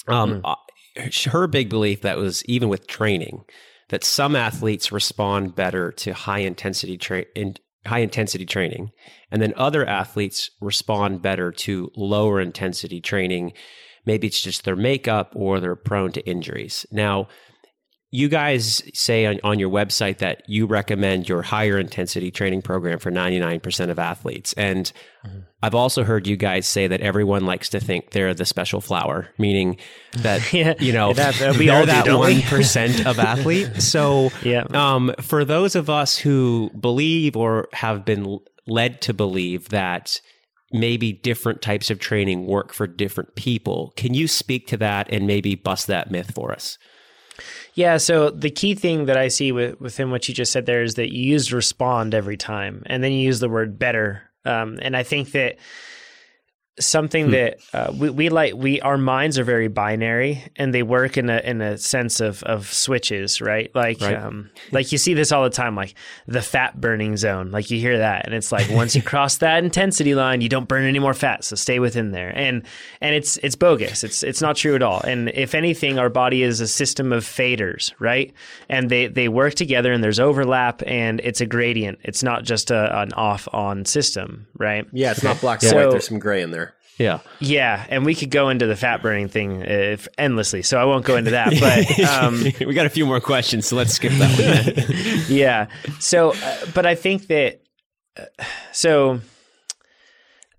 um, 0.08 0.42
mm. 0.42 1.26
Her 1.26 1.48
big 1.48 1.70
belief 1.70 2.02
that 2.02 2.18
was 2.18 2.44
even 2.46 2.70
with 2.70 2.88
training 2.88 3.46
that 3.90 4.04
some 4.04 4.36
athletes 4.36 4.92
respond 4.92 5.56
better 5.56 5.92
to 5.92 6.14
high 6.14 6.40
intensity 6.40 6.98
tra- 6.98 7.26
in, 7.36 7.56
high 7.86 8.00
intensity 8.00 8.46
training, 8.46 8.92
and 9.32 9.42
then 9.42 9.54
other 9.56 9.86
athletes 9.86 10.50
respond 10.62 11.22
better 11.22 11.52
to 11.52 11.92
lower 11.96 12.42
intensity 12.42 13.00
training. 13.00 13.54
Maybe 14.06 14.28
it's 14.28 14.42
just 14.42 14.64
their 14.64 14.76
makeup 14.76 15.34
or 15.36 15.60
they're 15.60 15.76
prone 15.76 16.12
to 16.14 16.28
injuries. 16.28 16.86
Now, 16.92 17.28
you 18.10 18.30
guys 18.30 18.82
say 18.94 19.26
on, 19.26 19.40
on 19.44 19.60
your 19.60 19.70
website 19.70 20.20
that 20.20 20.44
you 20.48 20.66
recommend 20.66 21.28
your 21.28 21.42
higher 21.42 21.78
intensity 21.78 22.32
training 22.32 22.62
program 22.62 23.00
for 23.00 23.12
99% 23.12 23.90
of 23.90 24.00
athletes. 24.00 24.54
And 24.54 24.92
mm-hmm. 25.26 25.40
I've 25.62 25.74
also 25.74 26.04
heard 26.04 26.28
you 26.28 26.38
guys 26.38 26.68
say 26.68 26.88
that 26.88 27.02
everyone 27.02 27.46
likes 27.46 27.70
to 27.70 27.80
think 27.80 28.12
they're 28.12 28.36
the 28.36 28.46
special 28.46 28.80
flower, 28.80 29.30
meaning 29.40 29.78
that, 30.14 30.54
yeah, 30.54 30.76
you 30.80 30.94
know, 30.94 31.14
that, 31.14 31.58
we 31.58 31.70
all 31.70 31.86
that 31.86 32.06
1% 32.06 33.06
of 33.10 33.20
athletes. 33.20 33.86
So 33.86 34.30
yeah. 34.44 34.66
um, 34.74 35.14
for 35.20 35.44
those 35.44 35.76
of 35.76 35.90
us 35.90 36.18
who 36.18 36.70
believe 36.80 37.36
or 37.36 37.70
have 37.74 38.06
been 38.06 38.40
led 38.68 39.02
to 39.02 39.14
believe 39.14 39.70
that 39.70 40.22
maybe 40.72 41.14
different 41.14 41.62
types 41.62 41.90
of 41.90 42.00
training 42.00 42.46
work 42.46 42.74
for 42.74 42.86
different 42.86 43.36
people, 43.36 43.94
can 43.96 44.14
you 44.14 44.28
speak 44.28 44.68
to 44.68 44.78
that 44.78 45.12
and 45.12 45.26
maybe 45.26 45.56
bust 45.56 45.88
that 45.88 46.12
myth 46.12 46.32
for 46.36 46.52
us? 46.52 46.78
Yeah, 47.74 47.98
so 47.98 48.32
the 48.32 48.50
key 48.50 48.74
thing 48.74 49.06
that 49.06 49.18
I 49.18 49.28
see 49.28 49.52
with, 49.52 49.80
within 49.80 50.10
what 50.10 50.28
you 50.28 50.34
just 50.34 50.52
said 50.52 50.66
there 50.66 50.82
is 50.82 50.96
that 50.96 51.14
you 51.14 51.22
used 51.22 51.52
respond 51.52 52.16
every 52.16 52.38
time, 52.38 52.82
and 52.88 53.04
then 53.04 53.12
you 53.12 53.20
use 53.20 53.40
the 53.40 53.50
word 53.50 53.78
better. 53.78 54.24
Um, 54.48 54.80
and 54.82 54.96
I 54.96 55.04
think 55.04 55.32
that 55.32 55.58
something 56.80 57.26
hmm. 57.26 57.32
that 57.32 57.60
uh, 57.74 57.92
we, 57.98 58.10
we 58.10 58.30
like 58.30 58.54
we 58.56 58.80
our 58.82 58.98
minds 58.98 59.38
are 59.40 59.44
very 59.44 59.68
binary 59.68 60.44
and 60.56 60.74
they 60.74 60.84
work 60.84 61.18
in 61.18 61.30
a 61.30 61.38
in 61.40 61.62
a 61.62 61.78
sense 61.78 62.20
of 62.20 62.44
of 62.44 62.72
switches 62.72 63.42
right? 63.42 63.74
Like 63.76 64.02
right. 64.02 64.16
um 64.16 64.50
like 64.72 64.92
you 64.92 64.98
see 64.98 65.14
this 65.14 65.32
all 65.32 65.44
the 65.44 65.50
time 65.50 65.76
like 65.76 65.96
the 66.28 66.42
fat 66.42 66.80
burning 66.80 67.18
zone 67.18 67.52
like 67.52 67.72
you 67.72 67.80
hear 67.80 67.98
that 68.00 68.26
and 68.26 68.34
it's 68.34 68.52
like 68.52 68.70
once 68.70 68.96
you 68.96 69.02
cross 69.08 69.38
that 69.38 69.64
intensity 69.64 70.16
line 70.16 70.42
you 70.42 70.50
don't 70.50 70.68
burn 70.68 70.84
any 70.84 71.00
more 71.00 71.14
fat 71.14 71.44
so 71.44 71.56
stay 71.56 71.80
within 71.80 72.12
there. 72.12 72.32
And 72.36 72.64
and 73.02 73.16
it's 73.16 73.38
it's 73.38 73.56
bogus. 73.56 74.04
It's 74.04 74.24
it's 74.24 74.42
not 74.42 74.56
true 74.56 74.76
at 74.76 74.84
all. 74.84 75.02
And 75.02 75.30
if 75.30 75.56
anything 75.56 76.00
our 76.00 76.10
body 76.10 76.44
is 76.44 76.62
a 76.62 76.68
system 76.68 77.12
of 77.12 77.24
faders 77.24 77.94
right? 78.00 78.34
And 78.70 78.90
they 78.90 79.08
they 79.08 79.28
work 79.28 79.56
together 79.56 79.92
and 79.92 80.04
there's 80.04 80.20
overlap 80.20 80.84
and 80.86 81.20
it's 81.24 81.42
a 81.42 81.46
gradient. 81.46 82.00
It's 82.04 82.24
not 82.24 82.44
just 82.44 82.72
a, 82.72 83.02
an 83.02 83.14
off 83.14 83.48
on 83.54 83.86
system 83.86 84.48
right? 84.58 84.86
Yeah 84.92 85.12
it's 85.12 85.24
not 85.24 85.42
black 85.42 85.62
and 85.62 85.72
so, 85.72 85.78
white. 85.78 85.92
There's 85.92 86.08
some 86.08 86.20
gray 86.20 86.42
in 86.42 86.52
there 86.52 86.67
yeah. 86.98 87.20
Yeah. 87.40 87.86
And 87.90 88.06
we 88.06 88.16
could 88.16 88.32
go 88.32 88.50
into 88.50 88.66
the 88.66 88.76
fat 88.76 89.02
burning 89.02 89.28
thing 89.28 89.62
if, 89.62 90.08
endlessly. 90.18 90.64
So 90.64 90.80
I 90.80 90.86
won't 90.86 91.06
go 91.06 91.16
into 91.16 91.32
that. 91.32 91.54
But 91.60 92.00
um, 92.10 92.44
we 92.66 92.74
got 92.74 92.86
a 92.86 92.90
few 92.90 93.06
more 93.06 93.20
questions. 93.20 93.68
So 93.68 93.76
let's 93.76 93.94
skip 93.94 94.14
that 94.14 94.76
one. 94.76 95.26
yeah. 95.30 95.68
So, 96.00 96.34
uh, 96.34 96.58
but 96.74 96.86
I 96.86 96.96
think 96.96 97.28
that, 97.28 97.62
uh, 98.18 98.26
so 98.72 99.22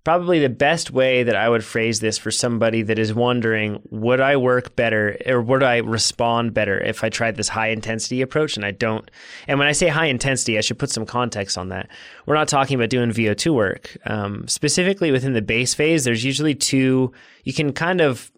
probably 0.09 0.38
the 0.38 0.49
best 0.49 0.90
way 0.90 1.23
that 1.23 1.37
I 1.37 1.51
would 1.51 1.62
phrase 1.62 2.01
this 2.01 2.16
for 2.16 2.31
somebody 2.31 2.81
that 2.81 2.99
is 2.99 3.12
wondering, 3.12 3.83
would 3.90 4.23
I 4.23 4.38
work 4.38 4.75
better 4.75 5.18
or 5.27 5.42
would 5.42 5.62
I 5.62 5.77
respond 5.81 6.55
better 6.55 6.81
if 6.81 7.05
I 7.05 7.11
tried 7.11 7.37
this 7.37 7.51
high 7.51 7.68
intensity 7.68 8.23
approach 8.23 8.57
and 8.57 8.64
I 8.64 8.71
don't? 8.71 9.11
And 9.47 9.59
when 9.59 9.68
I 9.68 9.73
say 9.73 9.88
high 9.88 10.07
intensity, 10.07 10.57
I 10.57 10.62
should 10.62 10.79
put 10.79 10.88
some 10.88 11.05
context 11.05 11.59
on 11.59 11.68
that. 11.68 11.90
We're 12.25 12.37
not 12.37 12.49
talking 12.49 12.75
about 12.75 12.88
doing 12.88 13.11
VO2 13.11 13.53
work. 13.53 13.99
Um, 14.07 14.49
specifically 14.49 15.11
within 15.11 15.35
the 15.35 15.42
base 15.42 15.75
phase, 15.75 16.05
there's 16.05 16.25
usually 16.25 16.55
two, 16.55 17.12
you 17.44 17.53
can 17.53 17.75
kind 17.75 18.01
of 18.01 18.33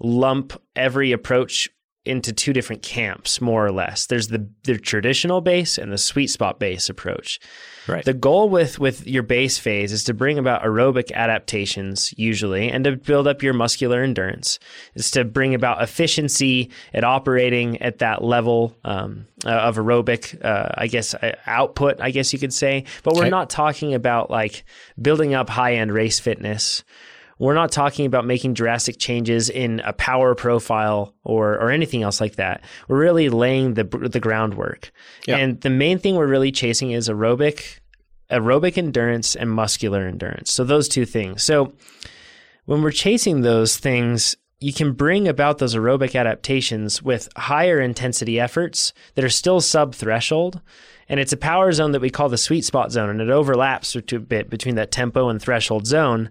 lump 0.00 0.60
every 0.74 1.12
approach 1.12 1.70
into 2.04 2.32
two 2.32 2.52
different 2.52 2.82
camps, 2.82 3.40
more 3.40 3.64
or 3.64 3.70
less. 3.70 4.06
There's 4.06 4.28
the 4.28 4.48
the 4.64 4.78
traditional 4.78 5.40
base 5.40 5.78
and 5.78 5.92
the 5.92 5.98
sweet 5.98 6.28
spot 6.28 6.58
base 6.58 6.88
approach. 6.88 7.38
Right. 7.86 8.04
The 8.04 8.14
goal 8.14 8.48
with 8.48 8.80
with 8.80 9.06
your 9.06 9.22
base 9.22 9.58
phase 9.58 9.92
is 9.92 10.02
to 10.04 10.14
bring 10.14 10.38
about 10.38 10.62
aerobic 10.62 11.12
adaptations 11.12 12.12
usually 12.16 12.70
and 12.70 12.84
to 12.84 12.96
build 12.96 13.28
up 13.28 13.42
your 13.42 13.52
muscular 13.52 14.02
endurance. 14.02 14.58
Is 14.94 15.12
to 15.12 15.24
bring 15.24 15.54
about 15.54 15.80
efficiency 15.80 16.70
at 16.92 17.04
operating 17.04 17.80
at 17.80 17.98
that 17.98 18.24
level 18.24 18.76
um, 18.84 19.26
uh, 19.44 19.50
of 19.50 19.76
aerobic, 19.76 20.44
uh, 20.44 20.70
I 20.76 20.88
guess 20.88 21.14
uh, 21.14 21.36
output. 21.46 22.00
I 22.00 22.10
guess 22.10 22.32
you 22.32 22.38
could 22.40 22.52
say. 22.52 22.84
But 23.04 23.14
we're 23.14 23.22
okay. 23.22 23.30
not 23.30 23.48
talking 23.48 23.94
about 23.94 24.28
like 24.28 24.64
building 25.00 25.34
up 25.34 25.48
high 25.48 25.74
end 25.74 25.92
race 25.92 26.18
fitness 26.18 26.82
we're 27.42 27.54
not 27.54 27.72
talking 27.72 28.06
about 28.06 28.24
making 28.24 28.54
drastic 28.54 28.98
changes 28.98 29.50
in 29.50 29.80
a 29.80 29.92
power 29.92 30.32
profile 30.36 31.12
or 31.24 31.54
or 31.54 31.70
anything 31.70 32.04
else 32.04 32.20
like 32.20 32.36
that. 32.36 32.62
We're 32.86 33.00
really 33.00 33.30
laying 33.30 33.74
the 33.74 33.82
the 33.82 34.20
groundwork. 34.20 34.92
Yeah. 35.26 35.38
And 35.38 35.60
the 35.60 35.70
main 35.70 35.98
thing 35.98 36.14
we're 36.14 36.28
really 36.28 36.52
chasing 36.52 36.92
is 36.92 37.08
aerobic 37.08 37.80
aerobic 38.30 38.78
endurance 38.78 39.34
and 39.34 39.50
muscular 39.50 40.06
endurance. 40.06 40.52
So 40.52 40.62
those 40.62 40.88
two 40.88 41.04
things. 41.04 41.42
So 41.42 41.72
when 42.66 42.80
we're 42.80 42.92
chasing 42.92 43.40
those 43.40 43.76
things, 43.76 44.36
you 44.60 44.72
can 44.72 44.92
bring 44.92 45.26
about 45.26 45.58
those 45.58 45.74
aerobic 45.74 46.14
adaptations 46.14 47.02
with 47.02 47.28
higher 47.36 47.80
intensity 47.80 48.38
efforts 48.38 48.92
that 49.16 49.24
are 49.24 49.28
still 49.28 49.60
sub 49.60 49.96
threshold. 49.96 50.60
And 51.08 51.18
it's 51.18 51.32
a 51.32 51.36
power 51.36 51.72
zone 51.72 51.90
that 51.90 52.00
we 52.00 52.08
call 52.08 52.28
the 52.28 52.38
sweet 52.38 52.64
spot 52.64 52.92
zone, 52.92 53.10
and 53.10 53.20
it 53.20 53.28
overlaps 53.28 53.96
a 53.96 54.00
bit 54.00 54.48
between 54.48 54.76
that 54.76 54.92
tempo 54.92 55.28
and 55.28 55.42
threshold 55.42 55.88
zone. 55.88 56.30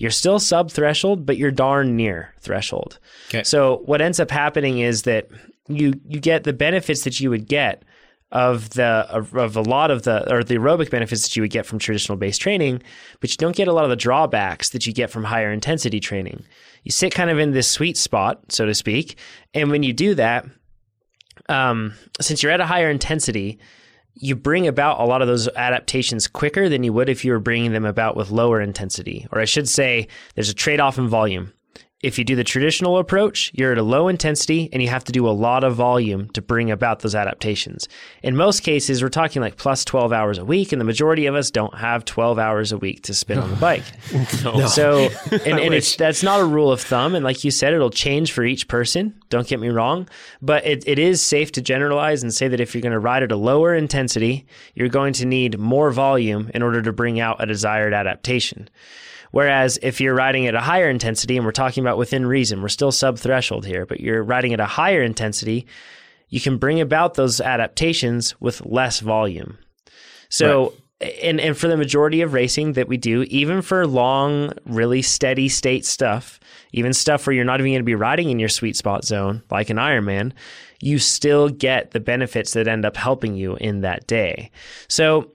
You're 0.00 0.10
still 0.10 0.38
sub 0.38 0.70
threshold, 0.70 1.26
but 1.26 1.36
you're 1.36 1.50
darn 1.50 1.94
near 1.94 2.34
threshold. 2.40 2.98
Okay. 3.28 3.42
So 3.44 3.82
what 3.84 4.00
ends 4.00 4.18
up 4.18 4.30
happening 4.30 4.78
is 4.78 5.02
that 5.02 5.28
you 5.68 5.92
you 6.08 6.20
get 6.20 6.44
the 6.44 6.54
benefits 6.54 7.04
that 7.04 7.20
you 7.20 7.28
would 7.28 7.46
get 7.46 7.84
of 8.32 8.70
the 8.70 9.06
of, 9.10 9.36
of, 9.36 9.56
a 9.56 9.60
lot 9.60 9.90
of 9.90 10.04
the 10.04 10.32
or 10.32 10.42
the 10.42 10.54
aerobic 10.54 10.88
benefits 10.88 11.22
that 11.22 11.36
you 11.36 11.42
would 11.42 11.50
get 11.50 11.66
from 11.66 11.78
traditional 11.78 12.16
base 12.16 12.38
training, 12.38 12.82
but 13.20 13.30
you 13.30 13.36
don't 13.36 13.54
get 13.54 13.68
a 13.68 13.74
lot 13.74 13.84
of 13.84 13.90
the 13.90 13.96
drawbacks 13.96 14.70
that 14.70 14.86
you 14.86 14.94
get 14.94 15.10
from 15.10 15.24
higher 15.24 15.52
intensity 15.52 16.00
training. 16.00 16.44
You 16.82 16.92
sit 16.92 17.12
kind 17.14 17.28
of 17.28 17.38
in 17.38 17.50
this 17.50 17.68
sweet 17.68 17.98
spot, 17.98 18.40
so 18.48 18.64
to 18.64 18.74
speak, 18.74 19.18
and 19.52 19.70
when 19.70 19.82
you 19.82 19.92
do 19.92 20.14
that, 20.14 20.46
um, 21.50 21.92
since 22.22 22.42
you're 22.42 22.52
at 22.52 22.60
a 22.60 22.66
higher 22.66 22.88
intensity, 22.88 23.58
you 24.20 24.36
bring 24.36 24.66
about 24.66 25.00
a 25.00 25.04
lot 25.04 25.22
of 25.22 25.28
those 25.28 25.48
adaptations 25.48 26.28
quicker 26.28 26.68
than 26.68 26.82
you 26.82 26.92
would 26.92 27.08
if 27.08 27.24
you 27.24 27.32
were 27.32 27.38
bringing 27.38 27.72
them 27.72 27.86
about 27.86 28.16
with 28.16 28.30
lower 28.30 28.60
intensity. 28.60 29.26
Or 29.32 29.40
I 29.40 29.46
should 29.46 29.68
say, 29.68 30.08
there's 30.34 30.50
a 30.50 30.54
trade 30.54 30.78
off 30.78 30.98
in 30.98 31.08
volume. 31.08 31.52
If 32.02 32.18
you 32.18 32.24
do 32.24 32.34
the 32.34 32.44
traditional 32.44 32.96
approach, 32.96 33.50
you're 33.52 33.72
at 33.72 33.78
a 33.78 33.82
low 33.82 34.08
intensity 34.08 34.70
and 34.72 34.80
you 34.80 34.88
have 34.88 35.04
to 35.04 35.12
do 35.12 35.28
a 35.28 35.30
lot 35.30 35.64
of 35.64 35.74
volume 35.74 36.30
to 36.30 36.40
bring 36.40 36.70
about 36.70 37.00
those 37.00 37.14
adaptations. 37.14 37.88
In 38.22 38.36
most 38.36 38.60
cases, 38.60 39.02
we're 39.02 39.10
talking 39.10 39.42
like 39.42 39.58
plus 39.58 39.84
12 39.84 40.10
hours 40.10 40.38
a 40.38 40.44
week, 40.44 40.72
and 40.72 40.80
the 40.80 40.86
majority 40.86 41.26
of 41.26 41.34
us 41.34 41.50
don't 41.50 41.74
have 41.74 42.06
12 42.06 42.38
hours 42.38 42.72
a 42.72 42.78
week 42.78 43.02
to 43.02 43.12
spend 43.12 43.40
on 43.40 43.50
the 43.50 43.56
bike. 43.56 43.84
no. 44.44 44.66
So, 44.66 45.10
and, 45.30 45.42
and 45.60 45.74
it's, 45.74 45.94
that's 45.96 46.22
not 46.22 46.40
a 46.40 46.44
rule 46.44 46.72
of 46.72 46.80
thumb. 46.80 47.14
And 47.14 47.22
like 47.22 47.44
you 47.44 47.50
said, 47.50 47.74
it'll 47.74 47.90
change 47.90 48.32
for 48.32 48.44
each 48.44 48.66
person. 48.66 49.20
Don't 49.28 49.46
get 49.46 49.60
me 49.60 49.68
wrong. 49.68 50.08
But 50.40 50.64
it, 50.64 50.84
it 50.86 50.98
is 50.98 51.20
safe 51.20 51.52
to 51.52 51.60
generalize 51.60 52.22
and 52.22 52.32
say 52.32 52.48
that 52.48 52.60
if 52.60 52.74
you're 52.74 52.80
going 52.80 52.92
to 52.92 52.98
ride 52.98 53.22
at 53.22 53.30
a 53.30 53.36
lower 53.36 53.74
intensity, 53.74 54.46
you're 54.74 54.88
going 54.88 55.12
to 55.14 55.26
need 55.26 55.58
more 55.58 55.90
volume 55.90 56.50
in 56.54 56.62
order 56.62 56.80
to 56.80 56.92
bring 56.94 57.20
out 57.20 57.42
a 57.42 57.46
desired 57.46 57.92
adaptation. 57.92 58.70
Whereas 59.30 59.78
if 59.82 60.00
you're 60.00 60.14
riding 60.14 60.46
at 60.46 60.54
a 60.54 60.60
higher 60.60 60.88
intensity, 60.88 61.36
and 61.36 61.46
we're 61.46 61.52
talking 61.52 61.84
about 61.84 61.98
within 61.98 62.26
reason, 62.26 62.62
we're 62.62 62.68
still 62.68 62.92
sub 62.92 63.18
threshold 63.18 63.64
here, 63.64 63.86
but 63.86 64.00
you're 64.00 64.22
riding 64.22 64.52
at 64.52 64.60
a 64.60 64.66
higher 64.66 65.02
intensity, 65.02 65.66
you 66.28 66.40
can 66.40 66.58
bring 66.58 66.80
about 66.80 67.14
those 67.14 67.40
adaptations 67.40 68.40
with 68.40 68.64
less 68.64 69.00
volume. 69.00 69.58
So, 70.28 70.74
right. 71.00 71.12
and, 71.22 71.40
and 71.40 71.56
for 71.56 71.68
the 71.68 71.76
majority 71.76 72.22
of 72.22 72.32
racing 72.32 72.74
that 72.74 72.88
we 72.88 72.96
do, 72.96 73.22
even 73.24 73.62
for 73.62 73.86
long, 73.86 74.52
really 74.64 75.02
steady 75.02 75.48
state 75.48 75.84
stuff, 75.84 76.38
even 76.72 76.92
stuff 76.92 77.26
where 77.26 77.34
you're 77.34 77.44
not 77.44 77.60
even 77.60 77.72
going 77.72 77.80
to 77.80 77.84
be 77.84 77.96
riding 77.96 78.30
in 78.30 78.38
your 78.38 78.48
sweet 78.48 78.76
spot 78.76 79.04
zone, 79.04 79.42
like 79.50 79.70
an 79.70 79.76
Ironman, 79.76 80.32
you 80.80 80.98
still 80.98 81.48
get 81.48 81.90
the 81.90 82.00
benefits 82.00 82.52
that 82.52 82.68
end 82.68 82.84
up 82.84 82.96
helping 82.96 83.34
you 83.34 83.56
in 83.56 83.80
that 83.80 84.06
day. 84.06 84.50
So, 84.88 85.32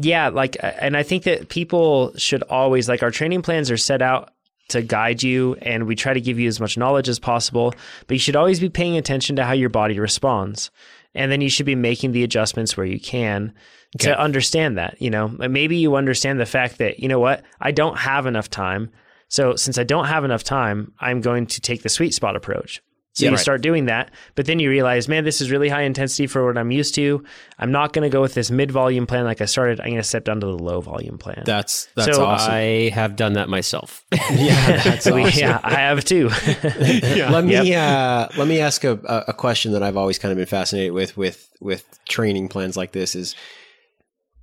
yeah, 0.00 0.28
like, 0.28 0.56
uh, 0.62 0.72
and 0.80 0.96
I 0.96 1.02
think 1.02 1.24
that 1.24 1.48
people 1.48 2.12
should 2.16 2.42
always, 2.44 2.88
like, 2.88 3.02
our 3.02 3.10
training 3.10 3.42
plans 3.42 3.70
are 3.70 3.76
set 3.76 4.02
out 4.02 4.32
to 4.68 4.82
guide 4.82 5.22
you 5.22 5.56
and 5.62 5.86
we 5.86 5.96
try 5.96 6.12
to 6.12 6.20
give 6.20 6.38
you 6.38 6.46
as 6.48 6.60
much 6.60 6.76
knowledge 6.76 7.08
as 7.08 7.18
possible, 7.18 7.74
but 8.06 8.14
you 8.14 8.18
should 8.18 8.36
always 8.36 8.60
be 8.60 8.68
paying 8.68 8.96
attention 8.96 9.36
to 9.36 9.44
how 9.44 9.52
your 9.52 9.70
body 9.70 9.98
responds. 9.98 10.70
And 11.14 11.32
then 11.32 11.40
you 11.40 11.48
should 11.48 11.66
be 11.66 11.74
making 11.74 12.12
the 12.12 12.22
adjustments 12.22 12.76
where 12.76 12.86
you 12.86 13.00
can 13.00 13.54
okay. 13.96 14.08
to 14.08 14.20
understand 14.20 14.76
that, 14.76 15.00
you 15.00 15.10
know, 15.10 15.28
maybe 15.28 15.78
you 15.78 15.96
understand 15.96 16.38
the 16.38 16.46
fact 16.46 16.78
that, 16.78 17.00
you 17.00 17.08
know 17.08 17.18
what, 17.18 17.42
I 17.60 17.72
don't 17.72 17.96
have 17.96 18.26
enough 18.26 18.50
time. 18.50 18.90
So 19.28 19.56
since 19.56 19.78
I 19.78 19.84
don't 19.84 20.06
have 20.06 20.24
enough 20.24 20.44
time, 20.44 20.92
I'm 21.00 21.20
going 21.22 21.46
to 21.46 21.60
take 21.60 21.82
the 21.82 21.88
sweet 21.88 22.14
spot 22.14 22.36
approach. 22.36 22.82
So 23.18 23.24
yeah, 23.24 23.30
you 23.30 23.34
right. 23.34 23.42
start 23.42 23.62
doing 23.62 23.86
that, 23.86 24.12
but 24.36 24.46
then 24.46 24.60
you 24.60 24.70
realize, 24.70 25.08
man, 25.08 25.24
this 25.24 25.40
is 25.40 25.50
really 25.50 25.68
high 25.68 25.82
intensity 25.82 26.28
for 26.28 26.46
what 26.46 26.56
I'm 26.56 26.70
used 26.70 26.94
to. 26.94 27.24
I'm 27.58 27.72
not 27.72 27.92
going 27.92 28.08
to 28.08 28.08
go 28.08 28.20
with 28.20 28.34
this 28.34 28.48
mid 28.48 28.70
volume 28.70 29.08
plan 29.08 29.24
like 29.24 29.40
I 29.40 29.46
started. 29.46 29.80
I'm 29.80 29.86
going 29.86 29.96
to 29.96 30.04
step 30.04 30.22
down 30.22 30.38
to 30.38 30.46
the 30.46 30.52
low 30.52 30.80
volume 30.80 31.18
plan. 31.18 31.42
That's 31.44 31.86
that's 31.96 32.16
so, 32.16 32.24
awesome. 32.24 32.52
I 32.52 32.92
have 32.94 33.16
done 33.16 33.32
that 33.32 33.48
myself. 33.48 34.04
yeah, 34.12 34.82
that's 34.84 35.06
awesome. 35.08 35.30
yeah, 35.34 35.58
I 35.64 35.74
have 35.80 36.04
too. 36.04 36.30
yeah. 36.62 37.30
Let 37.32 37.44
me 37.44 37.70
yep. 37.70 37.76
uh, 37.76 38.28
let 38.38 38.46
me 38.46 38.60
ask 38.60 38.84
a, 38.84 38.92
a 39.26 39.32
question 39.32 39.72
that 39.72 39.82
I've 39.82 39.96
always 39.96 40.20
kind 40.20 40.30
of 40.30 40.36
been 40.36 40.46
fascinated 40.46 40.92
with 40.92 41.16
with 41.16 41.48
with 41.60 41.98
training 42.08 42.46
plans 42.46 42.76
like 42.76 42.92
this 42.92 43.16
is 43.16 43.34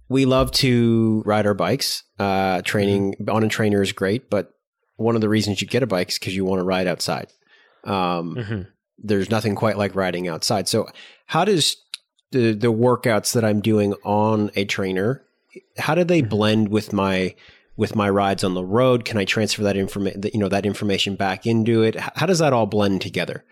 we 0.10 0.26
love 0.26 0.52
to 0.52 1.24
ride 1.26 1.46
our 1.46 1.54
bikes. 1.54 2.04
Uh, 2.20 2.62
training 2.64 3.14
mm-hmm. 3.14 3.30
on 3.34 3.46
a 3.46 3.48
trainer 3.48 3.82
is 3.82 3.94
great, 3.94 4.30
but 4.30 4.52
one 4.98 5.16
of 5.16 5.22
the 5.22 5.30
reasons 5.30 5.62
you 5.62 5.68
get 5.68 5.82
a 5.82 5.88
bike 5.88 6.10
is 6.10 6.20
because 6.20 6.36
you 6.36 6.44
want 6.44 6.60
to 6.60 6.66
ride 6.66 6.88
outside. 6.88 7.32
Um, 7.86 8.36
mm-hmm. 8.36 8.62
There's 8.98 9.30
nothing 9.30 9.56
quite 9.56 9.78
like 9.78 9.96
riding 9.96 10.28
outside. 10.28 10.68
So, 10.68 10.88
how 11.28 11.46
does 11.46 11.78
the 12.32 12.54
the 12.54 12.72
workouts 12.72 13.34
that 13.34 13.46
I'm 13.46 13.62
doing 13.62 13.94
on 14.04 14.52
a 14.56 14.66
trainer, 14.66 15.24
how 15.78 15.96
do 15.96 16.04
they 16.04 16.22
mm-hmm. 16.22 16.30
blend 16.30 16.70
with 16.70 16.94
my 16.94 17.36
with 17.78 17.96
my 17.96 18.10
rides 18.10 18.44
on 18.44 18.54
the 18.54 18.64
road? 18.64 19.06
Can 19.06 19.18
I 19.18 19.26
transfer 19.26 19.64
that 19.64 19.78
information, 19.78 20.24
you 20.34 20.40
know, 20.40 20.50
that 20.50 20.66
information 20.66 21.16
back 21.16 21.46
into 21.46 21.82
it? 21.84 21.96
How 21.96 22.26
does 22.26 22.40
that 22.40 22.54
all 22.54 22.66
blend 22.66 23.02
together? 23.02 23.44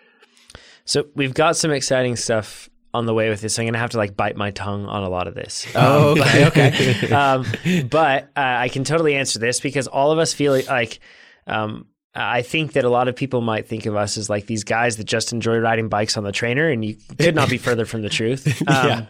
So 0.86 1.06
we've 1.16 1.34
got 1.34 1.56
some 1.56 1.72
exciting 1.72 2.16
stuff 2.16 2.70
on 2.94 3.06
the 3.06 3.14
way 3.14 3.30
with 3.30 3.42
this. 3.42 3.56
So 3.56 3.62
I'm 3.62 3.66
going 3.66 3.74
to 3.74 3.80
have 3.80 3.92
to 3.92 3.98
like 3.98 4.16
bite 4.16 4.36
my 4.36 4.52
tongue 4.52 4.86
on 4.86 5.04
a 5.04 5.10
lot 5.10 5.28
of 5.28 5.34
this. 5.34 5.66
Oh, 5.76 6.12
okay, 6.12 6.48
okay. 6.48 7.12
um, 7.12 7.46
but 7.90 8.26
uh, 8.36 8.40
I 8.60 8.70
can 8.70 8.84
totally 8.84 9.16
answer 9.16 9.40
this 9.40 9.60
because 9.60 9.88
all 9.88 10.12
of 10.12 10.20
us 10.20 10.34
feel 10.34 10.60
like 10.68 11.00
um, 11.48 11.88
I 12.16 12.44
think 12.44 12.74
that 12.74 12.84
a 12.84 12.90
lot 12.90 13.08
of 13.08 13.16
people 13.16 13.42
might 13.42 13.68
think 13.68 13.86
of 13.86 13.96
us 13.96 14.18
as 14.18 14.30
like 14.30 14.46
these 14.46 14.64
guys 14.64 14.98
that 14.98 15.06
just 15.06 15.34
enjoy 15.34 15.58
riding 15.58 15.90
bikes 15.90 16.16
on 16.16 16.24
the 16.24 16.32
trainer, 16.32 16.70
and 16.70 16.86
you 16.86 16.96
could 17.18 17.36
not 17.36 17.50
be 17.50 17.58
further 17.68 17.86
from 17.86 18.02
the 18.02 18.10
truth. 18.10 18.48
Um, 18.68 18.88
yeah. 18.88 19.06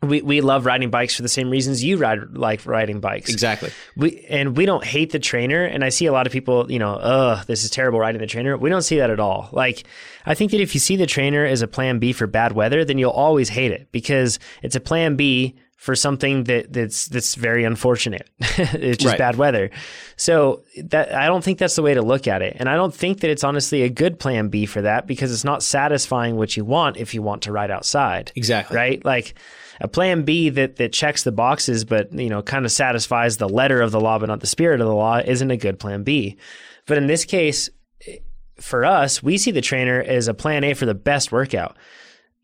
We, 0.00 0.22
we 0.22 0.40
love 0.42 0.64
riding 0.64 0.90
bikes 0.90 1.16
for 1.16 1.22
the 1.22 1.28
same 1.28 1.50
reasons 1.50 1.82
you 1.82 1.96
ride 1.96 2.20
like 2.30 2.64
riding 2.66 3.00
bikes. 3.00 3.30
Exactly. 3.30 3.72
We 3.96 4.24
and 4.28 4.56
we 4.56 4.64
don't 4.64 4.84
hate 4.84 5.10
the 5.10 5.18
trainer. 5.18 5.64
And 5.64 5.82
I 5.84 5.88
see 5.88 6.06
a 6.06 6.12
lot 6.12 6.24
of 6.24 6.32
people, 6.32 6.70
you 6.70 6.78
know, 6.78 6.92
ugh, 6.92 7.44
this 7.46 7.64
is 7.64 7.70
terrible 7.70 7.98
riding 7.98 8.20
the 8.20 8.28
trainer. 8.28 8.56
We 8.56 8.70
don't 8.70 8.82
see 8.82 8.98
that 8.98 9.10
at 9.10 9.18
all. 9.18 9.48
Like 9.50 9.82
I 10.24 10.34
think 10.34 10.52
that 10.52 10.60
if 10.60 10.72
you 10.72 10.78
see 10.78 10.94
the 10.94 11.06
trainer 11.06 11.44
as 11.44 11.62
a 11.62 11.66
plan 11.66 11.98
B 11.98 12.12
for 12.12 12.28
bad 12.28 12.52
weather, 12.52 12.84
then 12.84 12.98
you'll 12.98 13.10
always 13.10 13.48
hate 13.48 13.72
it 13.72 13.88
because 13.90 14.38
it's 14.62 14.76
a 14.76 14.80
plan 14.80 15.16
B 15.16 15.56
for 15.78 15.94
something 15.94 16.42
that 16.44 16.72
that's 16.72 17.06
that's 17.06 17.36
very 17.36 17.62
unfortunate. 17.62 18.28
it's 18.40 18.98
just 18.98 19.12
right. 19.12 19.18
bad 19.18 19.36
weather. 19.36 19.70
So 20.16 20.64
that 20.86 21.14
I 21.14 21.26
don't 21.26 21.42
think 21.42 21.58
that's 21.58 21.76
the 21.76 21.82
way 21.82 21.94
to 21.94 22.02
look 22.02 22.26
at 22.26 22.42
it. 22.42 22.56
And 22.58 22.68
I 22.68 22.74
don't 22.74 22.92
think 22.92 23.20
that 23.20 23.30
it's 23.30 23.44
honestly 23.44 23.82
a 23.82 23.88
good 23.88 24.18
plan 24.18 24.48
B 24.48 24.66
for 24.66 24.82
that 24.82 25.06
because 25.06 25.32
it's 25.32 25.44
not 25.44 25.62
satisfying 25.62 26.34
what 26.34 26.56
you 26.56 26.64
want 26.64 26.96
if 26.96 27.14
you 27.14 27.22
want 27.22 27.42
to 27.42 27.52
ride 27.52 27.70
outside. 27.70 28.32
Exactly. 28.34 28.76
Right? 28.76 29.04
Like 29.04 29.34
a 29.80 29.86
plan 29.86 30.24
B 30.24 30.48
that 30.50 30.76
that 30.76 30.92
checks 30.92 31.22
the 31.22 31.30
boxes 31.30 31.84
but, 31.84 32.12
you 32.12 32.28
know, 32.28 32.42
kind 32.42 32.64
of 32.64 32.72
satisfies 32.72 33.36
the 33.36 33.48
letter 33.48 33.80
of 33.80 33.92
the 33.92 34.00
law 34.00 34.18
but 34.18 34.26
not 34.26 34.40
the 34.40 34.48
spirit 34.48 34.80
of 34.80 34.88
the 34.88 34.94
law 34.94 35.18
isn't 35.18 35.50
a 35.52 35.56
good 35.56 35.78
plan 35.78 36.02
B. 36.02 36.36
But 36.86 36.98
in 36.98 37.06
this 37.06 37.24
case, 37.24 37.70
eh, 38.04 38.16
for 38.56 38.84
us, 38.84 39.22
we 39.22 39.38
see 39.38 39.52
the 39.52 39.60
trainer 39.60 40.02
as 40.02 40.26
a 40.26 40.34
plan 40.34 40.64
A 40.64 40.74
for 40.74 40.86
the 40.86 40.94
best 40.94 41.30
workout 41.30 41.76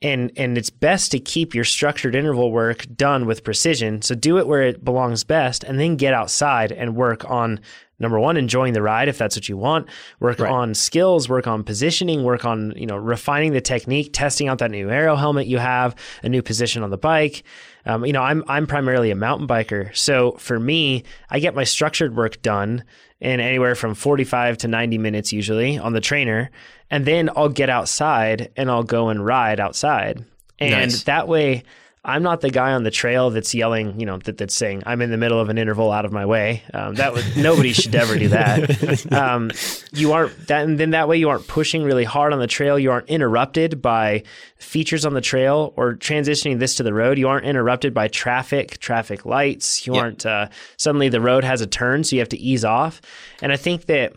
and 0.05 0.31
and 0.37 0.59
it's 0.59 0.71
best 0.71 1.11
to 1.13 1.19
keep 1.19 1.55
your 1.55 1.65
structured 1.65 2.15
interval 2.15 2.53
work 2.53 2.87
done 2.95 3.25
with 3.27 3.43
precision. 3.43 4.03
So 4.03 4.15
do 4.15 4.39
it 4.39 4.47
where 4.47 4.63
it 4.63 4.85
belongs 4.85 5.25
best 5.25 5.65
and 5.65 5.81
then 5.81 5.97
get 5.97 6.13
outside 6.13 6.71
and 6.71 6.95
work 6.95 7.29
on 7.29 7.59
number 7.99 8.21
one 8.21 8.37
enjoying 8.37 8.75
the 8.75 8.83
ride 8.83 9.09
if 9.09 9.17
that's 9.17 9.35
what 9.35 9.49
you 9.49 9.57
want. 9.57 9.89
Work 10.21 10.41
right. 10.41 10.53
on 10.53 10.75
skills 10.75 11.29
work 11.29 11.47
on 11.47 11.65
positioning 11.65 12.23
work 12.23 12.45
on 12.45 12.75
you 12.77 12.87
know 12.87 12.97
refining 12.97 13.55
the 13.55 13.63
technique 13.63 14.11
testing 14.13 14.47
out 14.47 14.59
that 14.59 14.71
new 14.71 14.91
aero 14.91 15.17
helmet 15.17 15.47
you 15.47 15.59
have 15.59 15.97
a 16.23 16.29
new 16.29 16.43
position 16.43 16.83
on 16.83 16.91
the 16.91 16.99
bike. 16.99 17.43
Um, 17.87 18.05
you 18.05 18.13
know 18.13 18.23
i'm 18.23 18.45
i'm 18.47 18.67
primarily 18.67 19.11
a 19.11 19.17
mountain 19.17 19.49
biker. 19.49 19.97
So 19.97 20.33
for 20.33 20.61
me 20.61 21.05
i 21.31 21.39
get 21.41 21.55
my 21.55 21.65
structured 21.65 22.15
work 22.15 22.43
done 22.43 22.85
in 23.25 23.41
anywhere 23.41 23.75
from 23.75 23.95
45 23.95 24.59
to 24.59 24.69
90 24.69 24.99
minutes 24.99 25.33
usually 25.33 25.79
on 25.79 25.93
the 25.93 26.01
trainer. 26.01 26.51
And 26.91 27.07
then 27.07 27.31
I'll 27.35 27.49
get 27.49 27.71
outside 27.71 28.53
and 28.57 28.71
I'll 28.71 28.85
go 28.85 29.09
and 29.09 29.25
ride 29.25 29.61
outside. 29.61 30.25
And 30.59 30.71
nice. 30.93 31.05
that 31.05 31.27
way, 31.27 31.65
I'm 32.07 32.23
not 32.23 32.43
the 32.43 32.51
guy 32.51 32.73
on 32.73 32.83
the 32.83 32.91
trail 32.91 33.31
that's 33.31 33.55
yelling, 33.55 33.99
you 33.99 34.05
know, 34.05 34.19
that, 34.19 34.37
that's 34.37 34.55
saying 34.55 34.83
I'm 34.85 35.01
in 35.01 35.11
the 35.11 35.17
middle 35.17 35.41
of 35.41 35.49
an 35.49 35.57
interval 35.57 35.91
out 35.91 36.05
of 36.05 36.13
my 36.13 36.27
way. 36.27 36.63
Um, 36.75 36.97
that 36.97 37.15
would 37.15 37.25
nobody 37.37 37.73
should 37.73 37.95
ever 37.95 38.19
do 38.19 38.29
that. 38.29 39.07
Um, 39.15 39.51
you 39.93 40.13
aren't 40.13 40.49
that, 40.49 40.65
and 40.65 40.79
then 40.79 40.91
that 40.91 41.09
way 41.09 41.17
you 41.17 41.29
aren't 41.29 41.47
pushing 41.47 41.85
really 41.85 42.05
hard 42.05 42.33
on 42.33 42.41
the 42.41 42.47
trail. 42.47 42.79
You 42.79 42.91
aren't 42.91 43.09
interrupted 43.09 43.81
by 43.81 44.25
features 44.57 45.05
on 45.07 45.15
the 45.15 45.21
trail 45.21 45.73
or 45.77 45.95
transitioning 45.95 46.59
this 46.59 46.75
to 46.77 46.83
the 46.83 46.93
road. 46.93 47.19
You 47.19 47.29
aren't 47.29 47.47
interrupted 47.47 47.95
by 47.95 48.09
traffic, 48.09 48.79
traffic 48.79 49.25
lights. 49.25 49.87
You 49.87 49.95
yep. 49.95 50.03
aren't 50.03 50.27
uh, 50.27 50.49
suddenly 50.77 51.09
the 51.09 51.21
road 51.21 51.45
has 51.45 51.61
a 51.61 51.67
turn, 51.67 52.03
so 52.05 52.17
you 52.17 52.21
have 52.21 52.29
to 52.31 52.39
ease 52.39 52.65
off. 52.65 53.01
And 53.41 53.53
I 53.53 53.57
think 53.57 53.87
that 53.87 54.15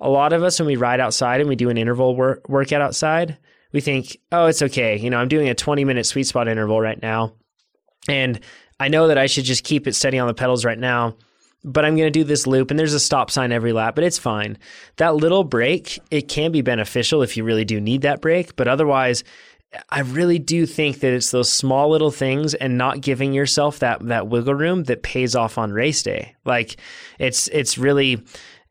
a 0.00 0.08
lot 0.08 0.32
of 0.32 0.42
us 0.42 0.58
when 0.58 0.66
we 0.66 0.76
ride 0.76 1.00
outside 1.00 1.40
and 1.40 1.48
we 1.48 1.56
do 1.56 1.70
an 1.70 1.78
interval 1.78 2.14
work, 2.14 2.48
workout 2.48 2.82
outside 2.82 3.38
we 3.72 3.80
think, 3.80 4.18
oh, 4.30 4.46
it's 4.46 4.62
okay. 4.62 4.96
You 4.96 5.10
know, 5.10 5.18
I'm 5.18 5.28
doing 5.28 5.48
a 5.48 5.54
20 5.54 5.84
minute 5.84 6.06
sweet 6.06 6.26
spot 6.26 6.48
interval 6.48 6.80
right 6.80 7.00
now. 7.00 7.32
And 8.08 8.40
I 8.80 8.88
know 8.88 9.08
that 9.08 9.18
I 9.18 9.26
should 9.26 9.44
just 9.44 9.64
keep 9.64 9.86
it 9.86 9.94
steady 9.94 10.18
on 10.18 10.26
the 10.26 10.34
pedals 10.34 10.64
right 10.64 10.78
now, 10.78 11.16
but 11.64 11.84
I'm 11.84 11.96
going 11.96 12.12
to 12.12 12.18
do 12.18 12.24
this 12.24 12.46
loop 12.46 12.70
and 12.70 12.78
there's 12.78 12.94
a 12.94 13.00
stop 13.00 13.30
sign 13.30 13.52
every 13.52 13.72
lap, 13.72 13.94
but 13.94 14.04
it's 14.04 14.18
fine. 14.18 14.58
That 14.96 15.14
little 15.14 15.44
break, 15.44 16.00
it 16.10 16.28
can 16.28 16.52
be 16.52 16.62
beneficial 16.62 17.22
if 17.22 17.36
you 17.36 17.44
really 17.44 17.64
do 17.64 17.80
need 17.80 18.02
that 18.02 18.20
break, 18.20 18.56
but 18.56 18.68
otherwise, 18.68 19.22
I 19.88 20.00
really 20.00 20.38
do 20.38 20.66
think 20.66 21.00
that 21.00 21.14
it's 21.14 21.30
those 21.30 21.50
small 21.50 21.88
little 21.90 22.10
things 22.10 22.52
and 22.54 22.76
not 22.76 23.00
giving 23.00 23.32
yourself 23.32 23.78
that 23.78 24.06
that 24.08 24.28
wiggle 24.28 24.54
room 24.54 24.84
that 24.84 25.02
pays 25.02 25.34
off 25.34 25.56
on 25.56 25.72
race 25.72 26.02
day. 26.02 26.34
Like 26.44 26.76
it's 27.18 27.48
it's 27.48 27.78
really 27.78 28.22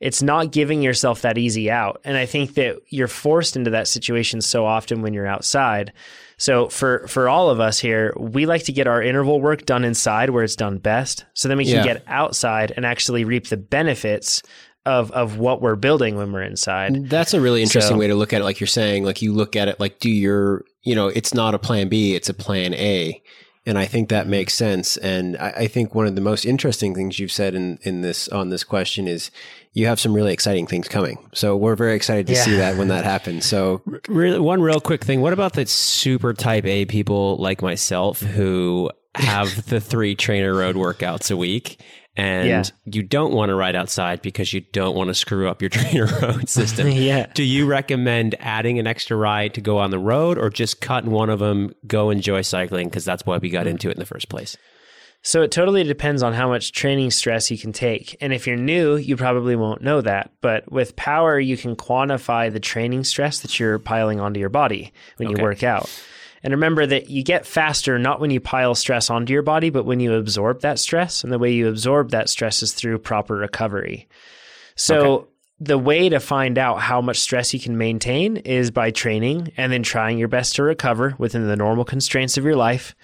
it's 0.01 0.23
not 0.23 0.51
giving 0.51 0.81
yourself 0.81 1.21
that 1.21 1.37
easy 1.37 1.69
out. 1.69 2.01
And 2.03 2.17
I 2.17 2.25
think 2.25 2.55
that 2.55 2.79
you're 2.89 3.07
forced 3.07 3.55
into 3.55 3.69
that 3.69 3.87
situation 3.87 4.41
so 4.41 4.65
often 4.65 5.03
when 5.03 5.13
you're 5.13 5.27
outside. 5.27 5.93
So 6.37 6.69
for 6.69 7.07
for 7.07 7.29
all 7.29 7.51
of 7.51 7.59
us 7.59 7.79
here, 7.79 8.13
we 8.17 8.47
like 8.47 8.63
to 8.63 8.71
get 8.71 8.87
our 8.87 9.01
interval 9.01 9.39
work 9.39 9.67
done 9.67 9.85
inside 9.85 10.31
where 10.31 10.43
it's 10.43 10.55
done 10.55 10.79
best. 10.79 11.25
So 11.35 11.47
then 11.47 11.57
we 11.59 11.65
can 11.65 11.75
yeah. 11.75 11.83
get 11.83 12.03
outside 12.07 12.73
and 12.75 12.83
actually 12.83 13.23
reap 13.23 13.47
the 13.47 13.57
benefits 13.57 14.41
of 14.87 15.11
of 15.11 15.37
what 15.37 15.61
we're 15.61 15.75
building 15.75 16.17
when 16.17 16.31
we're 16.31 16.41
inside. 16.41 17.07
That's 17.07 17.35
a 17.35 17.39
really 17.39 17.61
interesting 17.61 17.95
so, 17.95 17.99
way 17.99 18.07
to 18.07 18.15
look 18.15 18.33
at 18.33 18.41
it 18.41 18.43
like 18.43 18.59
you're 18.59 18.67
saying 18.67 19.03
like 19.03 19.21
you 19.21 19.33
look 19.33 19.55
at 19.55 19.67
it 19.67 19.79
like 19.79 19.99
do 19.99 20.09
your, 20.09 20.65
you 20.81 20.95
know, 20.95 21.09
it's 21.09 21.35
not 21.35 21.53
a 21.53 21.59
plan 21.59 21.89
B, 21.89 22.15
it's 22.15 22.27
a 22.27 22.33
plan 22.33 22.73
A. 22.73 23.21
And 23.65 23.77
I 23.77 23.85
think 23.85 24.09
that 24.09 24.25
makes 24.25 24.55
sense. 24.55 24.97
And 24.97 25.37
I, 25.37 25.49
I, 25.49 25.67
think 25.67 25.93
one 25.93 26.07
of 26.07 26.15
the 26.15 26.21
most 26.21 26.45
interesting 26.45 26.95
things 26.95 27.19
you've 27.19 27.31
said 27.31 27.53
in, 27.53 27.77
in 27.83 28.01
this 28.01 28.27
on 28.29 28.49
this 28.49 28.63
question 28.63 29.07
is 29.07 29.29
you 29.73 29.85
have 29.85 29.99
some 29.99 30.13
really 30.13 30.33
exciting 30.33 30.65
things 30.65 30.87
coming. 30.87 31.29
So 31.33 31.55
we're 31.55 31.75
very 31.75 31.93
excited 31.95 32.25
to 32.27 32.33
yeah. 32.33 32.43
see 32.43 32.55
that 32.55 32.77
when 32.77 32.87
that 32.87 33.05
happens. 33.05 33.45
So 33.45 33.83
really, 34.07 34.39
one 34.39 34.61
real 34.61 34.79
quick 34.79 35.03
thing. 35.03 35.21
What 35.21 35.33
about 35.33 35.53
the 35.53 35.67
super 35.67 36.33
type 36.33 36.65
A 36.65 36.85
people 36.85 37.37
like 37.37 37.61
myself 37.61 38.21
who 38.21 38.89
have 39.15 39.67
the 39.67 39.79
three 39.79 40.15
Trainer 40.15 40.55
Road 40.55 40.75
workouts 40.75 41.29
a 41.29 41.37
week 41.37 41.79
and 42.17 42.47
yeah. 42.47 42.63
you 42.85 43.03
don't 43.03 43.33
want 43.33 43.49
to 43.49 43.55
ride 43.55 43.75
outside 43.75 44.21
because 44.21 44.51
you 44.51 44.61
don't 44.61 44.95
want 44.95 45.07
to 45.07 45.13
screw 45.13 45.47
up 45.47 45.61
your 45.61 45.69
Trainer 45.71 46.07
Road 46.21 46.49
system. 46.49 46.87
yeah. 46.91 47.27
Do 47.33 47.43
you 47.43 47.65
recommend 47.65 48.35
adding 48.39 48.79
an 48.79 48.87
extra 48.87 49.15
ride 49.15 49.53
to 49.53 49.61
go 49.61 49.77
on 49.77 49.91
the 49.91 49.99
road 49.99 50.37
or 50.37 50.49
just 50.49 50.81
cutting 50.81 51.11
one 51.11 51.29
of 51.29 51.39
them, 51.39 51.73
go 51.87 52.09
enjoy 52.09 52.41
cycling 52.41 52.89
because 52.89 53.05
that's 53.05 53.25
why 53.25 53.37
we 53.37 53.49
got 53.49 53.67
into 53.67 53.89
it 53.89 53.93
in 53.93 53.99
the 53.99 54.05
first 54.05 54.29
place? 54.29 54.57
So 55.23 55.43
it 55.43 55.51
totally 55.51 55.83
depends 55.83 56.23
on 56.23 56.33
how 56.33 56.49
much 56.49 56.71
training 56.71 57.11
stress 57.11 57.51
you 57.51 57.57
can 57.57 57.71
take. 57.71 58.17
And 58.21 58.33
if 58.33 58.47
you're 58.47 58.57
new, 58.57 58.95
you 58.95 59.15
probably 59.15 59.55
won't 59.55 59.83
know 59.83 60.01
that. 60.01 60.31
But 60.41 60.71
with 60.71 60.95
power, 60.95 61.39
you 61.39 61.57
can 61.57 61.75
quantify 61.75 62.51
the 62.51 62.59
training 62.59 63.03
stress 63.03 63.39
that 63.41 63.59
you're 63.59 63.77
piling 63.77 64.19
onto 64.19 64.39
your 64.39 64.49
body 64.49 64.91
when 65.17 65.29
okay. 65.29 65.37
you 65.37 65.43
work 65.43 65.63
out. 65.63 65.89
And 66.43 66.53
remember 66.53 66.85
that 66.85 67.09
you 67.09 67.23
get 67.23 67.45
faster 67.45 67.99
not 67.99 68.19
when 68.19 68.31
you 68.31 68.39
pile 68.39 68.75
stress 68.75 69.09
onto 69.09 69.33
your 69.33 69.43
body, 69.43 69.69
but 69.69 69.85
when 69.85 69.99
you 69.99 70.13
absorb 70.13 70.61
that 70.61 70.79
stress. 70.79 71.23
And 71.23 71.31
the 71.31 71.39
way 71.39 71.51
you 71.51 71.67
absorb 71.67 72.11
that 72.11 72.29
stress 72.29 72.63
is 72.63 72.73
through 72.73 72.99
proper 72.99 73.35
recovery. 73.35 74.07
So 74.75 74.99
okay. 74.99 75.27
the 75.59 75.77
way 75.77 76.09
to 76.09 76.19
find 76.19 76.57
out 76.57 76.81
how 76.81 77.01
much 77.01 77.19
stress 77.19 77.53
you 77.53 77.59
can 77.59 77.77
maintain 77.77 78.37
is 78.37 78.71
by 78.71 78.91
training 78.91 79.51
and 79.57 79.71
then 79.71 79.83
trying 79.83 80.17
your 80.17 80.27
best 80.27 80.55
to 80.55 80.63
recover 80.63 81.15
within 81.17 81.47
the 81.47 81.55
normal 81.55 81.85
constraints 81.85 82.37
of 82.37 82.43
your 82.43 82.55
life 82.55 82.95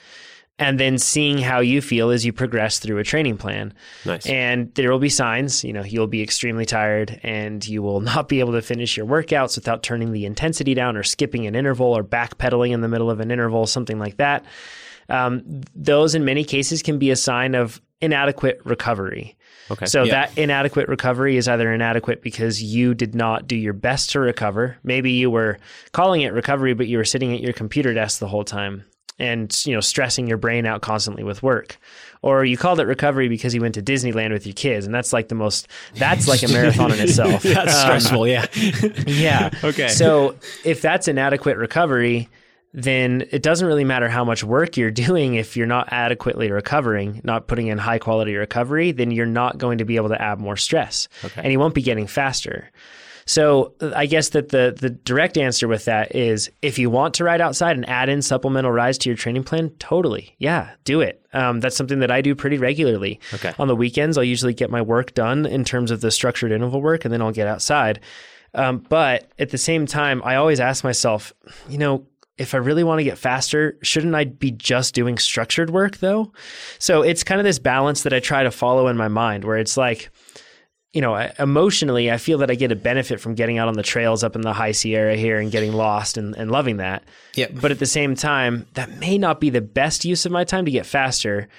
and 0.60 0.80
then 0.80 0.98
seeing 0.98 1.38
how 1.38 1.60
you 1.60 1.82
feel 1.82 2.10
as 2.10 2.26
you 2.26 2.34
progress 2.34 2.80
through 2.80 2.98
a 2.98 3.04
training 3.04 3.38
plan. 3.38 3.74
Nice. 4.06 4.26
And 4.26 4.74
there 4.74 4.92
will 4.92 5.00
be 5.00 5.10
signs, 5.10 5.64
you 5.64 5.72
know, 5.72 5.84
you'll 5.84 6.08
be 6.08 6.24
extremely 6.24 6.66
tired 6.66 7.20
and 7.24 7.66
you 7.68 7.84
will 7.84 8.02
not 8.02 8.28
be 8.28 8.40
able 8.40 8.54
to 8.54 8.62
finish 8.62 8.98
your 8.98 9.06
workouts 9.06 9.56
without 9.56 9.84
turning 9.84 10.12
the 10.12 10.26
intensity 10.26 10.74
down 10.74 10.98
or 10.98 11.04
skipping 11.04 11.46
an 11.46 11.56
interval 11.56 11.96
or 11.96 12.04
backpedaling 12.04 12.72
in 12.72 12.82
the 12.82 12.88
middle 12.88 13.12
of 13.12 13.20
an 13.20 13.30
interval, 13.30 13.68
something 13.68 14.00
like 14.00 14.18
that. 14.18 14.46
Um, 15.10 15.62
those 15.76 16.16
in 16.16 16.26
many 16.26 16.44
cases 16.44 16.82
can 16.82 16.98
be 17.00 17.12
a 17.12 17.16
sign 17.16 17.56
of 17.56 17.82
inadequate 18.02 18.60
recovery. 18.66 19.38
Okay. 19.70 19.86
So 19.86 20.04
yeah. 20.04 20.12
that 20.12 20.38
inadequate 20.38 20.88
recovery 20.88 21.38
is 21.38 21.48
either 21.48 21.72
inadequate 21.72 22.22
because 22.22 22.64
you 22.64 22.94
did 22.94 23.16
not 23.16 23.48
do 23.48 23.56
your 23.56 23.74
best 23.74 24.12
to 24.12 24.20
recover. 24.20 24.78
Maybe 24.84 25.12
you 25.12 25.30
were 25.30 25.60
calling 25.92 26.22
it 26.22 26.34
recovery, 26.34 26.74
but 26.74 26.88
you 26.88 26.98
were 26.98 27.06
sitting 27.06 27.34
at 27.34 27.42
your 27.42 27.54
computer 27.54 27.94
desk 27.94 28.20
the 28.20 28.28
whole 28.28 28.44
time 28.44 28.86
and 29.20 29.66
you 29.66 29.74
know 29.74 29.80
stressing 29.80 30.28
your 30.28 30.38
brain 30.38 30.66
out 30.66 30.82
constantly 30.82 31.24
with 31.24 31.42
work 31.42 31.78
or 32.22 32.46
you 32.46 32.58
called 32.58 32.80
it 32.80 32.86
recovery 32.86 33.28
because 33.28 33.54
you 33.54 33.62
went 33.62 33.76
to 33.76 33.82
disneyland 33.82 34.32
with 34.32 34.46
your 34.46 34.54
kids 34.54 34.86
and 34.86 34.94
that's 34.94 35.14
like 35.14 35.28
the 35.28 35.36
most 35.36 35.68
that's 35.96 36.28
like 36.28 36.44
a 36.44 36.48
marathon 36.48 36.92
in 36.92 37.00
itself 37.00 37.44
that's 37.44 37.76
um, 37.76 37.82
stressful 37.82 38.28
yeah 38.28 38.46
yeah 39.08 39.50
okay 39.64 39.88
so 39.88 40.36
if 40.64 40.82
that's 40.82 41.08
inadequate 41.08 41.58
recovery 41.58 42.30
then 42.74 43.26
it 43.32 43.42
doesn't 43.42 43.68
really 43.68 43.84
matter 43.84 44.08
how 44.08 44.24
much 44.24 44.44
work 44.44 44.78
you're 44.78 44.92
doing 44.92 45.36
if 45.36 45.58
you're 45.58 45.66
not 45.66 45.88
adequately 45.92 46.52
recovering, 46.52 47.22
not 47.24 47.48
putting 47.48 47.68
in 47.68 47.78
high 47.78 47.98
quality 47.98 48.36
recovery, 48.36 48.92
then 48.92 49.10
you're 49.10 49.26
not 49.26 49.58
going 49.58 49.80
to 49.80 49.86
be 49.86 49.96
able 49.96 50.10
to 50.10 50.22
add 50.22 50.40
more 50.40 50.58
stress. 50.58 51.08
Okay. 51.24 51.42
And 51.44 51.52
you 51.52 51.60
won't 51.60 51.74
be 51.74 51.82
getting 51.82 52.06
faster. 52.06 52.70
So 53.28 53.74
I 53.96 54.06
guess 54.06 54.30
that 54.30 54.50
the 54.50 54.76
the 54.78 54.90
direct 54.90 55.38
answer 55.38 55.68
with 55.68 55.86
that 55.86 56.16
is 56.16 56.50
if 56.62 56.80
you 56.80 56.90
want 56.90 57.14
to 57.16 57.24
ride 57.24 57.42
outside 57.42 57.76
and 57.76 57.88
add 57.88 58.10
in 58.10 58.22
supplemental 58.22 58.72
rides 58.72 58.98
to 59.00 59.10
your 59.10 59.18
training 59.18 59.44
plan, 59.44 59.70
totally, 59.78 60.36
yeah, 60.40 60.72
do 60.86 61.02
it. 61.02 61.24
Um, 61.34 61.60
that's 61.60 61.76
something 61.76 62.00
that 62.00 62.10
I 62.10 62.22
do 62.22 62.34
pretty 62.34 62.58
regularly. 62.58 63.20
Okay. 63.34 63.54
On 63.60 63.68
the 63.68 63.76
weekends, 63.76 64.18
I'll 64.18 64.24
usually 64.24 64.54
get 64.54 64.72
my 64.72 64.82
work 64.82 65.14
done 65.14 65.46
in 65.46 65.66
terms 65.66 65.92
of 65.92 66.02
the 66.02 66.10
structured 66.10 66.52
interval 66.52 66.82
work, 66.82 67.06
and 67.06 67.14
then 67.14 67.22
I'll 67.22 67.34
get 67.34 67.48
outside. 67.48 68.00
Um, 68.54 68.80
but 68.90 69.30
at 69.38 69.50
the 69.50 69.58
same 69.58 69.86
time, 69.86 70.22
I 70.24 70.38
always 70.38 70.60
ask 70.60 70.84
myself, 70.84 71.34
you 71.68 71.78
know, 71.78 72.08
if 72.38 72.54
I 72.54 72.58
really 72.58 72.84
want 72.84 73.00
to 73.00 73.04
get 73.04 73.18
faster, 73.18 73.78
shouldn't 73.82 74.16
I 74.16 74.24
be 74.24 74.52
just 74.52 74.96
doing 74.96 75.18
structured 75.18 75.70
work 75.70 75.98
though? 75.98 76.32
So 76.80 77.02
it's 77.02 77.24
kind 77.24 77.42
of 77.42 77.46
this 77.46 77.60
balance 77.60 78.04
that 78.04 78.14
I 78.14 78.20
try 78.20 78.44
to 78.44 78.52
follow 78.52 78.88
in 78.88 78.96
my 78.96 79.10
mind 79.10 79.44
where 79.44 79.58
it's 79.58 79.76
like, 79.76 80.10
you 80.94 81.02
know, 81.02 81.16
emotionally, 81.38 82.10
I 82.10 82.18
feel 82.18 82.38
that 82.40 82.50
I 82.50 82.56
get 82.56 82.72
a 82.72 82.76
benefit 82.76 83.20
from 83.20 83.36
getting 83.36 83.58
out 83.58 83.68
on 83.68 83.76
the 83.76 83.84
trails 83.84 84.24
up 84.24 84.36
in 84.36 84.42
the 84.42 84.54
high 84.54 84.72
Sierra 84.72 85.16
here 85.16 85.40
and 85.40 85.52
getting 85.52 85.74
lost 85.74 86.18
and, 86.18 86.36
and 86.36 86.50
loving 86.50 86.78
that. 86.78 87.04
Yeah. 87.36 87.48
But 87.54 87.72
at 87.72 87.80
the 87.80 87.86
same 87.86 88.16
time, 88.16 88.66
that 88.74 88.98
may 88.98 89.18
not 89.18 89.40
be 89.40 89.50
the 89.50 89.62
best 89.62 90.06
use 90.06 90.26
of 90.26 90.32
my 90.32 90.44
time 90.44 90.66
to 90.66 90.72
get 90.72 90.86
faster. 90.86 91.50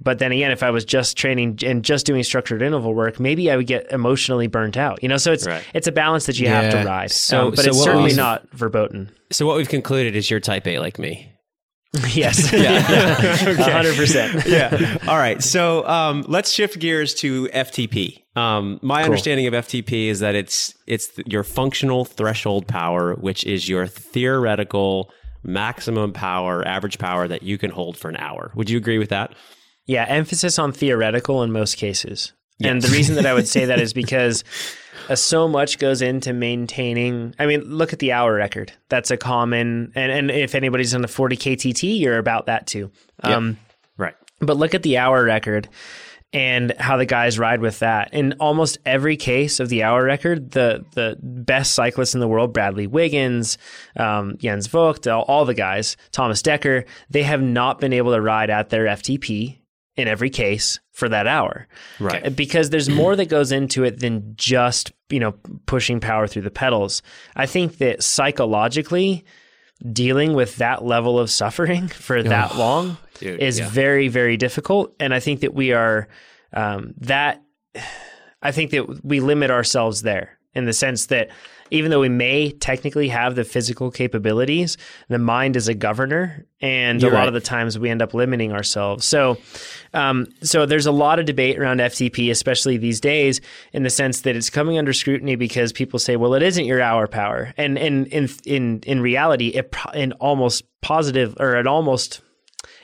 But 0.00 0.20
then 0.20 0.30
again, 0.30 0.52
if 0.52 0.62
I 0.62 0.70
was 0.70 0.84
just 0.84 1.16
training 1.16 1.58
and 1.64 1.84
just 1.84 2.06
doing 2.06 2.22
structured 2.22 2.62
interval 2.62 2.94
work, 2.94 3.18
maybe 3.18 3.50
I 3.50 3.56
would 3.56 3.66
get 3.66 3.90
emotionally 3.90 4.46
burnt 4.46 4.76
out. 4.76 5.02
You 5.02 5.08
know, 5.08 5.16
so 5.16 5.32
it's 5.32 5.46
right. 5.46 5.64
it's 5.74 5.88
a 5.88 5.92
balance 5.92 6.26
that 6.26 6.38
you 6.38 6.46
yeah. 6.46 6.62
have 6.62 6.72
to 6.72 6.84
ride. 6.84 7.10
So, 7.10 7.46
um, 7.46 7.50
but 7.50 7.64
so 7.64 7.70
it's 7.70 7.82
certainly 7.82 8.14
not 8.14 8.48
verboten. 8.52 9.10
So 9.32 9.44
what 9.44 9.56
we've 9.56 9.68
concluded 9.68 10.14
is 10.14 10.30
you're 10.30 10.38
type 10.38 10.68
A 10.68 10.78
like 10.78 11.00
me. 11.00 11.32
yes. 12.14 12.52
yeah. 12.52 12.82
100%. 13.16 14.46
yeah. 14.46 14.98
All 15.10 15.16
right. 15.16 15.42
So 15.42 15.86
um, 15.88 16.24
let's 16.28 16.52
shift 16.52 16.78
gears 16.78 17.14
to 17.16 17.48
FTP. 17.48 18.22
Um, 18.36 18.78
my 18.82 19.00
cool. 19.00 19.06
understanding 19.06 19.46
of 19.46 19.54
FTP 19.54 20.08
is 20.08 20.20
that 20.20 20.34
it's 20.34 20.74
it's 20.86 21.10
your 21.26 21.42
functional 21.42 22.04
threshold 22.04 22.68
power, 22.68 23.14
which 23.14 23.44
is 23.44 23.68
your 23.68 23.86
theoretical 23.86 25.10
maximum 25.42 26.12
power, 26.12 26.66
average 26.66 26.98
power 26.98 27.26
that 27.26 27.42
you 27.42 27.58
can 27.58 27.70
hold 27.70 27.96
for 27.96 28.08
an 28.08 28.16
hour. 28.16 28.52
Would 28.54 28.68
you 28.68 28.76
agree 28.76 28.98
with 28.98 29.08
that? 29.08 29.34
Yeah, 29.86 30.04
emphasis 30.04 30.58
on 30.58 30.72
theoretical 30.72 31.42
in 31.42 31.50
most 31.50 31.78
cases. 31.78 32.32
Yes. 32.58 32.70
And 32.70 32.82
the 32.82 32.88
reason 32.88 33.14
that 33.14 33.26
I 33.26 33.34
would 33.34 33.48
say 33.48 33.64
that 33.66 33.80
is 33.80 33.92
because 33.92 34.44
uh, 35.08 35.16
so 35.16 35.48
much 35.48 35.78
goes 35.78 36.02
into 36.02 36.32
maintaining. 36.32 37.34
I 37.38 37.46
mean, 37.46 37.62
look 37.62 37.92
at 37.92 37.98
the 37.98 38.12
hour 38.12 38.34
record. 38.34 38.72
That's 38.88 39.10
a 39.10 39.16
common, 39.16 39.92
and, 39.94 40.12
and 40.12 40.30
if 40.30 40.54
anybody's 40.54 40.94
on 40.94 41.02
the 41.02 41.08
40 41.08 41.36
KTT, 41.36 41.98
you're 41.98 42.18
about 42.18 42.46
that 42.46 42.66
too. 42.66 42.90
Um, 43.22 43.58
right. 43.96 44.14
But 44.40 44.56
look 44.56 44.74
at 44.74 44.82
the 44.82 44.98
hour 44.98 45.24
record 45.24 45.68
and 46.32 46.74
how 46.78 46.96
the 46.98 47.06
guys 47.06 47.38
ride 47.38 47.60
with 47.60 47.78
that. 47.78 48.12
In 48.12 48.34
almost 48.34 48.78
every 48.84 49.16
case 49.16 49.60
of 49.60 49.68
the 49.68 49.82
hour 49.82 50.04
record, 50.04 50.50
the 50.50 50.84
the 50.92 51.16
best 51.22 51.74
cyclists 51.74 52.14
in 52.14 52.20
the 52.20 52.28
world, 52.28 52.52
Bradley 52.52 52.86
Wiggins, 52.86 53.56
um, 53.96 54.36
Jens 54.38 54.66
Voigt, 54.66 55.06
all, 55.06 55.22
all 55.22 55.44
the 55.44 55.54
guys, 55.54 55.96
Thomas 56.10 56.42
Dekker, 56.42 56.84
they 57.08 57.22
have 57.22 57.42
not 57.42 57.80
been 57.80 57.92
able 57.92 58.12
to 58.12 58.20
ride 58.20 58.50
at 58.50 58.68
their 58.68 58.84
FTP 58.84 59.58
in 59.96 60.06
every 60.06 60.30
case 60.30 60.80
for 60.98 61.08
that 61.08 61.28
hour. 61.28 61.68
Right. 62.00 62.34
Because 62.34 62.70
there's 62.70 62.90
more 62.90 63.14
that 63.14 63.28
goes 63.28 63.52
into 63.52 63.84
it 63.84 64.00
than 64.00 64.34
just, 64.36 64.90
you 65.10 65.20
know, 65.20 65.32
pushing 65.66 66.00
power 66.00 66.26
through 66.26 66.42
the 66.42 66.50
pedals. 66.50 67.02
I 67.36 67.46
think 67.46 67.78
that 67.78 68.02
psychologically 68.02 69.24
dealing 69.92 70.32
with 70.34 70.56
that 70.56 70.84
level 70.84 71.20
of 71.20 71.30
suffering 71.30 71.86
for 72.06 72.20
that 72.24 72.50
Oh, 72.54 72.58
long 72.58 72.96
dude, 73.20 73.40
is 73.40 73.60
yeah. 73.60 73.68
very, 73.68 74.08
very 74.08 74.36
difficult. 74.36 74.92
And 74.98 75.14
I 75.14 75.20
think 75.20 75.40
that 75.40 75.54
we 75.54 75.72
are 75.72 76.08
um, 76.52 76.94
that 76.98 77.42
I 78.42 78.50
think 78.52 78.72
that 78.72 79.04
we 79.04 79.20
limit 79.20 79.50
ourselves 79.52 80.02
there 80.02 80.38
in 80.54 80.64
the 80.64 80.72
sense 80.72 81.06
that 81.06 81.28
even 81.70 81.90
though 81.90 82.00
we 82.00 82.08
may 82.08 82.50
technically 82.50 83.08
have 83.08 83.34
the 83.34 83.44
physical 83.44 83.90
capabilities, 83.90 84.76
the 85.08 85.18
mind 85.18 85.56
is 85.56 85.68
a 85.68 85.74
governor, 85.74 86.44
and 86.60 87.00
You're 87.00 87.10
a 87.10 87.14
lot 87.14 87.20
right. 87.20 87.28
of 87.28 87.34
the 87.34 87.40
times 87.40 87.78
we 87.78 87.90
end 87.90 88.02
up 88.02 88.14
limiting 88.14 88.52
ourselves. 88.52 89.04
So, 89.04 89.38
um, 89.94 90.26
so 90.42 90.66
there's 90.66 90.86
a 90.86 90.92
lot 90.92 91.18
of 91.18 91.26
debate 91.26 91.58
around 91.58 91.80
FTP, 91.80 92.30
especially 92.30 92.76
these 92.76 93.00
days, 93.00 93.40
in 93.72 93.82
the 93.82 93.90
sense 93.90 94.22
that 94.22 94.36
it's 94.36 94.50
coming 94.50 94.78
under 94.78 94.92
scrutiny 94.92 95.36
because 95.36 95.72
people 95.72 95.98
say, 95.98 96.16
"Well, 96.16 96.34
it 96.34 96.42
isn't 96.42 96.64
your 96.64 96.80
hour 96.80 97.06
power," 97.06 97.52
and 97.56 97.78
and 97.78 98.06
in 98.08 98.28
in 98.44 98.80
in 98.86 99.00
reality, 99.00 99.48
it 99.48 99.74
in 99.94 100.12
almost 100.12 100.64
positive 100.80 101.36
or 101.38 101.56
in 101.56 101.66
almost 101.66 102.20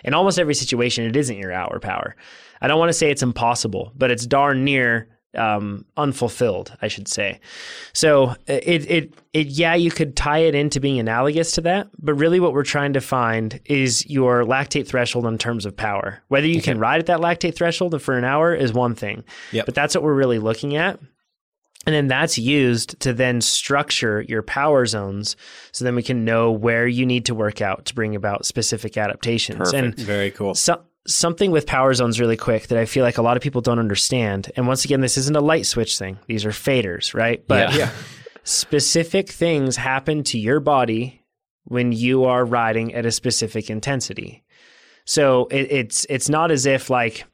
in 0.04 0.14
almost 0.14 0.38
every 0.38 0.54
situation, 0.54 1.04
it 1.04 1.16
isn't 1.16 1.38
your 1.38 1.52
hour 1.52 1.80
power. 1.80 2.14
I 2.60 2.68
don't 2.68 2.78
want 2.78 2.90
to 2.90 2.94
say 2.94 3.10
it's 3.10 3.22
impossible, 3.22 3.92
but 3.96 4.10
it's 4.10 4.26
darn 4.26 4.64
near 4.64 5.08
um, 5.36 5.84
unfulfilled, 5.96 6.76
I 6.82 6.88
should 6.88 7.08
say. 7.08 7.40
So 7.92 8.34
it, 8.46 8.90
it, 8.90 9.14
it, 9.32 9.46
yeah, 9.48 9.74
you 9.74 9.90
could 9.90 10.16
tie 10.16 10.38
it 10.38 10.54
into 10.54 10.80
being 10.80 10.98
analogous 10.98 11.52
to 11.52 11.60
that, 11.62 11.88
but 11.98 12.14
really 12.14 12.40
what 12.40 12.52
we're 12.52 12.62
trying 12.64 12.92
to 12.94 13.00
find 13.00 13.60
is 13.64 14.08
your 14.08 14.44
lactate 14.44 14.86
threshold 14.86 15.26
in 15.26 15.38
terms 15.38 15.66
of 15.66 15.76
power. 15.76 16.22
Whether 16.28 16.46
you 16.46 16.62
can 16.62 16.78
ride 16.78 17.00
at 17.00 17.06
that 17.06 17.20
lactate 17.20 17.54
threshold 17.54 18.00
for 18.00 18.16
an 18.16 18.24
hour 18.24 18.54
is 18.54 18.72
one 18.72 18.94
thing, 18.94 19.24
Yep. 19.52 19.66
but 19.66 19.74
that's 19.74 19.94
what 19.94 20.04
we're 20.04 20.14
really 20.14 20.38
looking 20.38 20.76
at. 20.76 20.98
And 21.86 21.94
then 21.94 22.08
that's 22.08 22.38
used 22.38 22.98
to 23.00 23.12
then 23.12 23.42
structure 23.42 24.22
your 24.22 24.42
power 24.42 24.86
zones 24.86 25.36
so 25.70 25.84
then 25.84 25.94
we 25.94 26.02
can 26.02 26.24
know 26.24 26.50
where 26.50 26.86
you 26.86 27.04
need 27.04 27.26
to 27.26 27.34
work 27.34 27.60
out 27.60 27.84
to 27.84 27.94
bring 27.94 28.16
about 28.16 28.46
specific 28.46 28.96
adaptations. 28.96 29.72
And 29.74 29.94
Very 29.96 30.30
cool. 30.30 30.54
so, 30.54 30.80
something 31.06 31.50
with 31.50 31.66
power 31.66 31.92
zones 31.94 32.18
really 32.18 32.36
quick 32.36 32.68
that 32.68 32.78
I 32.78 32.84
feel 32.86 33.04
like 33.04 33.18
a 33.18 33.22
lot 33.22 33.36
of 33.36 33.42
people 33.42 33.60
don't 33.60 33.78
understand. 33.78 34.50
And 34.56 34.66
once 34.66 34.84
again, 34.84 35.00
this 35.00 35.16
isn't 35.18 35.36
a 35.36 35.40
light 35.40 35.66
switch 35.66 35.98
thing. 35.98 36.18
These 36.26 36.44
are 36.44 36.50
faders, 36.50 37.14
right? 37.14 37.46
But 37.46 37.74
Yeah. 37.74 37.90
specific 38.44 39.30
things 39.30 39.76
happen 39.76 40.22
to 40.24 40.38
your 40.38 40.60
body 40.60 41.22
when 41.64 41.92
you 41.92 42.24
are 42.24 42.44
riding 42.44 42.94
at 42.94 43.06
a 43.06 43.10
specific 43.10 43.70
intensity. 43.70 44.42
So 45.06 45.46
it, 45.50 45.70
it's 45.70 46.06
it's 46.08 46.28
not 46.28 46.50
as 46.50 46.66
if 46.66 46.88
like 46.90 47.24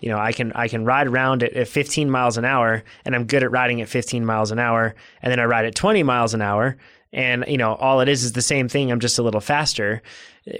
you 0.00 0.08
know 0.08 0.18
I 0.18 0.32
can 0.32 0.52
I 0.52 0.68
can 0.68 0.84
ride 0.84 1.06
around 1.06 1.42
at, 1.42 1.52
at 1.54 1.68
15 1.68 2.10
miles 2.10 2.36
an 2.36 2.44
hour 2.44 2.82
and 3.04 3.14
I'm 3.14 3.26
good 3.26 3.42
at 3.42 3.50
riding 3.50 3.80
at 3.80 3.88
15 3.88 4.24
miles 4.24 4.50
an 4.50 4.58
hour 4.58 4.94
and 5.22 5.30
then 5.30 5.40
I 5.40 5.44
ride 5.44 5.64
at 5.66 5.74
20 5.74 6.02
miles 6.02 6.34
an 6.34 6.42
hour 6.42 6.76
and 7.12 7.44
you 7.48 7.56
know 7.56 7.74
all 7.74 8.00
it 8.00 8.08
is 8.08 8.24
is 8.24 8.32
the 8.32 8.42
same 8.42 8.68
thing 8.68 8.90
I'm 8.90 9.00
just 9.00 9.18
a 9.18 9.22
little 9.22 9.40
faster. 9.40 10.02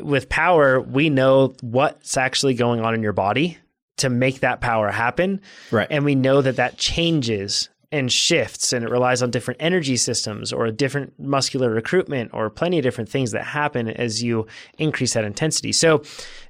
With 0.00 0.28
power, 0.28 0.80
we 0.80 1.10
know 1.10 1.54
what's 1.60 2.16
actually 2.16 2.54
going 2.54 2.80
on 2.80 2.94
in 2.94 3.02
your 3.02 3.12
body 3.12 3.58
to 3.98 4.10
make 4.10 4.40
that 4.40 4.60
power 4.60 4.90
happen. 4.90 5.40
Right. 5.70 5.86
And 5.90 6.04
we 6.04 6.14
know 6.14 6.42
that 6.42 6.56
that 6.56 6.76
changes 6.76 7.68
and 7.92 8.10
shifts 8.12 8.72
and 8.72 8.84
it 8.84 8.90
relies 8.90 9.22
on 9.22 9.30
different 9.30 9.62
energy 9.62 9.96
systems 9.96 10.52
or 10.52 10.70
different 10.70 11.18
muscular 11.18 11.70
recruitment 11.70 12.30
or 12.34 12.50
plenty 12.50 12.78
of 12.78 12.82
different 12.82 13.08
things 13.08 13.30
that 13.30 13.44
happen 13.44 13.88
as 13.88 14.22
you 14.22 14.46
increase 14.76 15.14
that 15.14 15.24
intensity. 15.24 15.72
So 15.72 16.02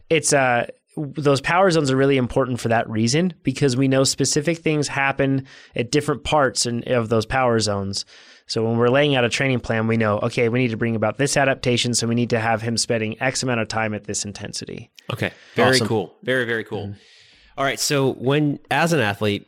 it's 0.08 0.32
uh 0.32 0.66
those 0.96 1.42
power 1.42 1.70
zones 1.70 1.90
are 1.90 1.96
really 1.96 2.16
important 2.16 2.58
for 2.58 2.68
that 2.68 2.88
reason 2.88 3.34
because 3.42 3.76
we 3.76 3.86
know 3.86 4.02
specific 4.02 4.58
things 4.58 4.88
happen 4.88 5.46
at 5.74 5.90
different 5.90 6.24
parts 6.24 6.64
in, 6.64 6.82
of 6.84 7.10
those 7.10 7.26
power 7.26 7.60
zones. 7.60 8.06
So 8.46 8.64
when 8.64 8.76
we're 8.76 8.88
laying 8.88 9.16
out 9.16 9.24
a 9.24 9.28
training 9.28 9.60
plan, 9.60 9.86
we 9.88 9.96
know, 9.96 10.18
okay, 10.20 10.48
we 10.48 10.60
need 10.60 10.70
to 10.70 10.76
bring 10.76 10.94
about 10.94 11.18
this 11.18 11.36
adaptation. 11.36 11.94
So 11.94 12.06
we 12.06 12.14
need 12.14 12.30
to 12.30 12.38
have 12.38 12.62
him 12.62 12.76
spending 12.76 13.20
X 13.20 13.42
amount 13.42 13.60
of 13.60 13.68
time 13.68 13.92
at 13.92 14.04
this 14.04 14.24
intensity. 14.24 14.90
Okay. 15.12 15.32
Very 15.54 15.76
Awesome. 15.76 15.88
cool. 15.88 16.16
Very, 16.22 16.44
very 16.44 16.64
cool. 16.64 16.84
Mm-hmm. 16.86 16.98
All 17.58 17.64
right. 17.64 17.80
So 17.80 18.12
when 18.14 18.60
as 18.70 18.92
an 18.92 19.00
athlete, 19.00 19.46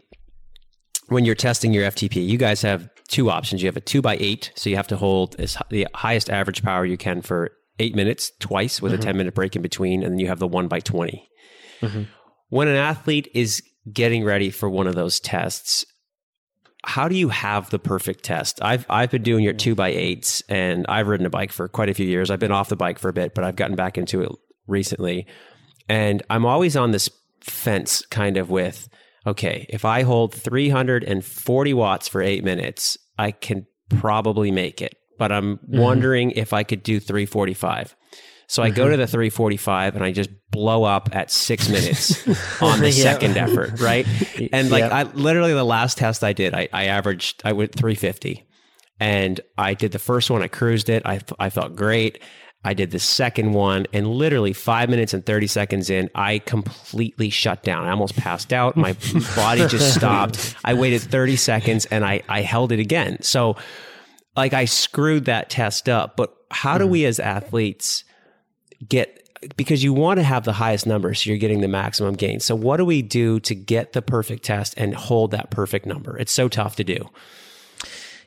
when 1.09 1.25
you're 1.25 1.35
testing 1.35 1.73
your 1.73 1.85
FTP, 1.91 2.27
you 2.27 2.39
guys 2.39 2.63
have 2.63 2.89
two 3.09 3.31
options. 3.31 3.63
You 3.63 3.69
have 3.69 3.77
a 3.77 3.81
two 3.81 4.03
by 4.03 4.17
eight, 4.19 4.53
so 4.55 4.69
you 4.69 4.77
have 4.77 4.89
to 4.89 4.97
hold 4.97 5.37
as 5.39 5.57
the 5.71 5.87
highest 5.95 6.29
average 6.29 6.63
power 6.63 6.85
you 6.85 6.97
can 6.97 7.23
for 7.23 7.53
eight 7.79 7.95
minutes 7.95 8.33
twice 8.41 8.83
with 8.83 8.93
a 8.93 8.97
mm-hmm. 8.97 9.07
10 9.07 9.17
minute 9.17 9.35
break 9.35 9.57
in 9.57 9.63
between, 9.63 10.03
and 10.03 10.13
then 10.13 10.19
you 10.19 10.27
have 10.27 10.39
the 10.39 10.49
one 10.49 10.69
by 10.69 10.81
20. 10.81 11.29
Mm-hmm. 11.81 12.03
When 12.51 12.69
an 12.69 12.77
athlete 12.77 13.29
is 13.35 13.63
getting 13.93 14.25
ready 14.25 14.51
for 14.51 14.69
one 14.69 14.87
of 14.87 14.95
those 14.95 15.21
tests, 15.21 15.85
how 16.85 17.09
do 17.09 17.17
you 17.17 17.29
have 17.29 17.71
the 17.71 17.79
perfect 17.79 18.25
test? 18.25 18.63
I've 18.63 18.87
I've 18.89 19.11
been 19.11 19.23
doing 19.23 19.45
your 19.45 19.53
two 19.53 19.75
by 19.75 19.89
eights, 19.89 20.43
and 20.49 20.87
I've 20.89 21.09
ridden 21.09 21.27
a 21.27 21.31
bike 21.31 21.53
for 21.53 21.69
quite 21.69 21.89
a 21.89 21.95
few 21.95 22.07
years. 22.07 22.31
I've 22.31 22.39
been 22.39 22.53
off 22.53 22.69
the 22.69 22.77
bike 22.77 22.99
for 22.99 23.09
a 23.09 23.13
bit, 23.13 23.35
but 23.35 23.45
I've 23.45 23.57
gotten 23.57 23.77
back 23.77 23.99
into 23.99 24.23
it 24.23 24.33
recently, 24.67 25.27
and 25.89 26.23
I'm 26.31 26.47
always 26.47 26.77
on 26.77 26.93
this 26.93 27.09
fence, 27.41 28.05
kind 28.07 28.37
of 28.37 28.51
with, 28.51 28.89
okay, 29.27 29.67
if 29.69 29.85
I 29.85 30.03
hold 30.03 30.35
340 30.35 31.75
watts 31.75 32.09
for 32.09 32.23
eight 32.23 32.45
minutes, 32.45 32.99
I 33.19 33.33
can 33.33 33.67
probably 33.89 34.51
make 34.51 34.83
it, 34.83 34.95
but 35.19 35.33
I'm 35.33 35.57
mm-hmm. 35.57 35.79
wondering 35.79 36.31
if 36.33 36.53
I 36.53 36.63
could 36.63 36.83
do 36.83 37.01
345. 37.01 37.97
So 38.49 38.63
I 38.63 38.71
go 38.71 38.85
mm-hmm. 38.85 38.93
to 38.93 38.97
the 38.97 39.07
345 39.07 39.95
and 39.95 40.03
I 40.03 40.11
just 40.11 40.31
blow 40.51 40.83
up 40.83 41.11
at 41.13 41.31
six 41.31 41.69
minutes 41.69 42.27
on 42.63 42.81
the 42.81 42.91
Yeah. 42.91 43.03
second 43.03 43.37
effort, 43.37 43.79
right? 43.79 44.07
And 44.53 44.71
like. 44.71 44.85
I 44.85 45.03
literally 45.03 45.53
the 45.53 45.65
last 45.65 45.99
test 45.99 46.25
I 46.25 46.33
did, 46.33 46.55
I, 46.55 46.69
I 46.73 46.87
averaged 46.87 47.43
I 47.45 47.53
went 47.53 47.75
350, 47.75 48.49
and 48.99 49.41
I 49.59 49.75
did 49.75 49.93
the 49.93 49.99
first 49.99 50.31
one. 50.31 50.43
I 50.43 50.49
cruised 50.49 50.89
it. 50.89 51.03
I 51.05 51.21
I 51.39 51.51
felt 51.51 51.77
great. 51.77 52.21
I 52.65 52.75
did 52.75 52.91
the 52.91 52.99
second 52.99 53.53
one, 53.53 53.87
and 53.93 54.09
literally 54.09 54.53
five 54.53 54.89
minutes 54.89 55.15
and 55.15 55.25
30 55.25 55.47
seconds 55.47 55.91
in, 55.91 56.11
I 56.15 56.41
completely 56.41 57.31
shut 57.31 57.63
down. 57.63 57.87
I 57.87 57.91
almost 57.91 58.17
passed 58.17 58.53
out. 58.53 58.77
My 58.77 58.97
body 59.37 59.67
just 59.69 59.95
stopped. 59.95 60.57
I 60.65 60.75
waited 60.75 61.03
30 61.03 61.37
seconds 61.37 61.87
and 61.87 62.05
I, 62.05 62.23
I 62.29 62.41
held 62.41 62.73
it 62.73 62.81
again. 62.81 63.23
So, 63.23 63.57
like, 64.37 64.55
I 64.55 64.65
screwed 64.65 65.27
that 65.27 65.51
test 65.51 65.89
up. 65.89 66.17
But 66.17 66.35
how 66.51 66.79
do 66.79 66.85
mm-hmm. 66.85 66.93
we 66.93 67.05
as 67.05 67.21
athletes 67.21 68.03
get, 68.87 69.29
because 69.57 69.83
you 69.83 69.93
want 69.93 70.19
to 70.19 70.25
have 70.25 70.45
the 70.45 70.53
highest 70.53 70.87
number, 70.87 71.15
so 71.15 71.31
you're 71.31 71.39
getting 71.39 71.61
the 71.61 71.69
maximum 71.69 72.15
gain. 72.15 72.41
So, 72.41 72.55
what 72.55 72.79
do 72.79 72.85
we 72.85 73.03
do 73.03 73.41
to 73.41 73.55
get 73.55 73.93
the 73.93 74.03
perfect 74.03 74.45
test 74.45 74.75
and 74.77 74.95
hold 74.95 75.31
that 75.31 75.51
perfect 75.51 75.87
number? 75.87 76.17
It's 76.19 76.33
so 76.33 76.49
tough 76.49 76.77
to 76.77 76.85
do. 76.85 77.09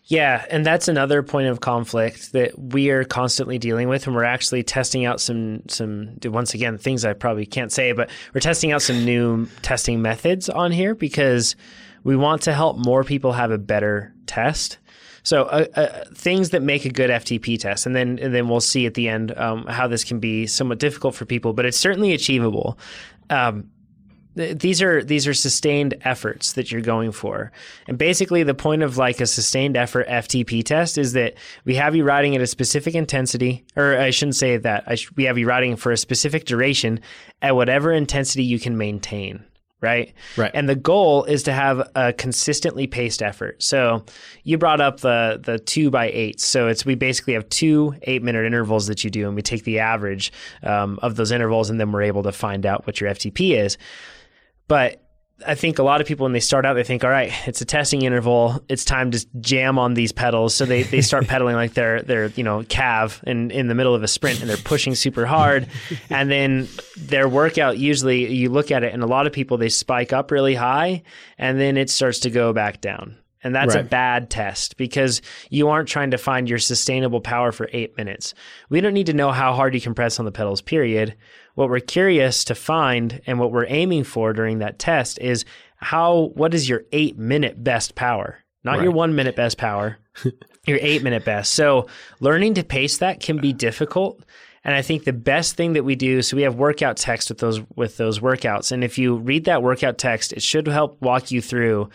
Yeah, 0.06 0.45
and 0.49 0.66
that's 0.66 0.89
another 0.89 1.24
point 1.24 1.47
of 1.47 1.62
conflict 1.62 2.34
that 2.34 2.60
we 2.60 2.89
are 2.89 3.06
constantly 3.06 3.58
dealing 3.58 3.88
with, 3.88 4.08
and 4.08 4.16
we're 4.16 4.26
actually 4.26 4.62
testing 4.62 5.06
out 5.06 5.22
some 5.22 5.62
some 5.70 6.18
once 6.26 6.54
again 6.54 6.78
things 6.78 7.06
I 7.06 7.14
probably 7.14 7.45
can't 7.45 7.72
say, 7.72 7.93
but 7.93 8.10
we're 8.34 8.41
testing 8.41 8.74
out 8.74 8.82
some 8.82 9.06
new 9.06 9.47
testing 9.62 10.02
methods 10.02 10.49
on 10.49 10.72
here 10.72 10.95
because 10.95 11.56
we 12.04 12.18
want 12.18 12.41
to 12.41 12.54
help 12.54 12.78
more 12.78 13.04
people 13.04 13.32
have 13.32 13.52
a 13.52 13.58
better 13.58 14.14
test. 14.26 14.80
So 15.24 15.43
uh, 15.43 15.65
uh, 15.76 16.05
things 16.13 16.49
that 16.49 16.61
make 16.61 16.86
a 16.86 16.89
good 16.89 17.09
FTP 17.09 17.59
test, 17.59 17.86
and 17.86 17.95
then 17.95 18.17
and 18.19 18.34
then 18.34 18.49
we'll 18.49 18.59
see 18.59 18.86
at 18.86 18.95
the 18.95 19.07
end 19.07 19.38
um, 19.38 19.65
how 19.67 19.88
this 19.88 20.03
can 20.03 20.19
be 20.19 20.47
somewhat 20.47 20.80
difficult 20.80 21.15
for 21.15 21.26
people, 21.26 21.53
but 21.53 21.65
it's 21.65 21.78
certainly 21.78 22.13
achievable. 22.13 22.78
Um, 23.30 23.69
th- 24.36 24.57
these 24.57 24.82
are 24.82 25.03
these 25.03 25.28
are 25.28 25.34
sustained 25.34 25.95
efforts 26.01 26.53
that 26.53 26.72
you're 26.72 26.82
going 26.82 27.11
for 27.11 27.51
and 27.88 27.97
basically 27.97 28.43
the 28.43 28.53
point 28.53 28.84
of 28.84 28.97
like 28.97 29.19
a 29.19 29.28
sustained 29.28 29.78
effort 29.78 30.07
ftp 30.07 30.63
test 30.63 30.97
is 30.97 31.13
that 31.13 31.36
we 31.65 31.76
have 31.76 31.95
you 31.95 32.03
riding 32.03 32.36
at 32.36 32.41
a 32.41 32.47
specific 32.47 32.95
intensity 32.95 33.65
or 33.76 33.97
i 33.97 34.09
shouldn't 34.09 34.36
say 34.36 34.57
that 34.57 34.97
sh- 34.97 35.09
we 35.15 35.26
have 35.26 35.38
you 35.38 35.47
riding 35.47 35.76
for 35.76 35.91
a 35.91 35.97
specific 35.97 36.45
duration 36.45 36.99
at 37.41 37.55
whatever 37.55 37.91
intensity 37.91 38.43
you 38.43 38.59
can 38.59 38.78
maintain 38.78 39.43
right? 39.82 40.13
Right. 40.38 40.51
and 40.53 40.69
the 40.69 40.75
goal 40.75 41.23
is 41.25 41.43
to 41.43 41.53
have 41.53 41.89
a 41.95 42.13
consistently 42.13 42.88
paced 42.88 43.21
effort. 43.21 43.61
So 43.61 44.05
you 44.43 44.57
brought 44.57 44.79
up 44.79 45.01
the 45.01 45.39
the 45.43 45.59
two 45.59 45.89
by 45.89 46.09
eight. 46.11 46.39
So 46.39 46.67
it's 46.67 46.86
we 46.86 46.95
basically 46.95 47.34
have 47.34 47.49
two 47.49 47.95
eight 48.03 48.23
minute 48.23 48.45
intervals 48.45 48.88
that 48.88 49.03
you 49.03 49.09
do 49.09 49.27
and 49.27 49.36
we 49.36 49.41
take 49.41 49.63
the 49.63 49.79
average 49.79 50.32
um, 50.63 50.99
of 51.01 51.15
those 51.15 51.32
intervals 51.32 51.69
and 51.69 51.79
then 51.79 51.91
we're 51.91 52.03
able 52.03 52.23
to 52.23 52.32
find 52.32 52.65
out 52.65 52.86
what 52.86 53.01
your 53.01 53.09
ftp 53.11 53.57
is. 53.57 53.77
But 54.67 55.03
I 55.45 55.55
think 55.55 55.79
a 55.79 55.83
lot 55.83 56.01
of 56.01 56.07
people 56.07 56.25
when 56.25 56.33
they 56.33 56.39
start 56.39 56.65
out, 56.65 56.73
they 56.73 56.83
think, 56.83 57.03
all 57.03 57.09
right, 57.09 57.31
it's 57.47 57.61
a 57.61 57.65
testing 57.65 58.03
interval. 58.03 58.63
It's 58.69 58.85
time 58.85 59.11
to 59.11 59.25
jam 59.39 59.79
on 59.79 59.93
these 59.93 60.11
pedals. 60.11 60.55
So 60.55 60.65
they, 60.65 60.83
they 60.83 61.01
start 61.01 61.27
pedaling 61.29 61.55
like 61.55 61.73
they're 61.73 62.01
they're 62.01 62.27
you 62.27 62.43
know 62.43 62.63
calf 62.63 63.23
in, 63.25 63.51
in 63.51 63.67
the 63.67 63.75
middle 63.75 63.95
of 63.95 64.03
a 64.03 64.07
sprint 64.07 64.41
and 64.41 64.49
they're 64.49 64.57
pushing 64.57 64.95
super 64.95 65.25
hard. 65.25 65.67
And 66.09 66.29
then 66.29 66.67
their 66.97 67.27
workout 67.29 67.77
usually 67.77 68.33
you 68.33 68.49
look 68.49 68.69
at 68.69 68.83
it 68.83 68.93
and 68.93 69.01
a 69.01 69.05
lot 69.05 69.27
of 69.27 69.33
people 69.33 69.57
they 69.57 69.69
spike 69.69 70.11
up 70.11 70.29
really 70.29 70.55
high 70.55 71.03
and 71.37 71.59
then 71.59 71.77
it 71.77 71.89
starts 71.89 72.19
to 72.19 72.29
go 72.29 72.53
back 72.53 72.81
down. 72.81 73.17
And 73.43 73.55
that's 73.55 73.73
a 73.75 73.83
bad 73.83 74.29
test 74.29 74.77
because 74.77 75.21
you 75.49 75.69
aren't 75.69 75.87
trying 75.87 76.11
to 76.11 76.17
find 76.17 76.47
your 76.47 76.59
sustainable 76.59 77.21
power 77.21 77.51
for 77.51 77.69
eight 77.73 77.97
minutes. 77.97 78.33
We 78.69 78.81
don't 78.81 78.93
need 78.93 79.07
to 79.07 79.13
know 79.13 79.31
how 79.31 79.53
hard 79.53 79.73
you 79.73 79.81
can 79.81 79.95
press 79.95 80.19
on 80.19 80.25
the 80.25 80.31
pedals, 80.31 80.61
period. 80.61 81.15
What 81.56 81.70
we're 81.70 81.80
curious 81.80 82.43
to 82.45 82.56
find 82.56 83.22
and 83.26 83.39
what 83.39 83.52
we're 83.52 83.66
aiming 83.68 84.04
for 84.04 84.34
during 84.34 84.60
that 84.60 84.80
test 84.80 85.20
is 85.20 85.45
how 85.78 86.32
what 86.36 86.54
is 86.54 86.70
your 86.70 86.84
eight 86.91 87.18
minute 87.18 87.64
best 87.64 87.95
power 87.95 88.39
not 88.64 88.78
right. 88.78 88.84
your 88.84 88.91
one 88.91 89.16
minute 89.16 89.36
best 89.36 89.58
power 89.58 89.97
your 90.66 90.80
eight 90.82 91.04
minute 91.04 91.26
best 91.26 91.54
so 91.54 91.88
learning 92.20 92.54
to 92.54 92.64
pace 92.64 92.97
that 92.97 93.20
can 93.20 93.38
be 93.38 93.54
difficult 93.54 94.24
and 94.64 94.76
I 94.76 94.82
think 94.82 95.06
the 95.06 95.14
best 95.14 95.56
thing 95.56 95.74
that 95.74 95.84
we 95.84 95.95
do, 95.95 96.22
so 96.22 96.38
we 96.38 96.43
have 96.43 96.56
workout 96.56 96.97
text 96.97 97.30
with 97.30 97.39
those 97.39 97.62
with 97.76 97.97
those 97.97 98.20
workouts. 98.20 98.72
And 98.72 98.84
if 98.84 98.97
you 98.97 99.16
read 99.16 99.45
that 99.45 99.64
workout 99.64 99.97
text, 99.97 100.34
it 100.34 100.43
should 100.43 100.68
help 100.68 101.02
walk 101.02 101.32
you 101.32 101.41
through 101.41 101.89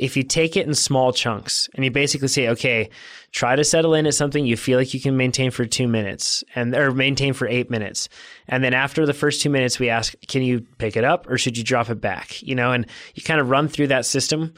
if 0.00 0.16
you 0.16 0.22
take 0.22 0.56
it 0.56 0.66
in 0.66 0.74
small 0.74 1.12
chunks 1.12 1.68
and 1.74 1.84
you 1.84 1.90
basically 1.90 2.28
say, 2.28 2.48
okay, 2.48 2.88
try 3.32 3.54
to 3.54 3.62
settle 3.62 3.94
in 3.94 4.06
at 4.06 4.14
something 4.14 4.46
you 4.46 4.56
feel 4.56 4.78
like 4.78 4.94
you 4.94 5.00
can 5.00 5.16
maintain 5.16 5.50
for 5.50 5.66
two 5.66 5.86
minutes 5.86 6.42
and 6.54 6.74
or 6.74 6.90
maintain 6.92 7.34
for 7.34 7.46
eight 7.46 7.70
minutes. 7.70 8.08
And 8.48 8.64
then 8.64 8.72
after 8.72 9.04
the 9.04 9.12
first 9.12 9.42
two 9.42 9.50
minutes, 9.50 9.78
we 9.78 9.90
ask, 9.90 10.14
can 10.26 10.42
you 10.42 10.62
pick 10.78 10.96
it 10.96 11.04
up 11.04 11.28
or 11.28 11.36
should 11.36 11.58
you 11.58 11.64
drop 11.64 11.90
it 11.90 12.00
back? 12.00 12.42
You 12.42 12.54
know, 12.54 12.72
and 12.72 12.86
you 13.14 13.22
kind 13.22 13.40
of 13.40 13.50
run 13.50 13.68
through 13.68 13.88
that 13.88 14.06
system. 14.06 14.54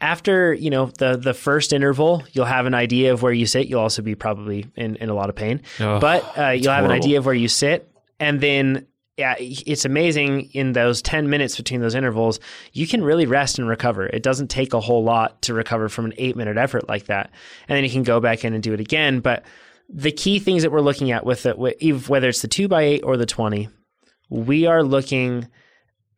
After, 0.00 0.52
you 0.52 0.70
know, 0.70 0.86
the 0.98 1.16
the 1.16 1.34
first 1.34 1.72
interval, 1.72 2.22
you'll 2.32 2.44
have 2.44 2.66
an 2.66 2.74
idea 2.74 3.12
of 3.12 3.22
where 3.22 3.32
you 3.32 3.46
sit. 3.46 3.66
You'll 3.66 3.80
also 3.80 4.02
be 4.02 4.14
probably 4.14 4.66
in, 4.76 4.96
in 4.96 5.08
a 5.08 5.14
lot 5.14 5.28
of 5.28 5.36
pain. 5.36 5.62
Oh, 5.80 6.00
but 6.00 6.38
uh, 6.38 6.50
you'll 6.50 6.72
have 6.72 6.84
horrible. 6.84 6.90
an 6.90 7.02
idea 7.02 7.18
of 7.18 7.26
where 7.26 7.34
you 7.34 7.48
sit. 7.48 7.90
And 8.18 8.40
then 8.40 8.86
yeah, 9.16 9.34
it's 9.38 9.86
amazing 9.86 10.50
in 10.52 10.72
those 10.72 11.00
10 11.00 11.30
minutes 11.30 11.56
between 11.56 11.80
those 11.80 11.94
intervals, 11.94 12.38
you 12.72 12.86
can 12.86 13.02
really 13.02 13.24
rest 13.24 13.58
and 13.58 13.66
recover. 13.66 14.06
It 14.06 14.22
doesn't 14.22 14.48
take 14.48 14.74
a 14.74 14.80
whole 14.80 15.04
lot 15.04 15.40
to 15.42 15.54
recover 15.54 15.88
from 15.88 16.04
an 16.04 16.14
eight 16.18 16.36
minute 16.36 16.58
effort 16.58 16.86
like 16.86 17.06
that. 17.06 17.30
And 17.66 17.76
then 17.76 17.84
you 17.84 17.90
can 17.90 18.02
go 18.02 18.20
back 18.20 18.44
in 18.44 18.52
and 18.52 18.62
do 18.62 18.74
it 18.74 18.80
again. 18.80 19.20
But 19.20 19.44
the 19.88 20.12
key 20.12 20.38
things 20.38 20.62
that 20.62 20.70
we're 20.70 20.80
looking 20.82 21.12
at 21.12 21.24
with 21.24 21.46
it, 21.46 21.56
whether 21.58 22.28
it's 22.28 22.42
the 22.42 22.48
two 22.48 22.68
by 22.68 22.82
eight 22.82 23.04
or 23.04 23.16
the 23.16 23.24
20, 23.24 23.70
we 24.28 24.66
are 24.66 24.82
looking 24.82 25.48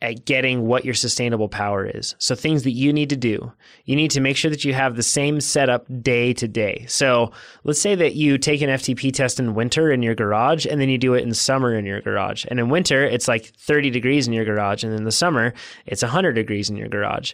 at 0.00 0.24
getting 0.24 0.66
what 0.66 0.84
your 0.84 0.94
sustainable 0.94 1.48
power 1.48 1.84
is. 1.84 2.14
So 2.18 2.36
things 2.36 2.62
that 2.62 2.70
you 2.70 2.92
need 2.92 3.10
to 3.10 3.16
do. 3.16 3.52
You 3.84 3.96
need 3.96 4.12
to 4.12 4.20
make 4.20 4.36
sure 4.36 4.50
that 4.50 4.64
you 4.64 4.72
have 4.72 4.94
the 4.94 5.02
same 5.02 5.40
setup 5.40 5.86
day 6.02 6.32
to 6.34 6.46
day. 6.46 6.84
So 6.88 7.32
let's 7.64 7.80
say 7.80 7.96
that 7.96 8.14
you 8.14 8.38
take 8.38 8.62
an 8.62 8.70
FTP 8.70 9.12
test 9.12 9.40
in 9.40 9.54
winter 9.54 9.90
in 9.90 10.02
your 10.02 10.14
garage 10.14 10.66
and 10.66 10.80
then 10.80 10.88
you 10.88 10.98
do 10.98 11.14
it 11.14 11.24
in 11.24 11.34
summer 11.34 11.74
in 11.74 11.84
your 11.84 12.00
garage. 12.00 12.44
And 12.48 12.60
in 12.60 12.68
winter, 12.68 13.04
it's 13.04 13.26
like 13.26 13.46
30 13.56 13.90
degrees 13.90 14.28
in 14.28 14.32
your 14.32 14.44
garage. 14.44 14.84
And 14.84 14.94
in 14.94 15.02
the 15.02 15.12
summer, 15.12 15.52
it's 15.86 16.02
100 16.02 16.32
degrees 16.32 16.70
in 16.70 16.76
your 16.76 16.88
garage. 16.88 17.32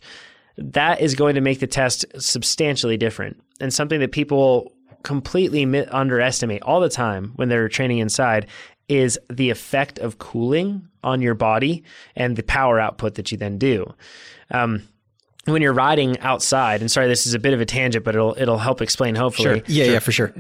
That 0.57 1.03
is 1.03 1.15
going 1.15 1.35
to 1.35 1.43
make 1.43 1.61
the 1.61 1.67
test 1.67 2.07
substantially 2.19 2.97
different 2.97 3.43
and 3.61 3.75
something 3.75 4.01
that 4.01 4.12
people 4.12 4.73
completely 5.03 5.65
underestimate 5.89 6.62
all 6.62 6.81
the 6.81 6.89
time 6.89 7.33
when 7.37 7.51
they're 7.51 7.69
training 7.69 7.99
inside 7.99 8.47
is 8.89 9.18
the 9.30 9.51
effect 9.51 9.99
of 9.99 10.18
cooling 10.18 10.89
on 11.03 11.22
your 11.22 11.35
body 11.35 11.85
and 12.16 12.37
the 12.37 12.43
power 12.43 12.78
output 12.78 13.14
that 13.14 13.32
you 13.32 13.39
then 13.39 13.59
do. 13.59 13.93
Um, 14.51 14.82
when 15.47 15.61
you're 15.61 15.74
riding 15.74 16.18
outside, 16.20 16.80
and 16.80 16.91
sorry, 16.91 17.07
this 17.07 17.26
is 17.26 17.35
a 17.35 17.39
bit 17.39 17.53
of 17.53 17.61
a 17.61 17.66
tangent, 17.66 18.05
but 18.05 18.14
it'll 18.14 18.35
it'll 18.39 18.59
help 18.59 18.80
explain 18.80 19.14
hopefully. 19.14 19.61
Sure. 19.61 19.64
Yeah, 19.66 19.85
sure. 19.85 19.93
yeah, 19.95 19.99
for 19.99 20.12
sure 20.12 20.35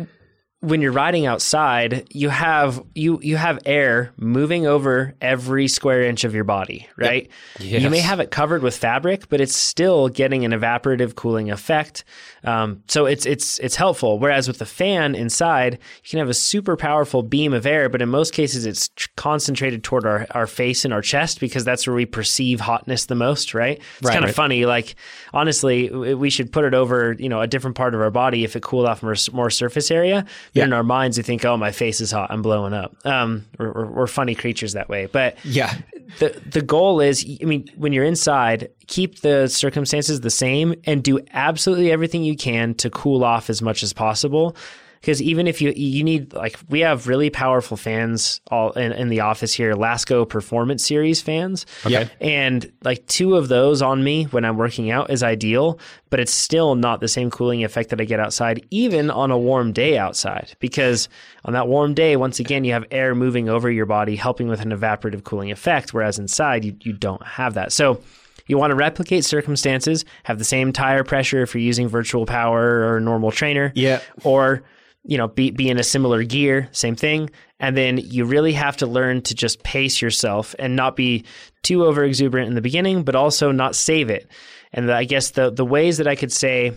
when 0.64 0.80
you're 0.80 0.92
riding 0.92 1.26
outside, 1.26 2.06
you 2.10 2.30
have 2.30 2.82
you 2.94 3.20
you 3.22 3.36
have 3.36 3.58
air 3.66 4.12
moving 4.16 4.66
over 4.66 5.14
every 5.20 5.68
square 5.68 6.02
inch 6.02 6.24
of 6.24 6.34
your 6.34 6.44
body, 6.44 6.88
right? 6.96 7.28
Yep. 7.58 7.70
Yes. 7.70 7.82
You 7.82 7.90
may 7.90 7.98
have 7.98 8.18
it 8.18 8.30
covered 8.30 8.62
with 8.62 8.74
fabric, 8.74 9.28
but 9.28 9.42
it's 9.42 9.54
still 9.54 10.08
getting 10.08 10.44
an 10.44 10.52
evaporative 10.52 11.16
cooling 11.16 11.50
effect. 11.50 12.04
Um, 12.44 12.82
so 12.88 13.04
it's 13.04 13.26
it's 13.26 13.58
it's 13.58 13.76
helpful. 13.76 14.18
Whereas 14.18 14.48
with 14.48 14.58
the 14.58 14.66
fan 14.66 15.14
inside, 15.14 15.74
you 16.02 16.10
can 16.10 16.18
have 16.18 16.30
a 16.30 16.34
super 16.34 16.76
powerful 16.76 17.22
beam 17.22 17.52
of 17.52 17.66
air, 17.66 17.90
but 17.90 18.00
in 18.00 18.08
most 18.08 18.32
cases, 18.32 18.64
it's 18.64 18.88
concentrated 19.16 19.84
toward 19.84 20.06
our, 20.06 20.26
our 20.30 20.46
face 20.46 20.84
and 20.84 20.94
our 20.94 21.02
chest 21.02 21.40
because 21.40 21.64
that's 21.64 21.86
where 21.86 21.94
we 21.94 22.06
perceive 22.06 22.60
hotness 22.60 23.06
the 23.06 23.14
most, 23.14 23.52
right? 23.52 23.78
It's 23.98 24.06
right, 24.06 24.12
kind 24.14 24.24
of 24.24 24.30
right. 24.30 24.34
funny. 24.34 24.64
Like 24.64 24.94
honestly, 25.34 25.90
we 25.90 26.30
should 26.30 26.52
put 26.52 26.64
it 26.64 26.72
over 26.72 27.14
you 27.18 27.28
know 27.28 27.42
a 27.42 27.46
different 27.46 27.76
part 27.76 27.94
of 27.94 28.00
our 28.00 28.10
body 28.10 28.44
if 28.44 28.56
it 28.56 28.62
cooled 28.62 28.86
off 28.86 29.02
more, 29.02 29.16
more 29.32 29.50
surface 29.50 29.90
area 29.90 30.24
yeah. 30.54 30.64
in 30.64 30.72
our 30.72 30.82
minds, 30.82 31.16
we 31.16 31.22
think, 31.22 31.44
"Oh, 31.44 31.56
my 31.56 31.72
face 31.72 32.00
is 32.00 32.10
hot. 32.10 32.30
I'm 32.30 32.42
blowing 32.42 32.72
up." 32.72 32.94
Um, 33.04 33.44
we're, 33.58 33.86
we're 33.86 34.06
funny 34.06 34.34
creatures 34.34 34.72
that 34.72 34.88
way. 34.88 35.06
But 35.06 35.36
yeah, 35.44 35.76
the 36.18 36.40
the 36.46 36.62
goal 36.62 37.00
is, 37.00 37.24
I 37.42 37.44
mean, 37.44 37.68
when 37.76 37.92
you're 37.92 38.04
inside, 38.04 38.70
keep 38.86 39.20
the 39.20 39.48
circumstances 39.48 40.20
the 40.20 40.30
same 40.30 40.74
and 40.84 41.02
do 41.02 41.20
absolutely 41.32 41.90
everything 41.90 42.24
you 42.24 42.36
can 42.36 42.74
to 42.76 42.90
cool 42.90 43.24
off 43.24 43.50
as 43.50 43.60
much 43.60 43.82
as 43.82 43.92
possible 43.92 44.56
because 45.04 45.20
even 45.20 45.46
if 45.46 45.60
you 45.60 45.70
you 45.76 46.02
need 46.02 46.32
like 46.32 46.58
we 46.70 46.80
have 46.80 47.06
really 47.06 47.28
powerful 47.28 47.76
fans 47.76 48.40
all 48.50 48.70
in, 48.72 48.90
in 48.92 49.10
the 49.10 49.20
office 49.20 49.52
here, 49.52 49.74
Lasko 49.74 50.26
Performance 50.26 50.82
Series 50.82 51.20
fans. 51.20 51.66
Okay. 51.84 52.08
And 52.22 52.72
like 52.84 53.06
two 53.06 53.36
of 53.36 53.48
those 53.48 53.82
on 53.82 54.02
me 54.02 54.24
when 54.24 54.46
I'm 54.46 54.56
working 54.56 54.90
out 54.90 55.10
is 55.10 55.22
ideal, 55.22 55.78
but 56.08 56.20
it's 56.20 56.32
still 56.32 56.74
not 56.74 57.00
the 57.00 57.08
same 57.08 57.30
cooling 57.30 57.64
effect 57.64 57.90
that 57.90 58.00
I 58.00 58.04
get 58.04 58.18
outside, 58.18 58.66
even 58.70 59.10
on 59.10 59.30
a 59.30 59.36
warm 59.36 59.74
day 59.74 59.98
outside. 59.98 60.56
Because 60.58 61.10
on 61.44 61.52
that 61.52 61.68
warm 61.68 61.92
day, 61.92 62.16
once 62.16 62.40
again, 62.40 62.64
you 62.64 62.72
have 62.72 62.86
air 62.90 63.14
moving 63.14 63.50
over 63.50 63.70
your 63.70 63.84
body, 63.84 64.16
helping 64.16 64.48
with 64.48 64.62
an 64.62 64.70
evaporative 64.70 65.22
cooling 65.22 65.50
effect, 65.50 65.92
whereas 65.92 66.18
inside 66.18 66.64
you, 66.64 66.74
you 66.80 66.94
don't 66.94 67.22
have 67.26 67.52
that. 67.54 67.72
So 67.72 68.00
you 68.46 68.56
want 68.56 68.70
to 68.70 68.74
replicate 68.74 69.26
circumstances, 69.26 70.06
have 70.22 70.38
the 70.38 70.44
same 70.44 70.72
tire 70.72 71.04
pressure 71.04 71.42
if 71.42 71.54
you're 71.54 71.60
using 71.60 71.88
virtual 71.88 72.24
power 72.24 72.62
or 72.62 72.96
a 72.96 73.00
normal 73.02 73.30
trainer. 73.30 73.70
Yeah. 73.74 74.00
Or 74.22 74.62
you 75.04 75.18
know, 75.18 75.28
be, 75.28 75.50
be 75.50 75.68
in 75.68 75.78
a 75.78 75.84
similar 75.84 76.22
gear, 76.22 76.68
same 76.72 76.96
thing. 76.96 77.30
And 77.60 77.76
then 77.76 77.98
you 77.98 78.24
really 78.24 78.52
have 78.54 78.76
to 78.78 78.86
learn 78.86 79.22
to 79.22 79.34
just 79.34 79.62
pace 79.62 80.00
yourself 80.00 80.54
and 80.58 80.74
not 80.74 80.96
be 80.96 81.24
too 81.62 81.84
over 81.84 82.02
exuberant 82.02 82.48
in 82.48 82.54
the 82.54 82.60
beginning, 82.60 83.04
but 83.04 83.14
also 83.14 83.52
not 83.52 83.76
save 83.76 84.10
it. 84.10 84.28
And 84.72 84.88
the, 84.88 84.94
I 84.94 85.04
guess 85.04 85.30
the, 85.30 85.50
the 85.50 85.64
ways 85.64 85.98
that 85.98 86.08
I 86.08 86.16
could 86.16 86.32
say, 86.32 86.72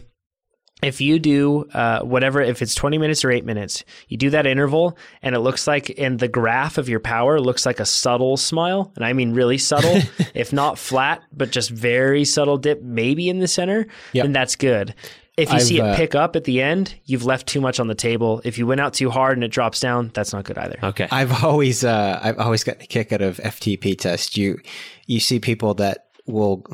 if 0.84 1.02
you 1.02 1.18
do 1.18 1.66
uh, 1.74 2.02
whatever, 2.02 2.40
if 2.42 2.62
it's 2.62 2.76
20 2.76 3.00
minutes 3.00 3.26
or 3.26 3.32
eight 3.32 3.46
minutes, 3.46 3.84
you 4.10 4.18
do 4.18 4.30
that 4.30 4.46
interval 4.46 4.98
and 5.24 5.34
it 5.34 5.40
looks 5.40 5.66
like 5.66 5.90
in 5.90 6.18
the 6.18 6.28
graph 6.28 6.78
of 6.78 6.88
your 6.88 7.00
power 7.00 7.40
looks 7.40 7.66
like 7.66 7.80
a 7.80 7.86
subtle 7.86 8.38
smile. 8.38 8.92
And 8.96 9.04
I 9.04 9.14
mean 9.14 9.34
really 9.34 9.58
subtle, 9.58 9.98
if 10.36 10.54
not 10.54 10.78
flat, 10.78 11.24
but 11.32 11.52
just 11.52 11.72
very 11.72 12.26
subtle 12.26 12.58
dip, 12.58 12.84
maybe 12.84 13.28
in 13.28 13.40
the 13.40 13.48
center, 13.48 13.88
yep. 14.14 14.26
then 14.26 14.34
that's 14.34 14.56
good. 14.56 14.94
If 15.38 15.50
you 15.50 15.56
I've, 15.56 15.62
see 15.62 15.78
it 15.78 15.82
uh, 15.82 15.96
pick 15.96 16.16
up 16.16 16.36
at 16.36 16.46
the 16.46 16.64
end, 16.64 16.96
you've 17.06 17.24
left 17.24 17.46
too 17.46 17.62
much 17.62 17.80
on 17.80 17.88
the 17.88 17.96
table. 17.96 18.42
If 18.44 18.58
you 18.58 18.66
went 18.66 18.82
out 18.82 18.96
too 18.96 19.12
hard 19.12 19.38
and 19.38 19.44
it 19.44 19.50
drops 19.50 19.80
down, 19.80 20.10
that's 20.16 20.34
not 20.34 20.46
good 20.46 20.58
either. 20.58 20.80
Okay. 20.82 21.08
I've 21.12 21.44
always 21.44 21.84
uh, 21.84 22.20
I've 22.22 22.40
always 22.40 22.64
gotten 22.64 22.82
a 22.82 22.88
kick 22.88 23.14
out 23.14 23.22
of 23.22 23.38
FTP 23.38 24.00
test. 24.00 24.36
You 24.36 24.60
you 25.06 25.20
see 25.20 25.40
people 25.40 25.76
that 25.76 26.08
will 26.26 26.66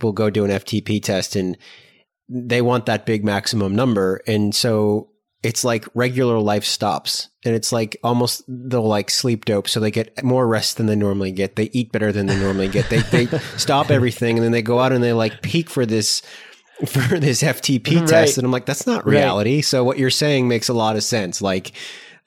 will 0.00 0.12
go 0.12 0.30
do 0.30 0.44
an 0.44 0.52
FTP 0.52 1.02
test 1.02 1.34
and 1.34 1.58
they 2.28 2.62
want 2.62 2.86
that 2.86 3.06
big 3.06 3.24
maximum 3.24 3.74
number, 3.74 4.22
and 4.28 4.54
so 4.54 5.10
it's 5.42 5.64
like 5.64 5.84
regular 5.94 6.38
life 6.38 6.64
stops 6.64 7.28
and 7.44 7.54
it's 7.54 7.72
like 7.72 7.96
almost 8.04 8.44
they'll 8.46 8.86
like 8.86 9.10
sleep 9.10 9.44
dope 9.44 9.68
so 9.68 9.80
they 9.80 9.90
get 9.90 10.22
more 10.22 10.46
rest 10.46 10.76
than 10.76 10.86
they 10.86 10.94
normally 10.94 11.32
get 11.32 11.56
they 11.56 11.68
eat 11.72 11.90
better 11.90 12.12
than 12.12 12.26
they 12.26 12.38
normally 12.38 12.68
get 12.68 12.88
they, 12.90 12.98
they 12.98 13.26
stop 13.56 13.90
everything 13.90 14.36
and 14.36 14.44
then 14.44 14.52
they 14.52 14.62
go 14.62 14.78
out 14.78 14.92
and 14.92 15.02
they 15.02 15.12
like 15.12 15.42
peak 15.42 15.68
for 15.68 15.84
this 15.84 16.22
for 16.86 17.18
this 17.18 17.42
FTP 17.42 18.00
right. 18.00 18.08
test. 18.08 18.38
And 18.38 18.44
I'm 18.44 18.52
like, 18.52 18.66
that's 18.66 18.86
not 18.86 19.06
reality. 19.06 19.56
Right. 19.56 19.64
So 19.64 19.84
what 19.84 19.98
you're 19.98 20.10
saying 20.10 20.48
makes 20.48 20.68
a 20.68 20.74
lot 20.74 20.96
of 20.96 21.04
sense. 21.04 21.42
Like, 21.42 21.72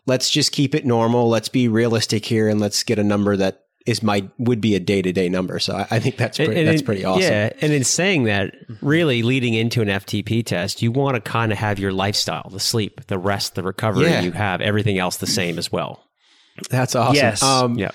let's 0.05 0.29
just 0.29 0.51
keep 0.51 0.75
it 0.75 0.85
normal. 0.85 1.29
Let's 1.29 1.49
be 1.49 1.67
realistic 1.67 2.25
here 2.25 2.47
and 2.47 2.59
let's 2.59 2.83
get 2.83 2.99
a 2.99 3.03
number 3.03 3.35
that 3.37 3.61
is 3.85 4.01
my 4.01 4.27
would 4.39 4.61
be 4.61 4.75
a 4.75 4.79
day 4.79 5.01
to 5.01 5.13
day 5.13 5.29
number. 5.29 5.59
So 5.59 5.75
I, 5.75 5.87
I, 5.91 5.99
think 5.99 6.17
that's 6.17 6.37
pretty, 6.37 6.59
and, 6.59 6.67
that's 6.67 6.81
pretty 6.81 7.05
awesome. 7.05 7.21
Yeah, 7.21 7.51
and 7.61 7.71
in 7.71 7.83
saying 7.83 8.23
that, 8.23 8.55
really 8.81 9.21
leading 9.21 9.53
into 9.53 9.81
an 9.81 9.89
FTP 9.89 10.43
test, 10.43 10.81
you 10.81 10.91
want 10.91 11.15
to 11.15 11.21
kind 11.21 11.51
of 11.51 11.59
have 11.59 11.77
your 11.77 11.91
lifestyle, 11.91 12.49
the 12.49 12.59
sleep, 12.59 13.05
the 13.07 13.19
rest, 13.19 13.55
the 13.55 13.63
recovery. 13.63 14.05
Yeah. 14.05 14.21
You 14.21 14.31
have 14.31 14.61
everything 14.61 14.97
else 14.97 15.17
the 15.17 15.27
same 15.27 15.59
as 15.59 15.71
well. 15.71 16.03
That's 16.69 16.95
awesome. 16.95 17.15
Yes. 17.15 17.43
Um, 17.43 17.77
yeah. 17.77 17.91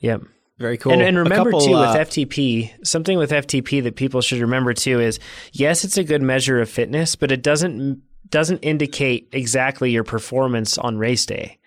Yep. 0.00 0.22
Very 0.60 0.76
cool. 0.76 0.92
And, 0.92 1.00
and 1.00 1.16
remember 1.16 1.50
couple, 1.50 1.66
too 1.66 1.74
uh, 1.74 1.96
with 1.96 2.08
FTP, 2.08 2.86
something 2.86 3.16
with 3.16 3.30
FTP 3.30 3.82
that 3.82 3.96
people 3.96 4.20
should 4.20 4.40
remember 4.40 4.74
too 4.74 5.00
is 5.00 5.18
yes, 5.52 5.84
it's 5.84 5.96
a 5.96 6.04
good 6.04 6.20
measure 6.20 6.60
of 6.60 6.68
fitness, 6.68 7.16
but 7.16 7.32
it 7.32 7.42
doesn't 7.42 8.02
doesn't 8.28 8.58
indicate 8.58 9.28
exactly 9.32 9.90
your 9.90 10.04
performance 10.04 10.76
on 10.76 10.98
race 10.98 11.24
day. 11.24 11.58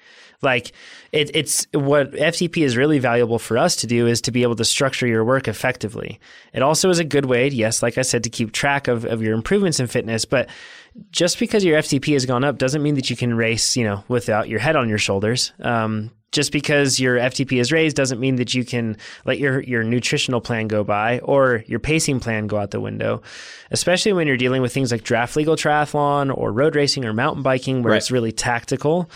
Like 0.44 0.74
it, 1.12 1.36
it's 1.36 1.66
what 1.74 2.12
FTP 2.12 2.64
is 2.64 2.78
really 2.78 3.00
valuable 3.00 3.40
for 3.40 3.58
us 3.58 3.76
to 3.78 3.88
do 3.88 4.06
is 4.06 4.22
to 4.22 4.32
be 4.32 4.44
able 4.44 4.56
to 4.58 4.66
structure 4.66 5.08
your 5.08 5.26
work 5.26 5.48
effectively. 5.48 6.20
It 6.54 6.62
also 6.62 6.90
is 6.92 7.00
a 7.00 7.04
good 7.04 7.26
way, 7.26 7.48
yes, 7.48 7.82
like 7.82 7.98
I 7.98 8.04
said, 8.04 8.24
to 8.26 8.30
keep 8.30 8.52
track 8.52 8.88
of, 8.88 9.06
of 9.06 9.24
your 9.24 9.34
improvements 9.34 9.80
in 9.80 9.88
fitness, 9.88 10.24
but 10.26 10.50
just 11.12 11.40
because 11.40 11.64
your 11.64 11.80
FTP 11.80 12.14
has 12.14 12.28
gone 12.28 12.44
up 12.44 12.60
doesn't 12.60 12.84
mean 12.84 12.96
that 12.96 13.10
you 13.10 13.16
can 13.16 13.34
race, 13.34 13.76
you 13.76 13.86
know, 13.86 14.04
without 14.08 14.50
your 14.50 14.60
head 14.60 14.76
on 14.76 14.88
your 14.88 15.00
shoulders. 15.00 15.52
Um, 15.62 16.12
just 16.34 16.52
because 16.52 17.00
your 17.00 17.16
FTP 17.16 17.62
is 17.62 17.72
raised 17.72 17.96
doesn't 17.96 18.20
mean 18.20 18.36
that 18.36 18.54
you 18.54 18.66
can 18.66 18.98
let 19.24 19.40
your 19.40 19.62
your 19.62 19.84
nutritional 19.84 20.42
plan 20.42 20.68
go 20.68 20.84
by 20.84 21.20
or 21.20 21.64
your 21.68 21.80
pacing 21.80 22.20
plan 22.20 22.48
go 22.48 22.58
out 22.58 22.72
the 22.72 22.82
window. 22.82 23.22
Especially 23.72 24.12
when 24.12 24.28
you're 24.28 24.36
dealing 24.36 24.62
with 24.62 24.74
things 24.74 24.92
like 24.92 25.04
draft 25.04 25.38
legal 25.38 25.56
triathlon 25.56 26.36
or 26.36 26.52
road 26.52 26.76
racing 26.76 27.06
or 27.06 27.14
mountain 27.14 27.44
biking 27.44 27.84
where 27.84 27.92
right. 27.92 27.98
it's 27.98 28.12
really 28.12 28.32
tactical. 28.32 29.10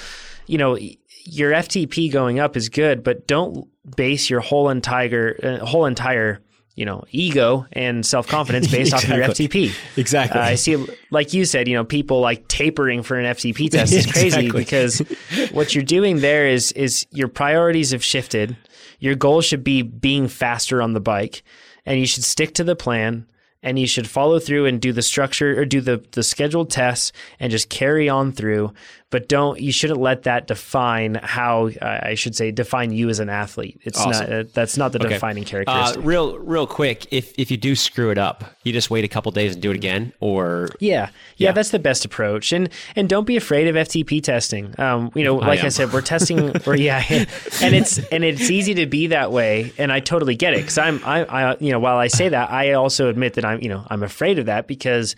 You 0.46 0.60
know, 0.60 0.78
your 1.26 1.52
FTP 1.52 2.12
going 2.12 2.40
up 2.40 2.56
is 2.56 2.70
good, 2.70 3.04
but 3.04 3.28
don't 3.28 3.68
base 3.96 4.30
your 4.30 4.40
whole 4.40 4.70
entire 4.70 5.38
uh, 5.44 5.66
whole 5.66 5.86
entire 5.86 6.40
you 6.78 6.86
know 6.86 7.04
ego 7.12 7.66
and 7.74 8.06
self 8.06 8.28
confidence 8.28 8.68
based 8.72 8.94
exactly. 8.94 9.22
off 9.22 9.32
of 9.32 9.40
your 9.40 9.50
FTP. 9.50 9.98
Exactly. 9.98 10.40
Uh, 10.40 10.46
I 10.46 10.56
see, 10.56 10.78
like 11.12 11.34
you 11.34 11.44
said, 11.44 11.68
you 11.68 11.76
know, 11.76 11.84
people 11.84 12.22
like 12.22 12.48
tapering 12.48 13.04
for 13.04 13.20
an 13.20 13.26
FTP 13.26 13.70
test 13.72 13.92
is 13.92 14.06
crazy 14.06 14.50
because 14.50 15.00
what 15.52 15.76
you're 15.76 15.84
doing 15.84 16.22
there 16.22 16.48
is 16.48 16.72
is 16.72 17.06
your 17.12 17.28
priorities 17.28 17.92
have 17.92 18.04
shifted. 18.04 18.56
Your 19.00 19.16
goal 19.16 19.42
should 19.42 19.64
be 19.64 19.82
being 19.82 20.28
faster 20.28 20.82
on 20.82 20.94
the 20.94 21.02
bike, 21.02 21.44
and 21.86 22.00
you 22.00 22.06
should 22.06 22.24
stick 22.24 22.54
to 22.56 22.64
the 22.64 22.76
plan 22.76 23.28
and 23.64 23.80
you 23.80 23.88
should 23.88 24.08
follow 24.08 24.40
through 24.40 24.66
and 24.66 24.82
do 24.82 24.92
the 24.94 25.02
structure 25.02 25.60
or 25.60 25.66
do 25.66 25.82
the 25.82 26.04
the 26.12 26.24
scheduled 26.24 26.70
tests 26.70 27.12
and 27.40 27.52
just 27.52 27.70
carry 27.70 28.08
on 28.10 28.32
through 28.32 28.74
but 29.10 29.30
don't 29.30 29.62
you 29.62 29.72
shouldn't 29.72 30.00
let 30.00 30.24
that 30.24 30.48
define 30.48 31.16
how 31.16 31.70
uh, 31.82 32.00
I 32.04 32.16
should 32.16 32.36
say 32.36 32.52
define 32.52 32.92
you 32.92 33.10
as 33.10 33.20
an 33.20 33.30
athlete. 33.30 33.80
It's 33.84 34.00
awesome. 34.00 34.30
not 34.30 34.40
uh, 34.40 34.44
that's 34.54 34.76
not 34.78 34.92
the 34.92 35.00
okay. 35.00 35.14
defining 35.14 35.46
uh, 35.46 35.48
characteristic. 35.48 36.00
Uh, 36.00 36.02
real 36.02 36.38
real 36.40 36.68
quick, 36.68 37.08
if 37.12 37.34
if 37.38 37.50
you 37.50 37.56
do 37.56 37.76
screw 37.76 38.12
it 38.12 38.18
up, 38.18 38.44
you 38.64 38.74
just 38.74 38.90
wait 38.90 39.06
a 39.06 39.08
couple 39.08 39.32
days 39.32 39.54
and 39.54 39.62
do 39.62 39.72
it 39.72 39.76
again, 39.76 40.12
or 40.20 40.70
yeah, 40.80 41.10
yeah, 41.38 41.50
yeah, 41.50 41.52
that's 41.54 41.70
the 41.70 41.80
best 41.80 42.04
approach. 42.04 42.52
And 42.52 42.70
and 42.98 43.08
don't 43.08 43.26
be 43.26 43.38
afraid 43.38 43.70
of 43.70 43.76
FTP 43.76 44.22
testing. 44.22 44.78
Um, 44.78 45.12
you 45.16 45.24
know, 45.24 45.36
like 45.36 45.64
I, 45.64 45.68
I 45.68 45.70
said, 45.70 45.94
we're 45.94 46.02
testing, 46.02 46.52
or 46.68 46.76
yeah, 46.76 47.02
and 47.10 47.76
it's 47.76 48.00
and 48.10 48.26
it's 48.26 48.50
easy 48.50 48.74
to 48.74 48.88
be 48.88 49.08
that 49.08 49.32
way, 49.32 49.72
and 49.78 49.92
I 49.92 50.02
totally 50.02 50.36
get 50.36 50.54
it 50.54 50.58
because 50.58 50.78
I'm 50.78 51.02
I, 51.06 51.24
I 51.24 51.58
you 51.60 51.72
know 51.72 51.80
while 51.80 51.98
I 51.98 52.08
say 52.08 52.28
that, 52.28 52.52
I 52.52 52.74
also 52.74 53.08
admit 53.08 53.36
that 53.36 53.46
I'm 53.48 53.62
you 53.62 53.70
know 53.70 53.86
I'm 53.90 54.04
afraid 54.04 54.40
of 54.40 54.46
that 54.48 54.68
because 54.68 55.16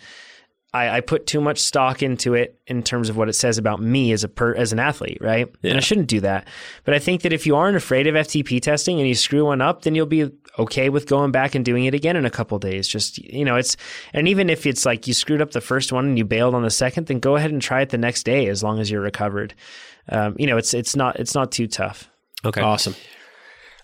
I, 0.72 0.98
I, 0.98 1.00
put 1.00 1.26
too 1.26 1.40
much 1.40 1.58
stock 1.58 2.00
into 2.00 2.34
it 2.34 2.60
in 2.68 2.82
terms 2.84 3.08
of 3.08 3.16
what 3.16 3.28
it 3.28 3.32
says 3.32 3.58
about 3.58 3.80
me 3.80 4.12
as 4.12 4.22
a 4.22 4.28
per, 4.28 4.54
as 4.54 4.72
an 4.72 4.78
athlete, 4.78 5.18
right? 5.20 5.48
Yeah. 5.62 5.70
And 5.70 5.78
I 5.78 5.80
shouldn't 5.80 6.06
do 6.06 6.20
that. 6.20 6.46
But 6.84 6.94
I 6.94 7.00
think 7.00 7.22
that 7.22 7.32
if 7.32 7.44
you 7.44 7.56
aren't 7.56 7.76
afraid 7.76 8.06
of 8.06 8.14
FTP 8.14 8.62
testing 8.62 9.00
and 9.00 9.08
you 9.08 9.16
screw 9.16 9.46
one 9.46 9.60
up, 9.60 9.82
then 9.82 9.96
you'll 9.96 10.06
be 10.06 10.30
okay 10.58 10.88
with 10.88 11.08
going 11.08 11.32
back 11.32 11.56
and 11.56 11.64
doing 11.64 11.86
it 11.86 11.94
again 11.94 12.14
in 12.14 12.24
a 12.24 12.30
couple 12.30 12.58
days. 12.60 12.86
Just 12.86 13.18
you 13.18 13.44
know, 13.44 13.56
it's 13.56 13.76
and 14.12 14.28
even 14.28 14.48
if 14.48 14.64
it's 14.64 14.86
like 14.86 15.08
you 15.08 15.14
screwed 15.14 15.42
up 15.42 15.50
the 15.50 15.60
first 15.60 15.92
one 15.92 16.06
and 16.06 16.18
you 16.18 16.24
bailed 16.24 16.54
on 16.54 16.62
the 16.62 16.70
second, 16.70 17.08
then 17.08 17.18
go 17.18 17.34
ahead 17.34 17.50
and 17.50 17.60
try 17.60 17.80
it 17.80 17.88
the 17.88 17.98
next 17.98 18.22
day 18.22 18.46
as 18.46 18.62
long 18.62 18.78
as 18.78 18.90
you're 18.90 19.00
recovered. 19.00 19.54
Um, 20.08 20.36
you 20.38 20.46
know, 20.46 20.56
it's 20.56 20.72
it's 20.72 20.94
not 20.94 21.18
it's 21.18 21.34
not 21.34 21.50
too 21.50 21.66
tough. 21.66 22.08
Okay, 22.44 22.60
awesome. 22.60 22.94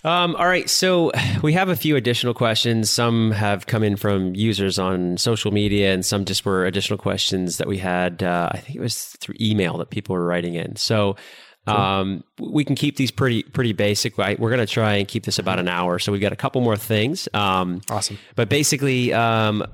Um, 0.06 0.36
all 0.36 0.46
right, 0.46 0.70
so 0.70 1.10
we 1.42 1.52
have 1.54 1.68
a 1.68 1.76
few 1.76 1.96
additional 1.96 2.32
questions. 2.32 2.90
Some 2.90 3.32
have 3.32 3.66
come 3.66 3.82
in 3.82 3.96
from 3.96 4.34
users 4.36 4.78
on 4.78 5.18
social 5.18 5.50
media, 5.50 5.92
and 5.92 6.06
some 6.06 6.24
just 6.24 6.44
were 6.44 6.64
additional 6.64 6.96
questions 6.96 7.58
that 7.58 7.66
we 7.66 7.78
had. 7.78 8.22
Uh, 8.22 8.48
I 8.52 8.58
think 8.58 8.76
it 8.76 8.80
was 8.80 9.04
through 9.20 9.34
email 9.40 9.76
that 9.78 9.90
people 9.90 10.14
were 10.14 10.24
writing 10.24 10.54
in. 10.54 10.76
So 10.76 11.16
um, 11.66 12.22
we 12.38 12.64
can 12.64 12.76
keep 12.76 12.96
these 12.96 13.10
pretty 13.10 13.42
pretty 13.42 13.72
basic. 13.72 14.16
Right? 14.16 14.38
We're 14.38 14.50
going 14.50 14.64
to 14.64 14.72
try 14.72 14.94
and 14.94 15.08
keep 15.08 15.24
this 15.24 15.40
about 15.40 15.58
an 15.58 15.66
hour. 15.66 15.98
So 15.98 16.12
we've 16.12 16.20
got 16.20 16.32
a 16.32 16.36
couple 16.36 16.60
more 16.60 16.76
things. 16.76 17.28
Um, 17.34 17.80
awesome. 17.90 18.16
But 18.36 18.48
basically, 18.48 19.12
um, 19.12 19.64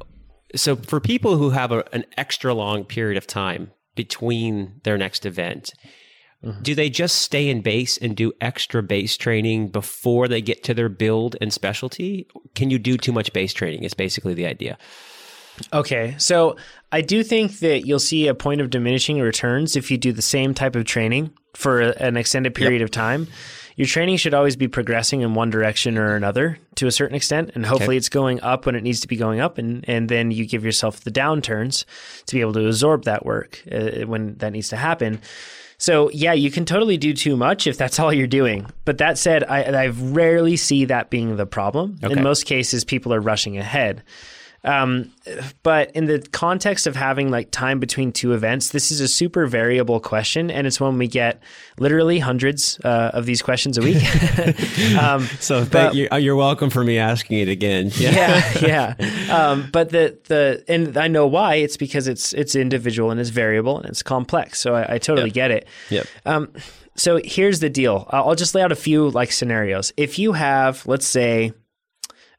so 0.57 0.77
for 0.77 0.99
people 0.99 1.37
who 1.37 1.51
have 1.51 1.73
a, 1.73 1.85
an 1.95 2.07
extra 2.17 2.55
long 2.55 2.85
period 2.85 3.19
of 3.19 3.27
time 3.27 3.71
between 3.95 4.81
their 4.85 4.97
next 4.97 5.27
event 5.27 5.75
Mm-hmm. 6.45 6.63
Do 6.63 6.75
they 6.75 6.91
just 6.91 7.19
stay 7.19 7.49
in 7.49 7.61
base 7.61 7.97
and 7.99 8.17
do 8.17 8.33
extra 8.41 8.83
base 8.83 9.17
training 9.17 9.69
before 9.69 10.27
they 10.27 10.41
get 10.41 10.65
to 10.65 10.75
their 10.75 10.89
build 10.89 11.37
and 11.41 11.53
specialty? 11.53 12.27
Can 12.55 12.71
you 12.71 12.79
do 12.79 12.97
too 12.97 13.13
much 13.13 13.33
base 13.33 13.53
training? 13.53 13.85
Is 13.85 13.95
basically 13.95 14.35
the 14.35 14.47
idea. 14.47 14.77
Okay, 15.73 16.15
so 16.19 16.57
I 16.91 17.03
do 17.03 17.23
think 17.23 17.59
that 17.59 17.87
you'll 17.87 17.99
see 17.99 18.27
a 18.27 18.35
point 18.35 18.61
of 18.61 18.71
diminishing 18.71 19.21
returns 19.21 19.77
if 19.77 19.91
you 19.91 19.99
do 19.99 20.13
the 20.13 20.23
same 20.23 20.55
type 20.55 20.75
of 20.75 20.85
training 20.85 21.31
for 21.55 21.81
an 21.81 22.17
extended 22.17 22.55
period 22.55 22.81
yep. 22.81 22.87
of 22.87 22.91
time. 22.91 23.29
Your 23.77 23.87
training 23.87 24.17
should 24.19 24.35
always 24.35 24.57
be 24.57 24.69
progressing 24.69 25.23
in 25.23 25.35
one 25.35 25.51
direction 25.51 25.99
or 25.99 26.15
another 26.15 26.59
to 26.77 26.87
a 26.87 26.91
certain 26.91 27.17
extent, 27.17 27.53
and 27.55 27.65
hopefully 27.65 27.95
okay. 27.95 27.99
it's 27.99 28.09
going 28.09 28.41
up 28.43 28.67
when 28.67 28.75
it 28.75 28.83
needs 28.83 29.01
to 29.01 29.09
be 29.09 29.17
going 29.17 29.41
up, 29.41 29.59
and, 29.59 29.85
and 29.89 30.09
then 30.09 30.31
you 30.31 30.47
give 30.47 30.65
yourself 30.65 31.01
the 31.01 31.11
downturns 31.11 31.85
to 32.27 32.35
be 32.35 32.41
able 32.41 32.53
to 32.55 32.67
absorb 32.67 33.05
that 33.05 33.25
work 33.25 33.63
uh, 33.71 34.07
when 34.07 34.37
that 34.37 34.53
needs 34.53 34.69
to 34.71 34.77
happen. 34.77 35.21
So 35.79 36.11
yeah, 36.11 36.33
you 36.33 36.51
can 36.51 36.65
totally 36.65 36.97
do 36.97 37.13
too 37.13 37.37
much 37.37 37.67
if 37.67 37.77
that's 37.77 37.99
all 38.01 38.13
you're 38.13 38.29
doing. 38.29 38.71
But 38.85 38.99
that 38.99 39.19
said, 39.19 39.45
I, 39.45 39.63
I 39.65 39.87
rarely 39.89 40.57
see 40.57 40.85
that 40.85 41.11
being 41.11 41.37
the 41.37 41.47
problem. 41.47 41.99
Okay. 42.05 42.13
In 42.13 42.23
most 42.23 42.47
cases, 42.47 42.85
people 42.85 43.13
are 43.13 43.21
rushing 43.21 43.59
ahead. 43.59 44.03
Um, 44.65 45.13
but 45.65 45.91
in 45.91 46.05
the 46.05 46.21
context 46.31 46.87
of 46.87 46.95
having 46.95 47.31
like 47.31 47.51
time 47.51 47.81
between 47.81 48.13
two 48.13 48.33
events, 48.33 48.71
this 48.71 48.93
is 48.93 49.01
a 49.01 49.09
super 49.09 49.47
variable 49.47 49.99
question, 49.99 50.51
and 50.51 50.67
it's 50.67 50.81
one 50.81 50.99
we 50.99 51.09
get 51.09 51.43
literally 51.79 52.21
hundreds 52.21 52.79
uh, 52.85 53.11
of 53.13 53.27
these 53.27 53.43
questions 53.43 53.77
a 53.77 53.83
week. 53.83 54.03
um, 54.99 55.25
so 55.41 55.65
but, 55.65 55.95
you're, 55.95 56.17
you're, 56.19 56.37
welcome 56.37 56.71
for 56.71 56.85
me 56.85 56.99
asking 56.99 57.41
it 57.41 57.49
again. 57.49 57.91
Yeah, 57.97 58.53
yeah. 58.61 58.95
yeah. 59.01 59.37
Um, 59.37 59.69
but 59.73 59.91
the 59.91 60.19
the 60.29 60.65
and 60.69 60.97
I 60.97 61.09
know 61.09 61.27
why. 61.27 61.57
It's 61.57 61.77
because 61.77 62.07
it's 62.07 62.33
it's 62.33 62.55
individual 62.55 63.11
and 63.11 63.19
it's 63.21 63.31
variable 63.31 63.79
and 63.79 63.87
it's 63.87 64.03
complex. 64.03 64.61
So 64.61 64.75
I, 64.75 64.95
I 64.95 64.99
totally 64.99 65.29
yep. 65.29 65.35
get 65.35 65.51
it. 65.51 65.69
Yep. 65.91 66.07
Um, 66.25 66.53
so 66.95 67.21
here's 67.25 67.61
the 67.61 67.71
deal. 67.71 68.07
I'll 68.11 68.35
just 68.35 68.55
lay 68.55 68.63
out 68.63 68.71
a 68.71 68.77
few 68.77 69.11
like 69.11 69.33
scenarios. 69.33 69.93
If 69.97 70.19
you 70.19 70.33
have, 70.33 70.87
let's 70.87 71.07
say, 71.07 71.53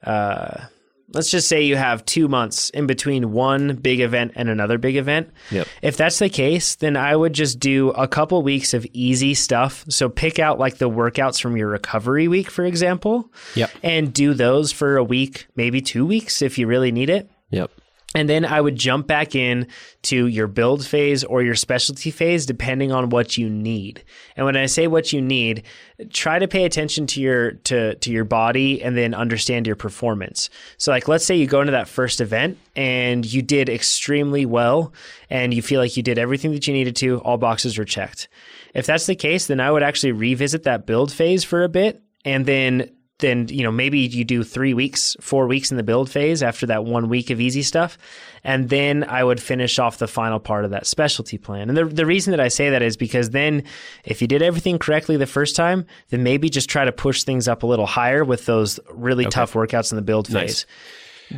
uh, 0.04 0.66
let's 1.14 1.30
just 1.30 1.48
say 1.48 1.62
you 1.62 1.76
have 1.76 2.06
two 2.06 2.28
months 2.28 2.70
in 2.72 2.88
between 2.88 3.32
one 3.32 3.76
big 3.76 4.00
event 4.00 4.34
and 4.36 4.50
another 4.50 4.78
big 4.78 4.96
event. 4.96 5.32
Yep. 5.52 5.68
If 5.82 5.98
that's 5.98 6.20
the 6.20 6.30
case, 6.30 6.76
then 6.76 6.98
I 6.98 7.16
would 7.16 7.34
just 7.34 7.60
do 7.60 7.90
a 7.92 8.08
couple 8.08 8.42
weeks 8.42 8.74
of 8.74 8.86
easy 8.94 9.34
stuff. 9.34 9.86
So 9.90 10.10
pick 10.10 10.40
out 10.40 10.60
like 10.60 10.78
the 10.78 10.90
workouts 10.90 11.42
from 11.42 11.58
your 11.58 11.70
recovery 11.70 12.28
week, 12.28 12.50
for 12.50 12.66
example. 12.66 13.32
Yep. 13.56 13.72
And 13.84 14.14
do 14.14 14.34
those 14.34 14.72
for 14.72 14.98
a 14.98 15.04
week, 15.04 15.48
maybe 15.56 15.82
two 15.82 16.06
weeks 16.06 16.42
if 16.42 16.58
you 16.58 16.68
really 16.68 16.92
need 16.92 17.10
it. 17.10 17.30
Yep. 17.50 17.72
And 18.16 18.30
then 18.30 18.46
I 18.46 18.62
would 18.62 18.76
jump 18.76 19.08
back 19.08 19.36
in 19.36 19.68
to 20.04 20.28
your 20.28 20.48
build 20.48 20.86
phase 20.86 21.24
or 21.24 21.42
your 21.42 21.56
specialty 21.56 22.12
phase, 22.12 22.46
depending 22.46 22.92
on 22.92 23.10
what 23.10 23.38
you 23.38 23.50
need. 23.50 24.04
And 24.36 24.46
when 24.46 24.56
I 24.56 24.68
say 24.68 24.88
what 24.88 25.12
you 25.12 25.22
need, 25.22 25.64
try 26.12 26.38
to 26.38 26.48
pay 26.48 26.66
attention 26.66 27.08
to 27.08 27.22
your 27.22 27.54
to 27.54 27.96
to 27.96 28.12
your 28.12 28.26
body 28.26 28.84
and 28.84 28.96
then 28.96 29.14
understand 29.14 29.66
your 29.66 29.76
performance. 29.76 30.50
So, 30.78 30.92
like, 30.92 31.08
let's 31.08 31.26
say 31.26 31.36
you 31.36 31.48
go 31.48 31.62
into 31.62 31.72
that 31.72 31.88
first 31.88 32.22
event 32.22 32.58
and 32.76 33.26
you 33.26 33.42
did 33.42 33.70
extremely 33.70 34.46
well, 34.46 34.94
and 35.30 35.54
you 35.54 35.62
feel 35.62 35.82
like 35.82 35.98
you 35.98 36.04
did 36.04 36.20
everything 36.20 36.52
that 36.52 36.68
you 36.68 36.74
needed 36.74 36.96
to, 36.98 37.20
all 37.20 37.38
boxes 37.38 37.78
were 37.78 37.86
checked. 37.86 38.28
If 38.74 38.86
that's 38.86 39.06
the 39.06 39.16
case, 39.16 39.48
then 39.48 39.60
I 39.60 39.72
would 39.72 39.84
actually 39.84 40.12
revisit 40.12 40.64
that 40.64 40.86
build 40.86 41.12
phase 41.12 41.44
for 41.44 41.64
a 41.64 41.70
bit 41.70 42.02
and 42.26 42.46
then 42.46 42.90
then 43.24 43.48
you 43.48 43.64
know 43.64 43.72
maybe 43.72 44.00
you 44.00 44.24
do 44.24 44.44
three 44.44 44.74
weeks 44.74 45.16
four 45.22 45.48
weeks 45.48 45.72
in 45.72 45.78
the 45.78 45.84
build 45.84 46.10
phase 46.10 46.44
after 46.44 46.66
that 46.66 46.84
one 46.84 47.08
week 47.08 47.30
of 47.30 47.40
easy 47.40 47.64
stuff 47.64 47.98
and 48.44 48.70
then 48.70 49.04
i 49.06 49.24
would 49.24 49.42
finish 49.42 49.80
off 49.80 49.98
the 49.98 50.08
final 50.08 50.40
part 50.40 50.66
of 50.66 50.72
that 50.72 50.86
specialty 50.86 51.38
plan 51.38 51.70
and 51.70 51.78
the, 51.78 51.86
the 51.86 52.06
reason 52.06 52.32
that 52.32 52.40
i 52.40 52.50
say 52.50 52.70
that 52.70 52.82
is 52.82 52.98
because 52.98 53.30
then 53.30 53.64
if 54.04 54.22
you 54.22 54.28
did 54.28 54.42
everything 54.42 54.78
correctly 54.78 55.16
the 55.18 55.26
first 55.26 55.56
time 55.56 55.86
then 56.10 56.22
maybe 56.22 56.50
just 56.50 56.70
try 56.70 56.84
to 56.84 56.92
push 56.92 57.24
things 57.24 57.48
up 57.48 57.64
a 57.64 57.68
little 57.68 57.88
higher 57.88 58.24
with 58.24 58.46
those 58.46 58.80
really 58.92 59.26
okay. 59.26 59.32
tough 59.32 59.54
workouts 59.54 59.92
in 59.92 59.96
the 59.96 60.02
build 60.02 60.28
phase 60.28 60.36
nice. 60.36 60.66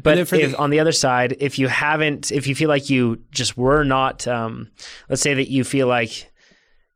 But 0.04 0.18
if, 0.18 0.30
the- 0.32 0.58
on 0.58 0.72
the 0.72 0.82
other 0.82 0.92
side, 0.92 1.38
if 1.40 1.58
you 1.58 1.70
haven't, 1.70 2.30
if 2.30 2.48
you 2.48 2.56
feel 2.56 2.68
like 2.68 2.90
you 2.90 3.22
just 3.32 3.56
were 3.56 3.86
not, 3.86 4.28
um, 4.28 4.70
let's 5.08 5.22
say 5.22 5.36
that 5.36 5.50
you 5.50 5.64
feel 5.64 5.88
like 5.88 6.30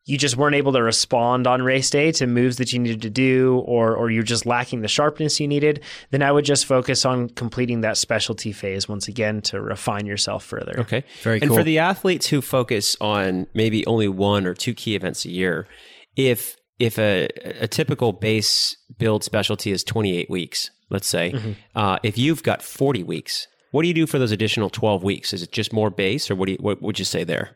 you 0.10 0.18
just 0.18 0.36
weren't 0.36 0.56
able 0.56 0.72
to 0.74 0.82
respond 0.82 1.46
on 1.46 1.62
race 1.62 1.92
day 1.92 2.12
to 2.14 2.26
moves 2.26 2.58
that 2.58 2.74
you 2.74 2.80
needed 2.80 3.04
to 3.04 3.12
do, 3.12 3.60
or 3.66 3.96
or 3.96 4.10
you're 4.10 4.24
just 4.24 4.46
lacking 4.46 4.82
the 4.82 4.88
sharpness 4.88 5.40
you 5.40 5.48
needed, 5.48 5.82
then 6.10 6.24
I 6.24 6.32
would 6.32 6.46
just 6.46 6.66
focus 6.66 7.06
on 7.06 7.30
completing 7.30 7.82
that 7.82 7.96
specialty 7.96 8.52
phase 8.52 8.90
once 8.90 9.08
again 9.08 9.42
to 9.44 9.62
refine 9.62 10.08
yourself 10.08 10.44
further. 10.44 10.80
Okay, 10.80 11.04
very 11.22 11.40
and 11.40 11.50
cool. 11.50 11.58
And 11.58 11.62
for 11.62 11.64
the 11.64 11.78
athletes 11.78 12.26
who 12.26 12.42
focus 12.42 12.98
on 13.00 13.46
maybe 13.54 13.86
only 13.86 14.08
one 14.08 14.48
or 14.48 14.56
two 14.56 14.74
key 14.74 14.96
events 14.96 15.26
a 15.26 15.30
year, 15.30 15.68
if 16.16 16.58
if 16.80 16.98
a, 16.98 17.28
a 17.60 17.68
typical 17.68 18.12
base 18.12 18.76
build 18.98 19.24
specialty 19.24 19.72
is 19.72 19.84
28 19.84 20.28
weeks, 20.28 20.72
let's 20.90 21.08
say, 21.08 21.34
mm-hmm. 21.34 21.52
uh, 21.76 22.00
if 22.02 22.18
you've 22.18 22.42
got 22.42 22.64
40 22.64 23.04
weeks, 23.04 23.48
what 23.72 23.84
do 23.84 23.88
you 23.88 23.94
do 23.94 24.08
for 24.08 24.18
those 24.18 24.32
additional 24.32 24.72
12 24.72 25.04
weeks? 25.04 25.34
Is 25.34 25.44
it 25.44 25.52
just 25.52 25.72
more 25.72 25.92
base, 25.92 26.32
or 26.32 26.36
what 26.36 26.48
do 26.48 26.54
you, 26.54 26.58
what 26.60 26.82
would 26.82 26.98
you 26.98 27.06
say 27.06 27.24
there? 27.24 27.52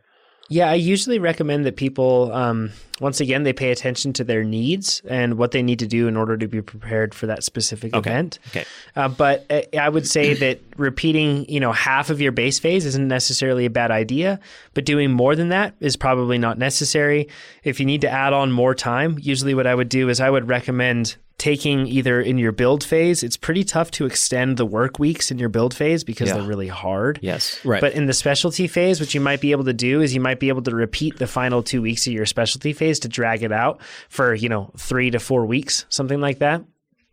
Yeah, 0.49 0.69
I 0.69 0.75
usually 0.75 1.19
recommend 1.19 1.65
that 1.65 1.77
people, 1.77 2.31
um, 2.33 2.71
once 2.99 3.21
again, 3.21 3.43
they 3.43 3.53
pay 3.53 3.71
attention 3.71 4.11
to 4.13 4.23
their 4.23 4.43
needs 4.43 5.01
and 5.07 5.37
what 5.37 5.51
they 5.51 5.63
need 5.63 5.79
to 5.79 5.87
do 5.87 6.07
in 6.07 6.17
order 6.17 6.37
to 6.37 6.47
be 6.47 6.61
prepared 6.61 7.15
for 7.15 7.27
that 7.27 7.43
specific 7.43 7.95
okay. 7.95 8.09
event. 8.09 8.39
Okay. 8.49 8.65
Uh, 8.95 9.07
but 9.07 9.45
uh, 9.49 9.61
I 9.79 9.87
would 9.87 10.07
say 10.07 10.33
that 10.33 10.59
repeating, 10.77 11.49
you 11.49 11.59
know, 11.59 11.71
half 11.71 12.09
of 12.09 12.19
your 12.19 12.31
base 12.31 12.59
phase 12.59 12.85
isn't 12.85 13.07
necessarily 13.07 13.65
a 13.65 13.69
bad 13.69 13.89
idea, 13.89 14.39
but 14.73 14.85
doing 14.85 15.11
more 15.11 15.35
than 15.35 15.49
that 15.49 15.75
is 15.79 15.95
probably 15.95 16.37
not 16.37 16.57
necessary. 16.57 17.29
If 17.63 17.79
you 17.79 17.85
need 17.85 18.01
to 18.01 18.09
add 18.09 18.33
on 18.33 18.51
more 18.51 18.75
time, 18.75 19.17
usually 19.19 19.53
what 19.53 19.65
I 19.65 19.73
would 19.73 19.89
do 19.89 20.09
is 20.09 20.19
I 20.19 20.29
would 20.29 20.49
recommend 20.49 21.15
taking 21.37 21.87
either 21.87 22.21
in 22.21 22.37
your 22.37 22.51
build 22.51 22.83
phase, 22.83 23.23
it's 23.23 23.37
pretty 23.37 23.63
tough 23.63 23.91
to 23.91 24.05
extend 24.05 24.57
the 24.57 24.65
work 24.65 24.99
weeks 24.99 25.31
in 25.31 25.39
your 25.39 25.49
build 25.49 25.73
phase 25.73 26.03
because 26.03 26.29
yeah. 26.29 26.35
they're 26.35 26.47
really 26.47 26.67
hard. 26.67 27.19
Yes. 27.21 27.63
Right. 27.65 27.81
But 27.81 27.93
in 27.93 28.05
the 28.05 28.13
specialty 28.13 28.67
phase, 28.67 28.99
what 28.99 29.13
you 29.13 29.21
might 29.21 29.41
be 29.41 29.51
able 29.51 29.65
to 29.65 29.73
do 29.73 30.01
is 30.01 30.13
you 30.13 30.21
might 30.21 30.39
be 30.39 30.49
able 30.49 30.61
to 30.63 30.75
repeat 30.75 31.17
the 31.17 31.27
final 31.27 31.63
two 31.63 31.81
weeks 31.81 32.07
of 32.07 32.13
your 32.13 32.25
specialty 32.25 32.73
phase 32.73 32.99
to 32.99 33.09
drag 33.09 33.43
it 33.43 33.51
out 33.51 33.81
for, 34.09 34.33
you 34.33 34.49
know, 34.49 34.71
three 34.77 35.11
to 35.11 35.19
four 35.19 35.45
weeks, 35.45 35.85
something 35.89 36.21
like 36.21 36.39
that. 36.39 36.63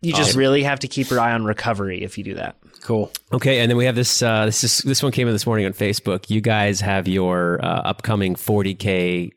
You 0.02 0.12
just 0.12 0.30
awesome. 0.30 0.38
really 0.38 0.62
have 0.62 0.78
to 0.80 0.88
keep 0.88 1.10
your 1.10 1.20
eye 1.20 1.32
on 1.32 1.44
recovery 1.44 2.02
if 2.02 2.16
you 2.16 2.24
do 2.24 2.34
that. 2.34 2.56
Cool. 2.80 3.12
Okay, 3.32 3.60
and 3.60 3.70
then 3.70 3.76
we 3.76 3.84
have 3.84 3.94
this. 3.94 4.22
Uh, 4.22 4.46
this 4.46 4.64
is 4.64 4.78
this 4.78 5.02
one 5.02 5.12
came 5.12 5.28
in 5.28 5.34
this 5.34 5.44
morning 5.44 5.66
on 5.66 5.74
Facebook. 5.74 6.30
You 6.30 6.40
guys 6.40 6.80
have 6.80 7.06
your 7.06 7.62
uh, 7.62 7.82
upcoming 7.82 8.34
40k 8.34 9.30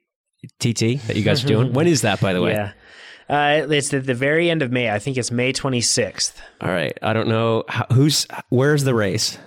TT 0.59 1.05
that 1.07 1.15
you 1.15 1.23
guys 1.23 1.43
are 1.43 1.47
doing. 1.47 1.73
when 1.73 1.87
is 1.87 2.01
that, 2.03 2.21
by 2.21 2.31
the 2.31 2.41
way? 2.41 2.53
Yeah. 2.53 2.71
Uh, 3.29 3.65
it's 3.69 3.93
at 3.93 4.05
the 4.05 4.13
very 4.13 4.49
end 4.49 4.61
of 4.61 4.71
May. 4.71 4.89
I 4.89 4.99
think 4.99 5.17
it's 5.17 5.31
May 5.31 5.53
26th. 5.53 6.33
All 6.61 6.69
right. 6.69 6.97
I 7.01 7.13
don't 7.13 7.27
know 7.27 7.63
how, 7.67 7.85
who's 7.91 8.27
where's 8.49 8.83
the 8.83 8.93
race. 8.93 9.37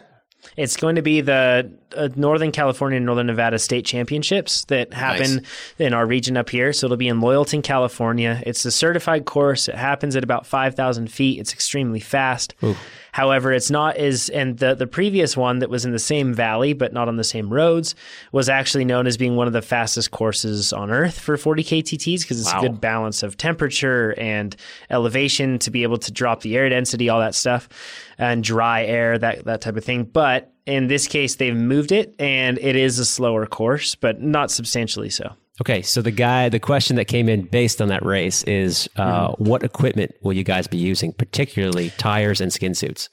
It's 0.57 0.77
going 0.77 0.97
to 0.97 1.03
be 1.03 1.21
the 1.21 1.71
uh, 1.95 2.09
Northern 2.17 2.51
California 2.51 2.97
and 2.97 3.05
Northern 3.05 3.27
Nevada 3.27 3.59
state 3.59 3.85
championships 3.85 4.65
that 4.67 4.93
happen 4.95 5.37
nice. 5.37 5.45
in 5.79 5.93
our 5.93 6.07
region 6.07 6.37
up 6.37 6.49
here. 6.49 6.73
So 6.73 6.87
it'll 6.87 6.97
be 6.97 7.09
in 7.09 7.21
Loyalton, 7.21 7.63
California. 7.63 8.43
It's 8.47 8.65
a 8.65 8.71
certified 8.71 9.27
course. 9.27 9.69
It 9.69 9.75
happens 9.75 10.17
at 10.17 10.25
about 10.25 10.47
5,000 10.47 11.11
feet. 11.11 11.41
It's 11.41 11.53
extremely 11.53 12.01
fast. 12.01 12.55
Ooh. 12.65 12.77
However, 13.17 13.51
it's 13.51 13.71
not 13.71 13.97
as, 13.97 14.29
and 14.29 14.59
the, 14.59 14.75
the 14.75 14.87
previous 14.87 15.39
one 15.39 15.61
that 15.61 15.71
was 15.71 15.87
in 15.87 15.93
the 15.93 15.99
same 15.99 16.35
valley, 16.35 16.75
but 16.75 16.93
not 16.93 17.09
on 17.09 17.17
the 17.17 17.25
same 17.25 17.51
roads, 17.51 17.95
was 18.31 18.51
actually 18.51 18.85
known 18.85 19.07
as 19.07 19.17
being 19.17 19.37
one 19.37 19.47
of 19.47 19.55
the 19.55 19.63
fastest 19.63 20.11
courses 20.11 20.71
on 20.71 20.91
earth 20.91 21.19
for 21.19 21.39
40K 21.39 21.83
TTs 21.83 22.21
because 22.21 22.39
it's 22.39 22.53
wow. 22.53 22.59
a 22.59 22.63
good 22.69 22.79
balance 22.79 23.23
of 23.23 23.39
temperature 23.39 24.15
and 24.19 24.55
elevation 24.91 25.59
to 25.61 25.71
be 25.71 25.83
able 25.83 25.97
to 25.97 26.13
drop 26.13 26.43
the 26.43 26.59
air 26.59 26.69
density, 26.69 27.09
all 27.09 27.21
that 27.21 27.35
stuff, 27.35 27.71
and 28.19 28.45
dry 28.45 28.85
air, 28.85 29.17
that, 29.17 29.47
that 29.47 29.63
type 29.63 29.79
of 29.79 29.85
thing. 29.87 30.05
But 30.05 30.53
in 30.67 30.89
this 30.89 31.09
case, 31.09 31.37
they've 31.37 31.57
moved 31.57 31.93
it 31.93 32.15
and 32.19 32.59
it 32.59 32.77
is 32.77 32.99
a 32.99 33.07
slower 33.07 33.47
course, 33.47 33.95
but 33.95 34.21
not 34.21 34.51
substantially 34.51 35.09
so. 35.09 35.33
Okay, 35.61 35.81
so 35.81 36.03
the 36.03 36.11
guy, 36.11 36.49
the 36.51 36.61
question 36.61 36.97
that 36.97 37.07
came 37.07 37.29
in 37.29 37.43
based 37.43 37.81
on 37.81 37.89
that 37.89 38.05
race 38.05 38.43
is, 38.45 38.89
uh, 38.97 39.29
mm-hmm. 39.29 39.45
what 39.45 39.63
equipment 39.63 40.15
will 40.23 40.35
you 40.35 40.45
guys 40.45 40.67
be 40.67 40.77
using, 40.77 41.13
particularly 41.13 41.91
tires 41.97 42.41
and 42.41 42.53
skin 42.53 42.75
suits? 42.75 43.09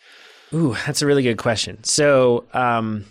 Ooh, 0.53 0.75
that's 0.85 1.01
a 1.01 1.05
really 1.05 1.23
good 1.23 1.37
question. 1.37 1.81
So, 1.83 2.45
um, 2.53 3.05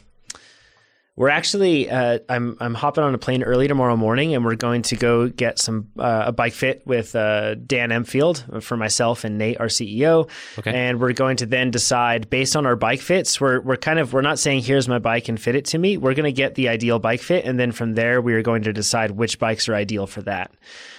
we're 1.14 1.28
actually, 1.28 1.90
uh, 1.90 2.20
I'm 2.30 2.56
I'm 2.58 2.72
hopping 2.72 3.04
on 3.04 3.14
a 3.14 3.18
plane 3.18 3.42
early 3.42 3.68
tomorrow 3.68 3.98
morning, 3.98 4.34
and 4.34 4.46
we're 4.46 4.54
going 4.54 4.80
to 4.82 4.96
go 4.96 5.28
get 5.28 5.58
some 5.58 5.88
uh, 5.98 6.24
a 6.28 6.32
bike 6.32 6.54
fit 6.54 6.86
with 6.86 7.14
uh, 7.14 7.54
Dan 7.54 7.92
Empfield 7.92 8.42
for 8.62 8.78
myself 8.78 9.24
and 9.24 9.36
Nate, 9.36 9.60
our 9.60 9.66
CEO. 9.66 10.30
Okay. 10.58 10.72
And 10.72 11.00
we're 11.00 11.12
going 11.12 11.36
to 11.38 11.46
then 11.46 11.70
decide 11.70 12.30
based 12.30 12.56
on 12.56 12.64
our 12.64 12.76
bike 12.76 13.00
fits. 13.00 13.38
We're 13.38 13.60
we're 13.60 13.76
kind 13.76 13.98
of 13.98 14.14
we're 14.14 14.22
not 14.22 14.38
saying 14.38 14.62
here's 14.62 14.88
my 14.88 14.98
bike 14.98 15.28
and 15.28 15.38
fit 15.38 15.54
it 15.54 15.66
to 15.66 15.78
me. 15.78 15.98
We're 15.98 16.14
going 16.14 16.24
to 16.24 16.32
get 16.32 16.54
the 16.54 16.70
ideal 16.70 16.98
bike 16.98 17.20
fit, 17.20 17.44
and 17.44 17.60
then 17.60 17.72
from 17.72 17.92
there 17.92 18.22
we 18.22 18.32
are 18.32 18.42
going 18.42 18.62
to 18.62 18.72
decide 18.72 19.10
which 19.10 19.38
bikes 19.38 19.68
are 19.68 19.74
ideal 19.74 20.06
for 20.06 20.22
that. 20.22 20.50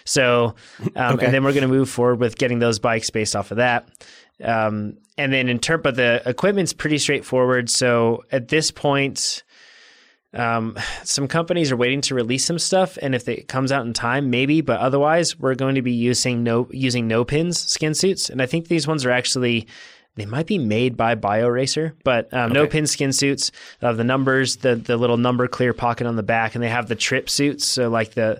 So, 0.05 0.53
um, 0.95 1.15
okay. 1.15 1.25
and 1.25 1.33
then 1.33 1.43
we're 1.43 1.53
going 1.53 1.63
to 1.63 1.67
move 1.67 1.89
forward 1.89 2.19
with 2.19 2.37
getting 2.37 2.59
those 2.59 2.77
bikes 2.77 3.09
based 3.09 3.35
off 3.35 3.49
of 3.49 3.57
that. 3.57 3.89
Um, 4.43 4.97
and 5.17 5.33
then 5.33 5.49
in 5.49 5.57
terms, 5.57 5.81
but 5.81 5.95
the 5.95 6.21
equipment's 6.25 6.73
pretty 6.73 6.99
straightforward. 6.99 7.69
So 7.69 8.25
at 8.31 8.49
this 8.49 8.69
point 8.69 9.43
um, 10.33 10.77
some 11.03 11.27
companies 11.27 11.71
are 11.71 11.77
waiting 11.77 12.01
to 12.01 12.15
release 12.15 12.45
some 12.45 12.59
stuff, 12.59 12.97
and 13.01 13.15
if 13.15 13.27
it 13.27 13.47
comes 13.47 13.71
out 13.71 13.85
in 13.85 13.93
time, 13.93 14.29
maybe. 14.29 14.61
But 14.61 14.79
otherwise, 14.79 15.39
we're 15.39 15.55
going 15.55 15.75
to 15.75 15.81
be 15.81 15.93
using 15.93 16.43
no 16.43 16.67
using 16.71 17.07
no 17.07 17.23
pins 17.23 17.59
skin 17.59 17.93
suits, 17.93 18.29
and 18.29 18.41
I 18.41 18.45
think 18.45 18.67
these 18.67 18.87
ones 18.87 19.05
are 19.05 19.11
actually 19.11 19.67
they 20.15 20.25
might 20.25 20.45
be 20.45 20.59
made 20.59 20.95
by 20.95 21.15
BioRacer, 21.15 21.93
but 22.03 22.31
um, 22.33 22.51
okay. 22.51 22.53
no 22.53 22.67
pin 22.67 22.85
skin 22.85 23.11
suits. 23.11 23.51
Uh, 23.81 23.93
the 23.93 24.03
numbers, 24.03 24.57
the 24.57 24.75
the 24.75 24.97
little 24.97 25.17
number 25.17 25.47
clear 25.47 25.73
pocket 25.73 26.07
on 26.07 26.15
the 26.15 26.23
back, 26.23 26.55
and 26.55 26.63
they 26.63 26.69
have 26.69 26.87
the 26.87 26.95
trip 26.95 27.29
suits. 27.29 27.65
So 27.65 27.89
like 27.89 28.13
the 28.13 28.39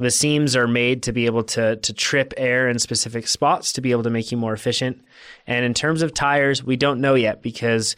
the 0.00 0.10
seams 0.10 0.56
are 0.56 0.66
made 0.66 1.02
to 1.04 1.12
be 1.12 1.26
able 1.26 1.44
to 1.44 1.76
to 1.76 1.92
trip 1.92 2.32
air 2.36 2.68
in 2.68 2.78
specific 2.78 3.28
spots 3.28 3.72
to 3.74 3.80
be 3.80 3.92
able 3.92 4.02
to 4.02 4.10
make 4.10 4.32
you 4.32 4.38
more 4.38 4.52
efficient. 4.52 5.02
And 5.46 5.64
in 5.64 5.74
terms 5.74 6.02
of 6.02 6.14
tires, 6.14 6.64
we 6.64 6.76
don't 6.76 7.00
know 7.00 7.14
yet 7.14 7.42
because 7.42 7.96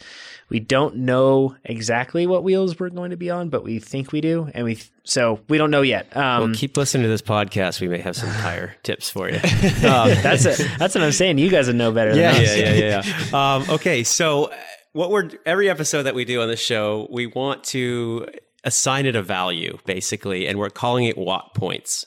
we 0.49 0.59
don't 0.59 0.97
know 0.97 1.55
exactly 1.63 2.27
what 2.27 2.43
wheels 2.43 2.79
we're 2.79 2.89
going 2.89 3.11
to 3.11 3.17
be 3.17 3.29
on, 3.29 3.49
but 3.49 3.63
we 3.63 3.79
think 3.79 4.11
we 4.11 4.21
do, 4.21 4.49
and 4.53 4.65
we 4.65 4.79
so 5.03 5.39
we 5.47 5.57
don't 5.57 5.71
know 5.71 5.81
yet. 5.81 6.15
Um, 6.15 6.43
well, 6.43 6.53
keep 6.53 6.75
listening 6.75 7.03
to 7.03 7.09
this 7.09 7.21
podcast. 7.21 7.79
We 7.79 7.87
may 7.87 7.99
have 7.99 8.15
some 8.15 8.29
tire 8.29 8.75
tips 8.83 9.09
for 9.09 9.29
you. 9.29 9.35
um, 9.37 10.09
that's 10.21 10.45
a, 10.45 10.55
that's 10.77 10.95
what 10.95 11.03
I'm 11.03 11.11
saying. 11.11 11.37
You 11.37 11.49
guys 11.49 11.67
would 11.67 11.75
know 11.77 11.91
better. 11.91 12.15
Yeah, 12.15 12.33
than 12.33 12.43
us. 12.43 12.57
yeah, 12.57 12.73
yeah, 12.73 13.03
yeah. 13.31 13.55
um, 13.55 13.69
okay, 13.69 14.03
so 14.03 14.51
what 14.91 15.09
we're 15.09 15.29
every 15.45 15.69
episode 15.69 16.03
that 16.03 16.15
we 16.15 16.25
do 16.25 16.41
on 16.41 16.49
the 16.49 16.57
show, 16.57 17.07
we 17.09 17.27
want 17.27 17.63
to 17.65 18.27
assign 18.63 19.05
it 19.05 19.15
a 19.15 19.21
value, 19.21 19.77
basically, 19.85 20.47
and 20.47 20.57
we're 20.57 20.69
calling 20.69 21.05
it 21.05 21.17
watt 21.17 21.53
points. 21.53 22.05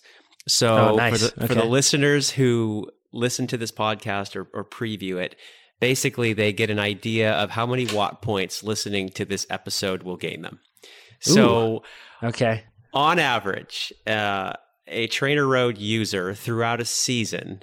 So 0.49 0.93
oh, 0.93 0.97
nice. 0.97 1.13
for 1.13 1.19
the 1.19 1.45
okay. 1.45 1.47
for 1.47 1.55
the 1.55 1.65
listeners 1.65 2.31
who 2.31 2.91
listen 3.13 3.47
to 3.49 3.57
this 3.57 3.73
podcast 3.73 4.37
or, 4.37 4.49
or 4.53 4.65
preview 4.65 5.17
it, 5.17 5.37
basically 5.81 6.33
they 6.33 6.53
get 6.53 6.71
an 6.71 6.79
idea 6.79 7.33
of 7.33 7.51
how 7.51 7.67
many 7.67 7.87
watt 7.87 8.23
points 8.23 8.63
listening 8.63 9.09
to 9.11 9.25
this 9.25 9.47
episode 9.51 10.03
will 10.03 10.17
gain 10.17 10.43
them. 10.43 10.61
So, 11.21 11.83
Ooh, 12.23 12.27
okay, 12.29 12.65
on 12.93 13.19
average, 13.19 13.93
uh, 14.07 14.53
a 14.87 15.07
Trainer 15.09 15.47
Road 15.47 15.79
user 15.79 16.35
throughout 16.35 16.81
a 16.81 16.85
season 16.85 17.63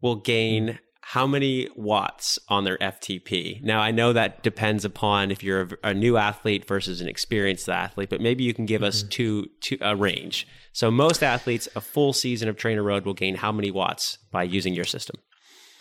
will 0.00 0.16
gain 0.16 0.78
how 1.10 1.26
many 1.26 1.66
watts 1.74 2.38
on 2.48 2.62
their 2.62 2.78
FTP. 2.78 3.60
Now, 3.64 3.80
I 3.80 3.90
know 3.90 4.12
that 4.12 4.44
depends 4.44 4.84
upon 4.84 5.32
if 5.32 5.42
you're 5.42 5.62
a, 5.82 5.88
a 5.88 5.94
new 5.94 6.16
athlete 6.16 6.64
versus 6.64 7.00
an 7.00 7.08
experienced 7.08 7.68
athlete, 7.68 8.10
but 8.10 8.20
maybe 8.20 8.44
you 8.44 8.54
can 8.54 8.64
give 8.64 8.82
mm-hmm. 8.82 8.88
us 8.90 9.02
two, 9.02 9.50
two 9.60 9.76
a 9.80 9.96
range. 9.96 10.46
So, 10.72 10.88
most 10.88 11.24
athletes, 11.24 11.66
a 11.74 11.80
full 11.80 12.12
season 12.12 12.48
of 12.48 12.56
Trainer 12.56 12.84
Road 12.84 13.04
will 13.04 13.14
gain 13.14 13.34
how 13.34 13.50
many 13.50 13.72
watts 13.72 14.18
by 14.30 14.44
using 14.44 14.72
your 14.72 14.84
system? 14.84 15.16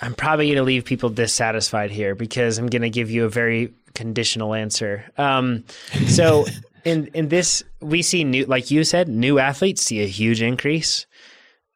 I'm 0.02 0.16
probably 0.16 0.48
going 0.48 0.58
to 0.58 0.64
leave 0.64 0.84
people 0.84 1.12
dissatisfied 1.12 1.92
here 1.92 2.16
because 2.16 2.58
I'm 2.58 2.66
going 2.66 2.82
to 2.82 2.90
give 2.90 3.12
you 3.12 3.26
a 3.26 3.30
very 3.30 3.72
conditional 3.94 4.56
answer. 4.56 5.06
Um, 5.20 5.64
so 6.08 6.48
in 6.86 7.06
in 7.14 7.28
this, 7.28 7.64
we 7.82 8.02
see 8.02 8.24
new, 8.24 8.46
like 8.46 8.72
you 8.72 8.84
said, 8.84 9.08
new 9.08 9.38
athletes 9.38 9.84
see 9.84 10.02
a 10.02 10.08
huge 10.08 10.42
increase. 10.42 11.06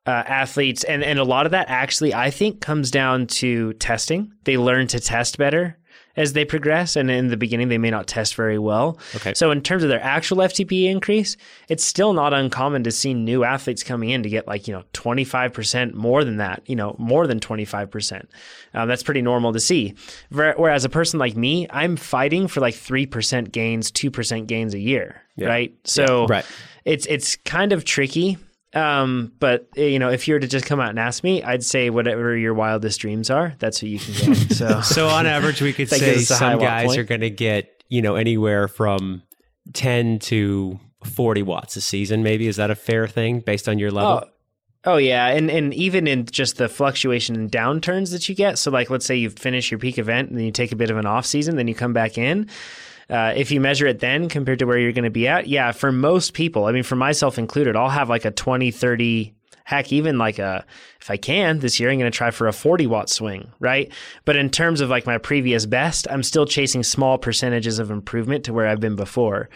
Uh, 0.06 0.24
athletes, 0.28 0.84
and 0.84 1.02
and 1.02 1.18
a 1.18 1.24
lot 1.24 1.46
of 1.46 1.54
that 1.54 1.70
actually, 1.70 2.14
I 2.14 2.30
think, 2.30 2.60
comes 2.60 2.92
down 2.92 3.26
to 3.28 3.72
testing. 3.74 4.34
They 4.44 4.58
learn 4.58 4.88
to 4.88 5.00
test 5.00 5.38
better 5.38 5.78
as 6.16 6.34
they 6.34 6.46
progress. 6.46 6.96
And 6.96 7.10
in 7.10 7.30
the 7.30 7.38
beginning, 7.38 7.70
they 7.70 7.78
may 7.78 7.90
not 7.90 8.08
test 8.08 8.36
very 8.36 8.60
well. 8.60 8.98
Okay. 9.16 9.34
So 9.34 9.52
in 9.52 9.62
terms 9.62 9.84
of 9.84 9.90
their 9.90 10.04
actual 10.04 10.38
FTP 10.38 10.86
increase, 10.90 11.38
it's 11.70 11.84
still 11.84 12.14
not 12.14 12.34
uncommon 12.34 12.84
to 12.84 12.92
see 12.92 13.14
new 13.14 13.44
athletes 13.44 13.84
coming 13.84 14.10
in 14.10 14.24
to 14.24 14.30
get 14.30 14.48
like, 14.48 14.68
you 14.68 14.74
know, 14.74 14.84
25% 14.94 15.94
more 15.94 16.24
than 16.24 16.38
that, 16.38 16.62
you 16.68 16.76
know, 16.76 16.96
more 17.00 17.26
than 17.26 17.40
25%. 17.40 18.26
Um, 18.74 18.88
that's 18.88 19.04
pretty 19.04 19.22
normal 19.22 19.54
to 19.54 19.60
see. 19.60 19.96
Whereas 20.30 20.86
a 20.86 20.90
person 20.90 21.20
like 21.20 21.36
me, 21.36 21.68
I'm 21.70 21.96
fighting 21.96 22.48
for 22.48 22.60
like 22.62 22.76
3% 22.76 23.52
gains, 23.52 23.92
2% 23.92 24.48
gains 24.48 24.74
a 24.74 24.80
year. 24.80 25.22
Yeah. 25.36 25.48
Right. 25.48 25.76
So 25.84 26.22
yeah. 26.22 26.28
right. 26.30 26.46
it's, 26.86 27.08
it's 27.08 27.38
kind 27.38 27.74
of 27.74 27.86
tricky 27.86 28.38
um, 28.74 29.32
but 29.40 29.70
eh, 29.78 29.86
you 29.86 30.00
know, 30.00 30.10
if 30.10 30.28
you 30.28 30.34
were 30.34 30.40
to 30.40 30.48
just 30.48 30.66
come 30.66 30.80
out 30.80 30.90
and 30.90 31.00
ask 31.00 31.24
me, 31.24 31.44
I'd 31.44 31.64
say 31.64 31.90
whatever 31.90 32.36
your 32.36 32.54
wildest 32.54 33.00
dreams 33.00 33.30
are, 33.30 33.54
that's 33.60 33.82
what 33.82 33.90
you 33.90 34.00
can 34.00 34.14
get. 34.14 34.38
So, 34.54 34.82
so 34.82 35.08
on 35.08 35.26
average, 35.26 35.62
we 35.62 35.74
could 35.74 35.90
say 35.90 36.18
some 36.20 36.60
guys 36.60 36.96
are 36.98 37.04
going 37.04 37.22
to 37.22 37.30
get 37.30 37.84
you 37.90 38.02
know 38.02 38.16
anywhere 38.16 38.68
from 38.68 39.24
ten 39.74 40.20
to 40.20 40.80
forty 41.04 41.44
watts 41.44 41.76
a 41.76 41.82
season. 41.82 42.24
Maybe 42.24 42.48
is 42.48 42.58
that 42.58 42.72
a 42.72 42.76
fair 42.76 43.08
thing 43.08 43.40
based 43.40 43.68
on 43.70 43.80
your 43.80 43.92
level? 43.92 44.24
Oh. 44.24 44.30
Oh 44.86 44.98
yeah, 44.98 45.28
and 45.28 45.50
and 45.50 45.74
even 45.74 46.08
in 46.08 46.26
just 46.26 46.58
the 46.58 46.68
fluctuation 46.68 47.36
and 47.38 47.50
downturns 47.50 48.12
that 48.12 48.28
you 48.28 48.36
get. 48.36 48.60
So 48.60 48.70
like, 48.70 48.90
let's 48.90 49.06
say 49.06 49.16
you 49.16 49.30
finish 49.30 49.72
your 49.72 49.80
peak 49.80 49.98
event 49.98 50.28
and 50.28 50.38
then 50.38 50.44
you 50.44 50.52
take 50.52 50.74
a 50.74 50.76
bit 50.76 50.92
of 50.92 50.98
an 50.98 51.06
off 51.06 51.26
season, 51.26 51.56
then 51.56 51.70
you 51.70 51.76
come 51.76 51.94
back 51.94 52.18
in. 52.18 52.50
Uh, 53.10 53.34
if 53.36 53.52
you 53.52 53.60
measure 53.60 53.88
it 53.88 54.00
then 54.00 54.30
compared 54.30 54.60
to 54.60 54.66
where 54.66 54.78
you're 54.78 54.92
going 54.92 55.04
to 55.04 55.10
be 55.10 55.28
at, 55.28 55.48
yeah, 55.48 55.72
for 55.72 55.92
most 55.92 56.34
people, 56.34 56.66
I 56.66 56.72
mean, 56.72 56.84
for 56.84 56.96
myself 56.96 57.38
included, 57.38 57.76
I'll 57.76 57.90
have 57.90 58.10
like 58.10 58.26
a 58.26 58.32
20, 58.32 58.72
30, 58.72 59.34
heck, 59.66 59.92
even 59.92 60.18
like 60.18 60.40
a, 60.40 60.66
if 61.02 61.10
I 61.10 61.18
can 61.18 61.60
this 61.60 61.80
year, 61.80 61.90
I'm 61.90 62.00
going 62.00 62.12
to 62.12 62.18
try 62.18 62.32
for 62.32 62.48
a 62.48 62.54
40 62.54 62.88
watt 62.88 63.10
swing, 63.10 63.52
right? 63.60 63.92
But 64.26 64.36
in 64.36 64.50
terms 64.50 64.82
of 64.82 64.90
like 64.90 65.06
my 65.06 65.18
previous 65.18 65.66
best, 65.66 66.08
I'm 66.10 66.24
still 66.24 66.46
chasing 66.46 66.84
small 66.84 67.18
percentages 67.18 67.80
of 67.80 67.92
improvement 67.92 68.46
to 68.46 68.54
where 68.54 68.68
I've 68.68 68.80
been 68.80 68.96
before. 68.96 69.50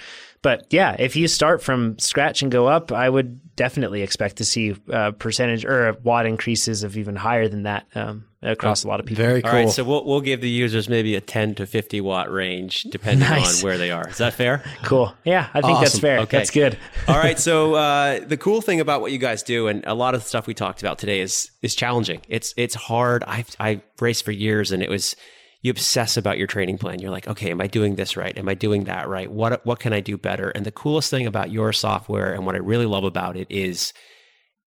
But 0.48 0.66
yeah, 0.70 0.96
if 0.98 1.18
you 1.18 1.28
start 1.28 1.62
from 1.62 2.00
scratch 2.00 2.42
and 2.42 2.50
go 2.50 2.68
up, 2.68 2.94
I 2.94 3.10
would 3.10 3.54
definitely 3.58 4.02
expect 4.02 4.38
to 4.38 4.46
see 4.46 4.78
a 4.88 5.12
percentage 5.12 5.66
or 5.66 5.92
watt 6.04 6.26
increases 6.26 6.84
of 6.84 6.96
even 6.96 7.18
higher 7.18 7.50
than 7.50 7.64
that 7.64 7.86
um, 7.96 8.24
across 8.42 8.86
a 8.86 8.88
lot 8.88 9.02
of 9.02 9.06
people. 9.06 9.26
Very 9.26 9.42
cool. 9.42 9.52
All 9.52 9.58
right, 9.58 9.70
so 9.70 9.84
we'll 9.84 10.06
we'll 10.06 10.22
give 10.22 10.40
the 10.40 10.50
users 10.50 10.88
maybe 10.88 11.16
a 11.16 11.20
10 11.20 11.56
to 11.56 11.66
50 11.66 12.00
watt 12.00 12.32
range 12.32 12.84
depending 12.84 13.28
nice. 13.28 13.62
on 13.62 13.68
where 13.68 13.78
they 13.78 13.92
are. 13.92 14.08
Is 14.08 14.20
that 14.20 14.36
fair? 14.36 14.64
cool. 14.84 15.14
Yeah, 15.26 15.50
I 15.54 15.60
think 15.60 15.74
awesome. 15.74 15.84
that's 15.84 16.00
fair. 16.00 16.20
Okay. 16.20 16.38
That's 16.38 16.52
good. 16.52 16.78
All 17.10 17.18
right, 17.18 17.38
so 17.50 17.76
uh, 17.76 18.22
the 18.26 18.38
cool 18.38 18.62
thing 18.62 18.80
about 18.80 19.02
what 19.02 19.12
you 19.12 19.18
guys 19.18 19.44
do 19.44 19.68
and 19.68 19.84
a 19.86 19.96
lot 19.96 20.16
of 20.16 20.24
the 20.24 20.30
stuff 20.30 20.48
we 20.48 20.54
talked 20.54 20.82
about 20.82 20.98
today 20.98 21.20
is 21.20 21.52
is 21.62 21.76
challenging. 21.76 22.22
It's 22.30 22.54
it's 22.56 22.74
hard. 22.74 23.26
I 23.28 23.44
I 23.60 23.82
raced 24.00 24.24
for 24.24 24.32
years 24.32 24.72
and 24.72 24.82
it 24.82 24.90
was 24.90 25.14
you 25.62 25.72
obsess 25.72 26.18
about 26.18 26.38
your 26.38 26.48
training 26.48 26.78
plan. 26.78 27.00
You're 27.00 27.12
like, 27.12 27.28
okay, 27.28 27.52
am 27.52 27.62
I 27.62 27.68
doing 27.68 27.96
this 27.96 28.16
right? 28.16 28.38
Am 28.38 28.48
I 28.48 28.54
doing 28.54 28.86
that 28.86 29.08
right? 29.08 29.32
What 29.32 29.66
what 29.66 29.80
can 29.80 29.94
I 29.94 30.00
do 30.00 30.18
better? 30.18 30.50
And 30.50 30.66
the 30.66 30.72
coolest 30.72 31.10
thing 31.10 31.26
about 31.26 31.52
your 31.52 31.74
software 31.74 32.34
and 32.34 32.46
what 32.46 32.56
I 32.56 32.60
really 32.60 32.86
love 32.86 33.04
about 33.04 33.38
it 33.38 33.48
is 33.50 33.94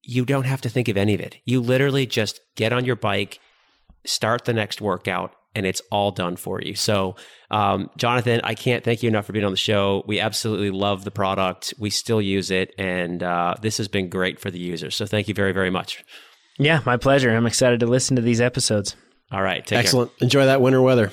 you 0.02 0.24
don't 0.24 0.46
have 0.46 0.60
to 0.62 0.68
think 0.68 0.88
of 0.88 0.96
any 0.96 1.14
of 1.14 1.20
it. 1.20 1.36
You 1.44 1.60
literally 1.60 2.06
just 2.06 2.40
get 2.56 2.72
on 2.72 2.84
your 2.84 2.96
bike, 2.96 3.38
start 4.04 4.44
the 4.44 4.52
next 4.52 4.80
workout, 4.80 5.34
and 5.54 5.66
it's 5.66 5.82
all 5.90 6.10
done 6.10 6.36
for 6.36 6.60
you. 6.60 6.74
So, 6.74 7.16
um, 7.50 7.90
Jonathan, 7.96 8.40
I 8.44 8.54
can't 8.54 8.84
thank 8.84 9.02
you 9.02 9.08
enough 9.08 9.26
for 9.26 9.32
being 9.32 9.44
on 9.44 9.50
the 9.50 9.56
show. 9.56 10.02
We 10.06 10.20
absolutely 10.20 10.70
love 10.70 11.04
the 11.04 11.10
product. 11.10 11.74
We 11.78 11.90
still 11.90 12.22
use 12.22 12.50
it, 12.50 12.74
and 12.78 13.22
uh, 13.22 13.54
this 13.60 13.78
has 13.78 13.88
been 13.88 14.08
great 14.08 14.40
for 14.40 14.50
the 14.50 14.60
users. 14.60 14.96
So, 14.96 15.06
thank 15.06 15.28
you 15.28 15.34
very, 15.34 15.52
very 15.52 15.70
much. 15.70 16.04
Yeah, 16.58 16.80
my 16.86 16.96
pleasure. 16.96 17.30
I'm 17.30 17.46
excited 17.46 17.80
to 17.80 17.86
listen 17.86 18.16
to 18.16 18.22
these 18.22 18.40
episodes. 18.40 18.96
All 19.30 19.42
right. 19.42 19.70
Excellent. 19.72 20.10
Care. 20.18 20.26
Enjoy 20.26 20.46
that 20.46 20.60
winter 20.60 20.82
weather. 20.82 21.12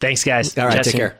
Thanks, 0.00 0.24
guys. 0.24 0.56
All 0.56 0.66
right. 0.66 0.76
Jesse. 0.76 0.92
Take 0.92 1.00
care. 1.00 1.18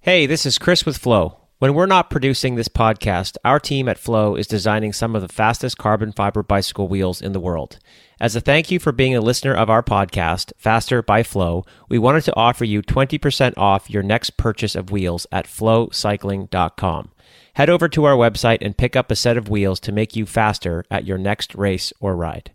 Hey, 0.00 0.26
this 0.26 0.44
is 0.46 0.58
Chris 0.58 0.84
with 0.84 0.98
FLO. 0.98 1.38
When 1.58 1.72
we're 1.74 1.86
not 1.86 2.10
producing 2.10 2.56
this 2.56 2.68
podcast, 2.68 3.36
our 3.44 3.58
team 3.58 3.88
at 3.88 3.96
FLO 3.96 4.34
is 4.34 4.46
designing 4.46 4.92
some 4.92 5.14
of 5.16 5.22
the 5.22 5.28
fastest 5.28 5.78
carbon 5.78 6.12
fiber 6.12 6.42
bicycle 6.42 6.88
wheels 6.88 7.22
in 7.22 7.32
the 7.32 7.40
world. 7.40 7.78
As 8.20 8.36
a 8.36 8.40
thank 8.40 8.70
you 8.70 8.78
for 8.78 8.92
being 8.92 9.14
a 9.14 9.20
listener 9.20 9.54
of 9.54 9.70
our 9.70 9.82
podcast, 9.82 10.52
Faster 10.58 11.00
by 11.00 11.22
FLO, 11.22 11.64
we 11.88 11.98
wanted 11.98 12.24
to 12.24 12.36
offer 12.36 12.64
you 12.64 12.82
20% 12.82 13.54
off 13.56 13.88
your 13.88 14.02
next 14.02 14.36
purchase 14.36 14.74
of 14.74 14.90
wheels 14.90 15.26
at 15.32 15.46
flocycling.com. 15.46 17.10
Head 17.54 17.70
over 17.70 17.88
to 17.88 18.04
our 18.04 18.16
website 18.16 18.58
and 18.60 18.76
pick 18.76 18.96
up 18.96 19.10
a 19.10 19.16
set 19.16 19.36
of 19.36 19.48
wheels 19.48 19.80
to 19.80 19.92
make 19.92 20.16
you 20.16 20.26
faster 20.26 20.84
at 20.90 21.06
your 21.06 21.18
next 21.18 21.54
race 21.54 21.92
or 22.00 22.16
ride. 22.16 22.52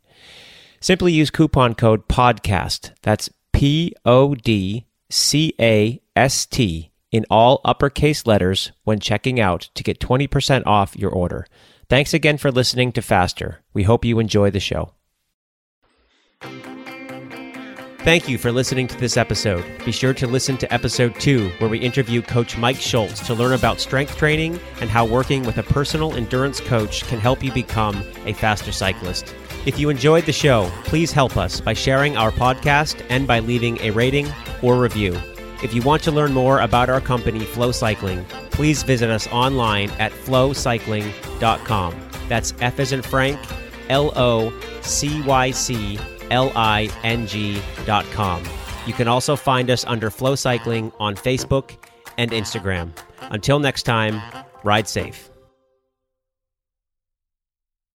Simply 0.80 1.12
use 1.12 1.30
coupon 1.30 1.76
code 1.76 2.08
PODCAST. 2.08 2.92
That's 3.02 3.30
P 3.54 3.94
O 4.06 4.36
D 4.36 4.86
C 5.10 5.54
A 5.60 6.02
S 6.16 6.46
T 6.46 6.92
in 7.12 7.26
all 7.30 7.62
uppercase 7.66 8.26
letters 8.26 8.72
when 8.84 9.00
checking 9.00 9.40
out 9.40 9.70
to 9.74 9.84
get 9.84 10.00
20% 10.00 10.64
off 10.66 10.96
your 10.96 11.12
order. 11.12 11.46
Thanks 11.90 12.14
again 12.14 12.38
for 12.38 12.52
listening 12.52 12.92
to 12.94 13.02
Faster. 13.02 13.62
We 13.74 13.84
hope 13.84 14.06
you 14.06 14.20
enjoy 14.20 14.52
the 14.52 14.60
show. 14.60 14.94
Thank 18.04 18.30
you 18.30 18.38
for 18.38 18.52
listening 18.52 18.88
to 18.88 18.98
this 18.98 19.18
episode. 19.18 19.66
Be 19.84 19.92
sure 19.92 20.14
to 20.14 20.26
listen 20.26 20.58
to 20.60 20.74
episode 20.74 21.20
two, 21.20 21.50
where 21.58 21.70
we 21.70 21.80
interview 21.80 22.22
Coach 22.22 22.58
Mike 22.58 22.78
Schultz 22.78 23.26
to 23.28 23.34
learn 23.34 23.54
about 23.54 23.82
strength 23.82 24.16
training 24.18 24.60
and 24.80 24.90
how 24.90 25.06
working 25.06 25.44
with 25.44 25.58
a 25.58 25.64
personal 25.64 26.14
endurance 26.14 26.62
coach 26.62 27.04
can 27.08 27.20
help 27.20 27.44
you 27.44 27.52
become 27.52 28.02
a 28.26 28.34
faster 28.34 28.72
cyclist. 28.72 29.36
If 29.66 29.78
you 29.78 29.90
enjoyed 29.90 30.26
the 30.26 30.32
show, 30.32 30.72
please 30.86 31.12
help 31.12 31.36
us 31.36 31.60
by 31.60 31.74
sharing 31.74 32.16
our 32.16 32.32
podcast 32.32 33.06
and 33.10 33.28
by 33.28 33.40
leaving 33.40 33.78
a 33.82 33.92
rating 33.92 34.28
or 34.62 34.80
review. 34.80 35.20
If 35.62 35.74
you 35.74 35.82
want 35.82 36.02
to 36.04 36.12
learn 36.12 36.34
more 36.34 36.62
about 36.62 36.90
our 36.90 37.02
company, 37.02 37.42
FLO 37.42 37.72
Cycling, 37.72 38.24
please 38.52 38.84
visit 38.84 39.10
us 39.10 39.28
online 39.28 39.90
at 40.00 40.14
flocycling.com. 40.14 42.10
That's 42.30 42.54
F 42.62 42.80
as 42.80 42.94
in 42.94 43.02
Frank, 43.02 43.40
L 43.90 44.14
O 44.16 44.54
C 44.82 45.22
Y 45.24 45.52
C 45.52 46.00
L 46.32 46.54
I 46.56 46.90
N 47.04 47.28
G.com. 47.28 48.44
You 48.86 48.94
can 48.94 49.10
also 49.10 49.36
find 49.36 49.70
us 49.70 49.84
under 49.86 50.10
FLO 50.10 50.36
Cycling 50.36 50.94
on 51.00 51.16
Facebook 51.16 51.76
and 52.18 52.32
Instagram. 52.32 52.92
Until 53.20 53.60
next 53.60 53.84
time, 53.84 54.22
ride 54.64 54.88
safe. 54.88 55.29